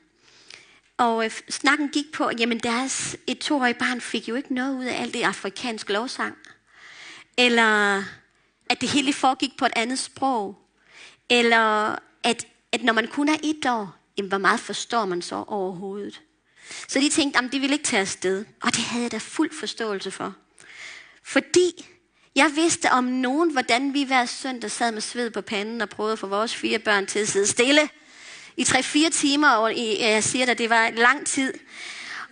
Og 0.98 1.24
øh, 1.24 1.30
snakken 1.50 1.88
gik 1.88 2.12
på, 2.12 2.30
jamen 2.38 2.58
deres 2.58 3.16
et 3.26 3.38
toårig 3.38 3.76
barn 3.76 4.00
fik 4.00 4.28
jo 4.28 4.34
ikke 4.34 4.54
noget 4.54 4.74
ud 4.74 4.84
af 4.84 5.02
alt 5.02 5.14
det 5.14 5.22
afrikanske 5.22 5.92
lovsang. 5.92 6.36
Eller 7.38 8.04
at 8.70 8.80
det 8.80 8.88
hele 8.88 9.12
foregik 9.12 9.56
på 9.58 9.66
et 9.66 9.72
andet 9.76 9.98
sprog. 9.98 10.58
Eller 11.30 11.96
at, 12.22 12.46
at 12.72 12.82
når 12.82 12.92
man 12.92 13.08
kun 13.08 13.28
er 13.28 13.36
et 13.42 13.66
år, 13.66 13.94
jamen, 14.18 14.28
hvor 14.28 14.38
meget 14.38 14.60
forstår 14.60 15.04
man 15.04 15.22
så 15.22 15.44
overhovedet? 15.46 16.20
Så 16.88 17.00
de 17.00 17.08
tænkte, 17.08 17.38
at 17.38 17.52
det 17.52 17.60
ville 17.60 17.74
ikke 17.74 17.84
tage 17.84 18.00
afsted. 18.00 18.44
Og 18.62 18.76
det 18.76 18.84
havde 18.84 19.02
jeg 19.02 19.12
da 19.12 19.18
fuld 19.18 19.52
forståelse 19.52 20.10
for. 20.10 20.34
Fordi 21.22 21.86
jeg 22.34 22.50
vidste 22.54 22.90
om 22.90 23.04
nogen, 23.04 23.52
hvordan 23.52 23.94
vi 23.94 24.04
hver 24.04 24.26
søndag 24.26 24.70
sad 24.70 24.92
med 24.92 25.00
sved 25.00 25.30
på 25.30 25.40
panden 25.40 25.80
og 25.80 25.88
prøvede 25.88 26.12
at 26.12 26.18
få 26.18 26.26
vores 26.26 26.56
fire 26.56 26.78
børn 26.78 27.06
til 27.06 27.18
at 27.18 27.28
sidde 27.28 27.46
stille 27.46 27.88
i 28.58 28.62
3-4 28.62 29.10
timer, 29.10 29.48
og 29.48 29.72
øh, 29.72 30.00
jeg 30.00 30.24
siger 30.24 30.46
dig, 30.46 30.58
det 30.58 30.70
var 30.70 30.90
lang 30.90 31.26
tid. 31.26 31.54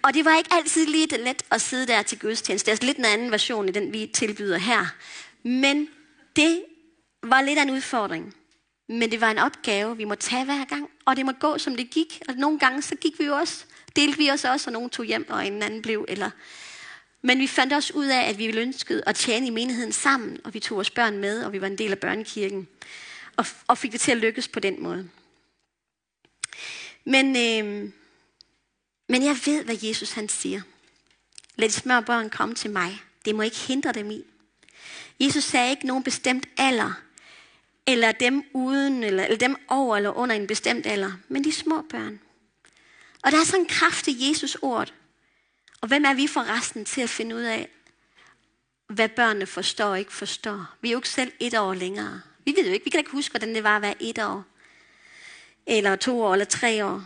Og 0.03 0.15
det 0.15 0.25
var 0.25 0.39
ikke 0.39 0.51
altid 0.53 0.87
lige 0.87 1.07
det 1.07 1.21
let 1.21 1.43
at 1.51 1.61
sidde 1.61 1.87
der 1.87 2.03
til 2.03 2.19
gudstjeneste. 2.19 2.67
Det 2.67 2.69
er 2.69 2.73
altså 2.73 2.87
lidt 2.87 2.99
en 2.99 3.05
anden 3.05 3.31
version 3.31 3.69
i 3.69 3.73
den, 3.73 3.93
vi 3.93 4.11
tilbyder 4.15 4.59
her. 4.59 4.87
Men 5.43 5.89
det 6.37 6.63
var 7.23 7.43
lidt 7.43 7.59
af 7.59 7.63
en 7.63 7.71
udfordring. 7.71 8.35
Men 8.89 9.11
det 9.11 9.21
var 9.21 9.31
en 9.31 9.39
opgave, 9.39 9.97
vi 9.97 10.05
må 10.05 10.15
tage 10.15 10.45
hver 10.45 10.65
gang, 10.65 10.89
og 11.05 11.17
det 11.17 11.27
må 11.27 11.33
gå, 11.33 11.59
som 11.59 11.77
det 11.77 11.91
gik. 11.91 12.23
Og 12.29 12.35
nogle 12.35 12.59
gange, 12.59 12.83
så 12.83 12.95
gik 12.95 13.19
vi 13.19 13.25
jo 13.25 13.37
også, 13.37 13.65
delte 13.97 14.19
vi 14.19 14.31
os 14.31 14.45
også, 14.45 14.69
og 14.71 14.73
nogen 14.73 14.91
tog 14.91 15.05
hjem, 15.05 15.27
og 15.29 15.47
en 15.47 15.63
anden 15.63 15.83
blev, 15.83 16.05
eller... 16.09 16.31
Men 17.23 17.39
vi 17.39 17.47
fandt 17.47 17.73
også 17.73 17.93
ud 17.95 18.07
af, 18.07 18.29
at 18.29 18.39
vi 18.39 18.47
ville 18.47 18.61
ønskede 18.61 19.03
at 19.07 19.15
tjene 19.15 19.47
i 19.47 19.51
menigheden 19.51 19.93
sammen, 19.93 20.39
og 20.45 20.55
vi 20.55 20.61
tog 20.61 20.77
vores 20.77 20.91
børn 20.91 21.19
med, 21.19 21.45
og 21.45 21.53
vi 21.53 21.61
var 21.61 21.67
en 21.67 21.79
del 21.79 21.91
af 21.91 21.99
børnekirken, 21.99 22.69
og, 23.37 23.47
og 23.67 23.79
fik 23.79 23.93
det 23.93 24.01
til 24.01 24.13
at 24.13 24.19
lykkes 24.19 24.49
på 24.49 24.61
den 24.61 24.83
måde. 24.83 25.09
Men, 27.05 27.27
øh, 27.27 27.91
men 29.09 29.23
jeg 29.23 29.37
ved, 29.47 29.65
hvad 29.65 29.77
Jesus 29.83 30.13
han 30.13 30.29
siger. 30.29 30.61
Lad 31.57 31.69
de 31.69 31.75
små 31.75 32.01
børn 32.01 32.31
komme 32.31 32.55
til 32.55 32.71
mig. 32.71 33.03
Det 33.25 33.35
må 33.35 33.43
ikke 33.43 33.57
hindre 33.57 33.93
dem 33.93 34.11
i. 34.11 34.23
Jesus 35.21 35.45
sagde 35.45 35.71
ikke 35.71 35.87
nogen 35.87 36.05
bestemt 36.05 36.49
alder, 36.57 36.93
eller 37.87 38.13
dem 38.13 38.45
uden, 38.53 39.05
eller, 39.05 39.25
eller 39.25 39.39
dem 39.39 39.57
over 39.69 39.97
eller 39.97 40.11
under 40.11 40.37
en 40.37 40.47
bestemt 40.47 40.87
alder, 40.87 41.13
men 41.29 41.45
de 41.45 41.53
små 41.53 41.83
børn. 41.83 42.21
Og 43.23 43.33
der 43.33 43.41
er 43.41 43.45
sådan 43.45 43.61
en 43.61 43.69
kraft 43.69 44.09
i 44.09 44.29
Jesus 44.29 44.57
ord. 44.63 44.95
Og 45.81 45.89
hvem 45.89 46.05
er 46.05 46.15
vi 46.15 46.27
for 46.27 46.41
resten 46.57 46.85
til 46.85 47.01
at 47.01 47.11
finde 47.11 47.37
ud 47.37 47.41
af, 47.41 47.69
hvad 48.87 49.09
børnene 49.09 49.47
forstår 49.47 49.85
og 49.85 49.99
ikke 49.99 50.13
forstår? 50.13 50.67
Vi 50.81 50.89
er 50.89 50.93
jo 50.93 50.99
ikke 50.99 51.09
selv 51.09 51.33
et 51.41 51.55
år 51.55 51.75
længere. 51.75 52.21
Vi 52.45 52.55
ved 52.57 52.67
jo 52.67 52.73
ikke, 52.73 52.85
vi 52.85 52.91
kan 52.91 53.01
ikke 53.01 53.11
huske, 53.11 53.33
hvordan 53.33 53.55
det 53.55 53.63
var 53.63 53.77
at 53.77 53.83
være 53.83 54.03
et 54.03 54.19
år. 54.19 54.45
Eller 55.67 55.97
to 55.97 56.23
år, 56.23 56.33
eller 56.33 56.45
tre 56.45 56.85
år. 56.85 57.05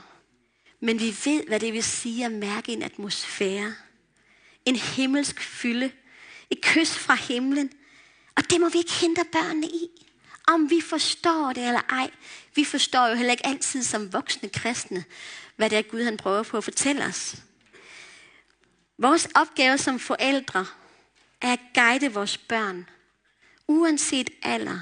Men 0.80 1.00
vi 1.00 1.16
ved, 1.24 1.46
hvad 1.48 1.60
det 1.60 1.72
vil 1.72 1.82
sige 1.82 2.24
at 2.24 2.32
mærke 2.32 2.72
en 2.72 2.82
atmosfære. 2.82 3.74
En 4.64 4.76
himmelsk 4.76 5.40
fylde. 5.40 5.90
Et 6.50 6.60
kys 6.60 6.98
fra 6.98 7.14
himlen. 7.14 7.70
Og 8.36 8.50
det 8.50 8.60
må 8.60 8.68
vi 8.68 8.78
ikke 8.78 8.92
hindre 8.92 9.24
børnene 9.32 9.66
i. 9.66 9.88
Om 10.48 10.70
vi 10.70 10.80
forstår 10.80 11.52
det 11.52 11.66
eller 11.66 11.80
ej. 11.88 12.10
Vi 12.54 12.64
forstår 12.64 13.08
jo 13.08 13.14
heller 13.14 13.32
ikke 13.32 13.46
altid 13.46 13.82
som 13.82 14.12
voksne 14.12 14.48
kristne, 14.48 15.04
hvad 15.56 15.70
det 15.70 15.78
er 15.78 15.82
Gud 15.82 16.02
han 16.02 16.16
prøver 16.16 16.42
på 16.42 16.56
at 16.56 16.64
fortælle 16.64 17.04
os. 17.04 17.36
Vores 18.98 19.28
opgave 19.34 19.78
som 19.78 19.98
forældre 19.98 20.66
er 21.40 21.52
at 21.52 21.60
guide 21.74 22.12
vores 22.12 22.38
børn, 22.38 22.88
uanset 23.68 24.30
alder. 24.42 24.78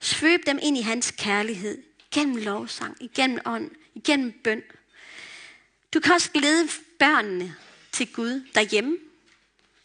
Svøb 0.00 0.46
dem 0.46 0.58
ind 0.62 0.78
i 0.78 0.80
hans 0.80 1.10
kærlighed, 1.10 1.82
gennem 2.14 2.36
lovsang, 2.36 2.96
igennem 3.00 3.38
ånd, 3.46 3.70
igennem 3.94 4.32
bøn. 4.44 4.62
Du 5.94 6.00
kan 6.00 6.12
også 6.12 6.30
glæde 6.30 6.68
børnene 6.98 7.56
til 7.92 8.12
Gud 8.12 8.46
derhjemme. 8.54 8.98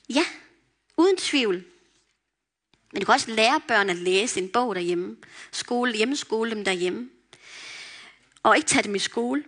Ja, 0.10 0.26
uden 0.98 1.18
tvivl. 1.18 1.64
Men 2.92 3.00
du 3.00 3.06
kan 3.06 3.14
også 3.14 3.32
lære 3.32 3.62
børn 3.68 3.90
at 3.90 3.96
læse 3.96 4.42
en 4.42 4.50
bog 4.50 4.76
derhjemme. 4.76 5.18
Skole, 5.52 5.94
hjemmeskole 5.94 6.52
dem 6.52 6.66
derhjemme. 6.66 7.10
Og 8.44 8.58
ikke 8.58 8.68
tage 8.68 8.84
dem 8.84 8.96
i 8.96 9.00
skole. 9.00 9.44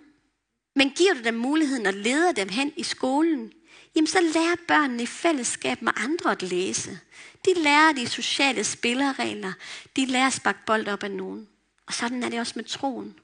Men 0.75 0.89
giver 0.89 1.13
du 1.13 1.21
dem 1.23 1.33
muligheden 1.33 1.85
at 1.85 1.93
lede 1.93 2.33
dem 2.35 2.49
hen 2.49 2.73
i 2.77 2.83
skolen, 2.83 3.53
jamen 3.95 4.07
så 4.07 4.21
lærer 4.21 4.55
børnene 4.67 5.03
i 5.03 5.05
fællesskab 5.05 5.81
med 5.81 5.91
andre 5.95 6.31
at 6.31 6.41
læse. 6.41 6.99
De 7.45 7.53
lærer 7.63 7.93
de 7.93 8.07
sociale 8.07 8.63
spilleregler. 8.63 9.53
De 9.95 10.05
lærer 10.05 10.27
at 10.27 10.33
sparke 10.33 10.59
bold 10.65 10.87
op 10.87 11.03
af 11.03 11.11
nogen. 11.11 11.47
Og 11.87 11.93
sådan 11.93 12.23
er 12.23 12.29
det 12.29 12.39
også 12.39 12.53
med 12.55 12.63
troen. 12.63 13.15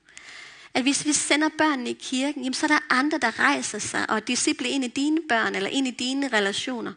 At 0.73 0.83
hvis 0.83 1.05
vi 1.05 1.13
sender 1.13 1.49
børnene 1.57 1.89
i 1.89 1.97
kirken, 2.01 2.43
jamen 2.43 2.53
så 2.53 2.65
er 2.65 2.67
der 2.67 2.79
andre, 2.89 3.17
der 3.17 3.39
rejser 3.39 3.79
sig 3.79 4.09
og 4.09 4.27
disciple 4.27 4.69
ind 4.69 4.85
i 4.85 4.87
dine 4.87 5.21
børn 5.29 5.55
eller 5.55 5.69
ind 5.69 5.87
i 5.87 5.91
dine 5.91 6.27
relationer. 6.27 6.93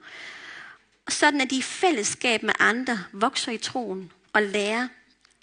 Og 1.06 1.12
sådan 1.12 1.40
at 1.40 1.50
de 1.50 1.56
i 1.56 1.62
fællesskab 1.62 2.42
med 2.42 2.54
andre 2.58 2.98
vokser 3.12 3.52
i 3.52 3.58
troen 3.58 4.12
og 4.32 4.42
lærer 4.42 4.88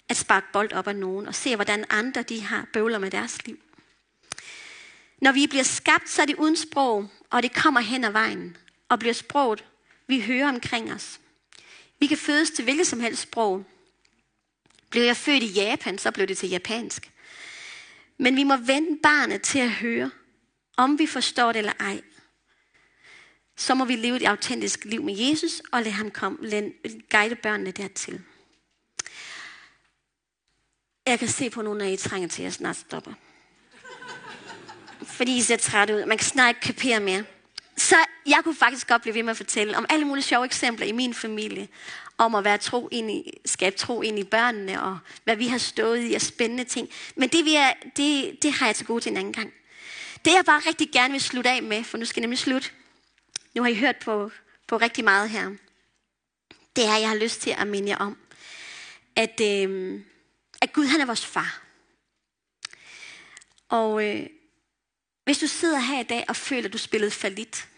at 0.08 0.16
sparke 0.16 0.46
bold 0.52 0.72
op 0.72 0.88
af 0.88 0.96
nogen 0.96 1.26
og 1.26 1.34
se, 1.34 1.54
hvordan 1.54 1.84
andre 1.90 2.22
de 2.22 2.42
har 2.42 2.66
bøvler 2.72 2.98
med 2.98 3.10
deres 3.10 3.46
liv. 3.46 3.58
Når 5.20 5.32
vi 5.32 5.46
bliver 5.46 5.64
skabt, 5.64 6.10
så 6.10 6.22
er 6.22 6.26
det 6.26 6.36
uden 6.36 6.56
sprog, 6.56 7.08
og 7.30 7.42
det 7.42 7.54
kommer 7.54 7.80
hen 7.80 8.04
ad 8.04 8.10
vejen 8.10 8.56
og 8.88 8.98
bliver 8.98 9.14
sproget, 9.14 9.64
vi 10.06 10.20
hører 10.20 10.48
omkring 10.48 10.92
os. 10.92 11.20
Vi 11.98 12.06
kan 12.06 12.18
fødes 12.18 12.50
til 12.50 12.64
hvilket 12.64 12.86
som 12.86 13.00
helst 13.00 13.22
sprog. 13.22 13.64
Blev 14.92 15.02
jeg 15.02 15.16
født 15.16 15.42
i 15.42 15.46
Japan, 15.46 15.98
så 15.98 16.10
blev 16.10 16.26
det 16.26 16.38
til 16.38 16.48
japansk. 16.48 17.10
Men 18.18 18.36
vi 18.36 18.44
må 18.44 18.56
vende 18.56 18.98
barnet 19.02 19.42
til 19.42 19.58
at 19.58 19.70
høre, 19.70 20.10
om 20.76 20.98
vi 20.98 21.06
forstår 21.06 21.52
det 21.52 21.58
eller 21.58 21.72
ej. 21.80 22.00
Så 23.56 23.74
må 23.74 23.84
vi 23.84 23.96
leve 23.96 24.16
et 24.16 24.26
autentisk 24.26 24.84
liv 24.84 25.02
med 25.02 25.14
Jesus, 25.18 25.62
og 25.72 25.82
lade 25.82 25.94
ham 25.94 26.10
komme, 26.10 26.38
lade, 26.42 26.72
guide 27.10 27.34
børnene 27.34 27.70
dertil. 27.70 28.20
Jeg 31.06 31.18
kan 31.18 31.28
se 31.28 31.50
på 31.50 31.62
nogle 31.62 31.84
af 31.84 31.92
I 31.92 31.96
trænger 31.96 32.28
til 32.28 32.42
at 32.42 32.52
snart 32.52 32.76
stopper. 32.76 33.12
fordi 35.02 35.36
I 35.36 35.40
ser 35.40 35.56
træt 35.56 35.90
ud. 35.90 36.06
Man 36.06 36.18
kan 36.18 36.26
snart 36.26 36.48
ikke 36.48 36.60
kapere 36.60 37.00
mere. 37.00 37.24
Så 37.76 37.96
jeg 38.26 38.40
kunne 38.44 38.56
faktisk 38.56 38.88
godt 38.88 39.02
blive 39.02 39.14
ved 39.14 39.22
med 39.22 39.30
at 39.30 39.36
fortælle 39.36 39.76
om 39.76 39.86
alle 39.88 40.04
mulige 40.04 40.24
sjove 40.24 40.44
eksempler 40.44 40.86
i 40.86 40.92
min 40.92 41.14
familie. 41.14 41.68
Om 42.22 42.34
at 42.34 42.44
være 42.44 42.58
tro 42.58 42.88
ind 42.92 43.10
i, 43.10 43.40
skabe 43.44 43.76
tro 43.76 44.02
ind 44.02 44.18
i 44.18 44.24
børnene, 44.24 44.82
og 44.82 44.98
hvad 45.24 45.36
vi 45.36 45.46
har 45.46 45.58
stået 45.58 45.98
i 45.98 46.14
af 46.14 46.22
spændende 46.22 46.64
ting. 46.64 46.88
Men 47.16 47.28
det, 47.28 47.44
vi 47.44 47.54
er, 47.54 47.72
det, 47.96 48.42
det 48.42 48.52
har 48.52 48.66
jeg 48.66 48.76
til 48.76 48.86
gode 48.86 49.00
til 49.00 49.10
en 49.10 49.16
anden 49.16 49.32
gang. 49.32 49.52
Det 50.24 50.32
jeg 50.32 50.42
bare 50.46 50.62
rigtig 50.66 50.90
gerne 50.92 51.12
vil 51.12 51.20
slutte 51.20 51.50
af 51.50 51.62
med, 51.62 51.84
for 51.84 51.98
nu 51.98 52.04
skal 52.04 52.20
jeg 52.20 52.26
nemlig 52.26 52.38
slutte. 52.38 52.70
Nu 53.54 53.62
har 53.62 53.70
I 53.70 53.74
hørt 53.74 53.96
på, 53.96 54.30
på 54.66 54.76
rigtig 54.76 55.04
meget 55.04 55.30
her. 55.30 55.50
Det 56.76 56.84
er, 56.84 56.96
jeg 56.96 57.08
har 57.08 57.16
lyst 57.16 57.40
til 57.40 57.54
at 57.58 57.66
minde 57.66 57.88
jer 57.88 57.96
om, 57.96 58.18
at, 59.16 59.40
øh, 59.40 60.00
at 60.60 60.72
Gud 60.72 60.86
han 60.86 61.00
er 61.00 61.06
vores 61.06 61.26
far. 61.26 61.62
Og 63.68 64.08
øh, 64.08 64.26
hvis 65.24 65.38
du 65.38 65.46
sidder 65.46 65.78
her 65.78 66.00
i 66.00 66.02
dag 66.02 66.24
og 66.28 66.36
føler, 66.36 66.64
at 66.64 66.72
du 66.72 66.78
spillede 66.78 67.10
falit 67.10 67.68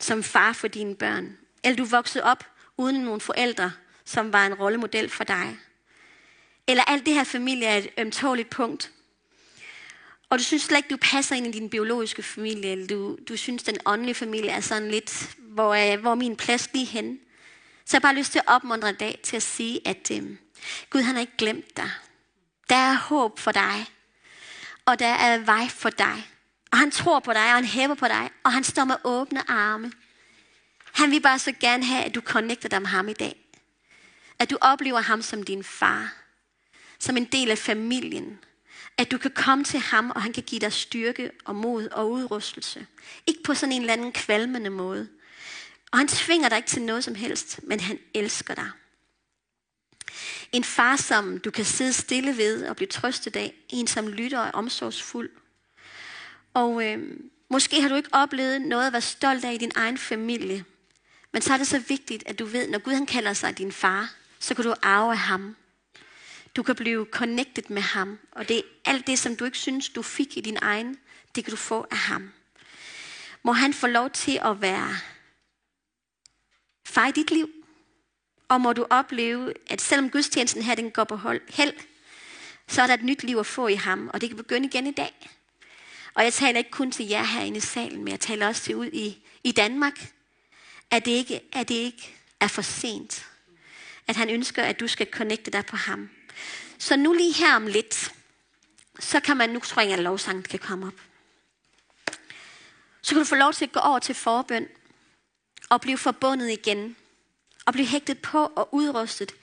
som 0.00 0.22
far 0.22 0.52
for 0.52 0.68
dine 0.68 0.96
børn, 0.96 1.38
eller 1.64 1.76
du 1.76 1.84
voksede 1.84 2.24
op 2.24 2.53
uden 2.76 3.00
nogle 3.00 3.20
forældre, 3.20 3.72
som 4.04 4.32
var 4.32 4.46
en 4.46 4.54
rollemodel 4.54 5.10
for 5.10 5.24
dig, 5.24 5.56
eller 6.66 6.84
alt 6.84 7.06
det 7.06 7.14
her 7.14 7.24
familie 7.24 7.66
er 7.66 7.76
et 7.76 7.88
ømtåligt 7.98 8.50
punkt, 8.50 8.90
og 10.30 10.38
du 10.38 10.44
synes 10.44 10.62
slet 10.62 10.76
ikke, 10.76 10.88
du 10.88 10.96
passer 10.96 11.36
ind 11.36 11.46
i 11.46 11.50
din 11.50 11.70
biologiske 11.70 12.22
familie, 12.22 12.72
eller 12.72 12.86
du, 12.86 13.18
du 13.28 13.36
synes, 13.36 13.62
den 13.62 13.76
åndelige 13.86 14.14
familie 14.14 14.50
er 14.50 14.60
sådan 14.60 14.90
lidt, 14.90 15.36
hvor 15.38 15.74
er, 15.74 15.96
hvor 15.96 16.10
er 16.10 16.14
min 16.14 16.36
plads 16.36 16.70
lige 16.72 16.86
hen. 16.86 17.18
Så 17.84 17.96
jeg 17.96 18.00
har 18.00 18.08
bare 18.08 18.18
lyst 18.18 18.32
til 18.32 18.38
at 18.38 18.54
opmuntre 18.54 18.92
dig 18.92 19.18
til 19.22 19.36
at 19.36 19.42
sige, 19.42 19.80
at 19.88 20.10
øh, 20.12 20.36
Gud 20.90 21.00
han 21.00 21.14
har 21.14 21.20
ikke 21.20 21.36
glemt 21.38 21.76
dig. 21.76 21.90
Der 22.68 22.76
er 22.76 22.94
håb 22.94 23.38
for 23.38 23.52
dig 23.52 23.86
og 24.86 24.98
der 24.98 25.06
er 25.06 25.38
vej 25.38 25.68
for 25.68 25.90
dig. 25.90 26.30
Og 26.72 26.78
han 26.78 26.90
tror 26.90 27.20
på 27.20 27.32
dig, 27.32 27.42
og 27.42 27.54
han 27.54 27.64
hæver 27.64 27.94
på 27.94 28.08
dig, 28.08 28.30
og 28.44 28.52
han 28.52 28.64
står 28.64 28.84
med 28.84 28.96
åbne 29.04 29.50
arme. 29.50 29.92
Han 30.94 31.10
vil 31.10 31.20
bare 31.20 31.38
så 31.38 31.52
gerne 31.60 31.84
have, 31.84 32.04
at 32.04 32.14
du 32.14 32.20
connecter 32.20 32.68
dig 32.68 32.82
med 32.82 32.88
ham 32.88 33.08
i 33.08 33.12
dag. 33.12 33.36
At 34.38 34.50
du 34.50 34.58
oplever 34.60 35.00
ham 35.00 35.22
som 35.22 35.42
din 35.42 35.64
far. 35.64 36.14
Som 36.98 37.16
en 37.16 37.24
del 37.24 37.50
af 37.50 37.58
familien. 37.58 38.38
At 38.98 39.10
du 39.10 39.18
kan 39.18 39.30
komme 39.30 39.64
til 39.64 39.80
ham, 39.80 40.10
og 40.10 40.22
han 40.22 40.32
kan 40.32 40.42
give 40.42 40.60
dig 40.60 40.72
styrke 40.72 41.30
og 41.44 41.56
mod 41.56 41.88
og 41.88 42.10
udrustelse. 42.10 42.86
Ikke 43.26 43.42
på 43.42 43.54
sådan 43.54 43.72
en 43.72 43.80
eller 43.80 43.92
anden 43.92 44.12
kvalmende 44.12 44.70
måde. 44.70 45.08
Og 45.92 45.98
han 45.98 46.08
tvinger 46.08 46.48
dig 46.48 46.56
ikke 46.56 46.68
til 46.68 46.82
noget 46.82 47.04
som 47.04 47.14
helst, 47.14 47.60
men 47.62 47.80
han 47.80 47.98
elsker 48.14 48.54
dig. 48.54 48.70
En 50.52 50.64
far, 50.64 50.96
som 50.96 51.38
du 51.38 51.50
kan 51.50 51.64
sidde 51.64 51.92
stille 51.92 52.36
ved 52.36 52.66
og 52.66 52.76
blive 52.76 52.88
trøstet 52.88 53.36
af. 53.36 53.54
En, 53.68 53.86
som 53.86 54.08
lytter 54.08 54.38
og 54.38 54.46
er 54.46 54.50
omsorgsfuld. 54.50 55.30
Og 56.54 56.86
øh, 56.86 56.98
måske 57.50 57.82
har 57.82 57.88
du 57.88 57.94
ikke 57.94 58.08
oplevet 58.12 58.62
noget 58.62 58.86
at 58.86 58.92
være 58.92 59.02
stolt 59.02 59.44
af 59.44 59.52
i 59.52 59.58
din 59.58 59.72
egen 59.74 59.98
familie. 59.98 60.64
Men 61.34 61.42
så 61.42 61.52
er 61.52 61.56
det 61.56 61.66
så 61.66 61.78
vigtigt, 61.78 62.22
at 62.26 62.38
du 62.38 62.44
ved, 62.44 62.68
når 62.68 62.78
Gud 62.78 62.92
han 62.92 63.06
kalder 63.06 63.32
sig 63.32 63.58
din 63.58 63.72
far, 63.72 64.14
så 64.38 64.54
kan 64.54 64.64
du 64.64 64.74
arve 64.82 65.12
af 65.12 65.18
ham. 65.18 65.56
Du 66.56 66.62
kan 66.62 66.74
blive 66.74 67.06
connected 67.10 67.62
med 67.68 67.82
ham. 67.82 68.18
Og 68.32 68.48
det 68.48 68.56
er 68.56 68.62
alt 68.84 69.06
det, 69.06 69.18
som 69.18 69.36
du 69.36 69.44
ikke 69.44 69.58
synes, 69.58 69.88
du 69.88 70.02
fik 70.02 70.36
i 70.36 70.40
din 70.40 70.58
egen, 70.62 70.98
det 71.34 71.44
kan 71.44 71.50
du 71.50 71.56
få 71.56 71.86
af 71.90 71.96
ham. 71.96 72.32
Må 73.42 73.52
han 73.52 73.74
få 73.74 73.86
lov 73.86 74.10
til 74.10 74.40
at 74.44 74.60
være 74.60 74.96
far 76.86 77.08
i 77.08 77.12
dit 77.12 77.30
liv. 77.30 77.50
Og 78.48 78.60
må 78.60 78.72
du 78.72 78.86
opleve, 78.90 79.52
at 79.66 79.80
selvom 79.80 80.10
gudstjenesten 80.10 80.62
her 80.62 80.74
den 80.74 80.90
går 80.90 81.04
på 81.04 81.16
hold, 81.16 81.40
held, 81.48 81.74
så 82.68 82.82
er 82.82 82.86
der 82.86 82.94
et 82.94 83.04
nyt 83.04 83.24
liv 83.24 83.36
at 83.36 83.46
få 83.46 83.68
i 83.68 83.74
ham, 83.74 84.10
og 84.12 84.20
det 84.20 84.28
kan 84.28 84.36
begynde 84.36 84.66
igen 84.66 84.86
i 84.86 84.92
dag. 84.92 85.30
Og 86.14 86.24
jeg 86.24 86.32
taler 86.32 86.58
ikke 86.58 86.70
kun 86.70 86.90
til 86.90 87.06
jer 87.06 87.24
herinde 87.24 87.56
i 87.56 87.60
salen, 87.60 87.98
men 87.98 88.08
jeg 88.08 88.20
taler 88.20 88.46
også 88.46 88.62
til 88.62 88.76
ud 88.76 88.90
i, 88.92 89.24
i 89.44 89.52
Danmark, 89.52 90.13
at 90.90 91.04
det, 91.04 91.10
ikke, 91.10 91.40
at 91.52 91.68
det 91.68 91.74
ikke 91.74 92.16
er 92.40 92.48
for 92.48 92.62
sent. 92.62 93.26
At 94.06 94.16
han 94.16 94.30
ønsker, 94.30 94.62
at 94.62 94.80
du 94.80 94.88
skal 94.88 95.06
connecte 95.10 95.50
dig 95.50 95.66
på 95.66 95.76
ham. 95.76 96.10
Så 96.78 96.96
nu 96.96 97.12
lige 97.12 97.34
her 97.34 97.56
om 97.56 97.66
lidt, 97.66 98.12
så 99.00 99.20
kan 99.20 99.36
man, 99.36 99.50
nu 99.50 99.60
tror 99.60 99.82
jeg, 99.82 99.92
at 99.92 99.98
lovsangen 99.98 100.42
kan 100.42 100.58
komme 100.58 100.86
op. 100.86 101.00
Så 103.02 103.10
kan 103.10 103.18
du 103.18 103.24
få 103.24 103.34
lov 103.34 103.52
til 103.52 103.64
at 103.64 103.72
gå 103.72 103.80
over 103.80 103.98
til 103.98 104.14
forbøn 104.14 104.68
og 105.68 105.80
blive 105.80 105.98
forbundet 105.98 106.50
igen. 106.50 106.96
Og 107.66 107.72
blive 107.72 107.86
hægtet 107.86 108.18
på 108.18 108.52
og 108.56 108.74
udrustet 108.74 109.34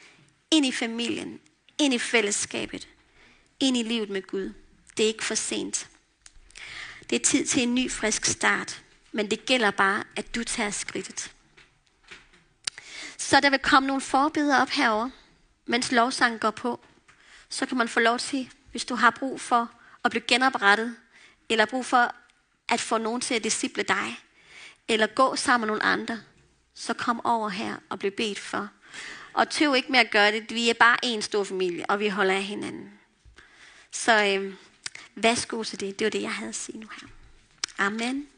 ind 0.52 0.66
i 0.66 0.72
familien, 0.72 1.40
ind 1.78 1.94
i 1.94 2.00
fællesskabet, 2.00 2.88
ind 3.60 3.78
i 3.78 3.84
livet 3.84 4.10
med 4.10 4.22
Gud. 4.22 4.54
Det 4.98 5.04
er 5.04 5.08
ikke 5.08 5.24
for 5.24 5.36
sent. 5.36 5.90
Det 7.10 7.16
er 7.16 7.20
tid 7.20 7.46
til 7.46 7.64
en 7.64 7.76
ny, 7.76 7.92
frisk 7.92 8.26
start. 8.26 8.82
Men 9.12 9.32
det 9.32 9.46
gælder 9.46 9.72
bare, 9.72 10.04
at 10.16 10.36
du 10.36 10.44
tager 10.44 10.72
skridtet. 10.72 11.32
Så 13.18 13.40
der 13.40 13.50
vil 13.50 13.60
komme 13.60 13.88
nogle 13.88 14.02
forbeder 14.02 14.62
op 14.62 14.70
herover, 14.70 15.10
mens 15.66 15.92
lovsangen 15.92 16.40
går 16.40 16.52
på. 16.52 16.80
Så 17.50 17.66
kan 17.66 17.78
man 17.78 17.90
få 17.90 18.00
lov 18.00 18.20
til, 18.20 18.50
hvis 18.72 18.86
du 18.86 18.96
har 18.96 19.10
brug 19.10 19.42
for 19.42 19.72
at 20.04 20.12
blive 20.12 20.24
genoprettet, 20.28 20.96
eller 21.50 21.66
brug 21.66 21.86
for 21.86 22.16
at 22.70 22.80
få 22.80 22.98
nogen 22.98 23.22
til 23.22 23.36
at 23.36 23.44
disciple 23.44 23.84
dig, 23.84 24.20
eller 24.88 25.08
gå 25.08 25.36
sammen 25.36 25.68
med 25.68 25.68
nogle 25.68 25.84
andre, 25.84 26.22
så 26.74 26.94
kom 26.94 27.26
over 27.26 27.50
her 27.50 27.76
og 27.90 28.00
bliv 28.00 28.12
bedt 28.12 28.40
for. 28.40 28.70
Og 29.34 29.50
tøv 29.50 29.76
ikke 29.76 29.92
med 29.92 30.00
at 30.00 30.12
gøre 30.12 30.32
det. 30.32 30.50
Vi 30.50 30.70
er 30.70 30.74
bare 30.74 30.98
en 31.04 31.22
stor 31.22 31.44
familie, 31.44 31.86
og 31.90 32.00
vi 32.00 32.08
holder 32.08 32.34
af 32.34 32.44
hinanden. 32.44 33.00
Så 33.92 34.26
øh, 34.26 34.54
værsgo 35.16 35.64
til 35.64 35.80
det. 35.80 36.00
Det 36.00 36.06
var 36.06 36.12
det, 36.12 36.22
jeg 36.22 36.34
havde 36.34 36.50
at 36.50 36.56
sige 36.56 36.80
nu 36.80 36.88
her. 37.02 37.08
Amen. 37.78 38.31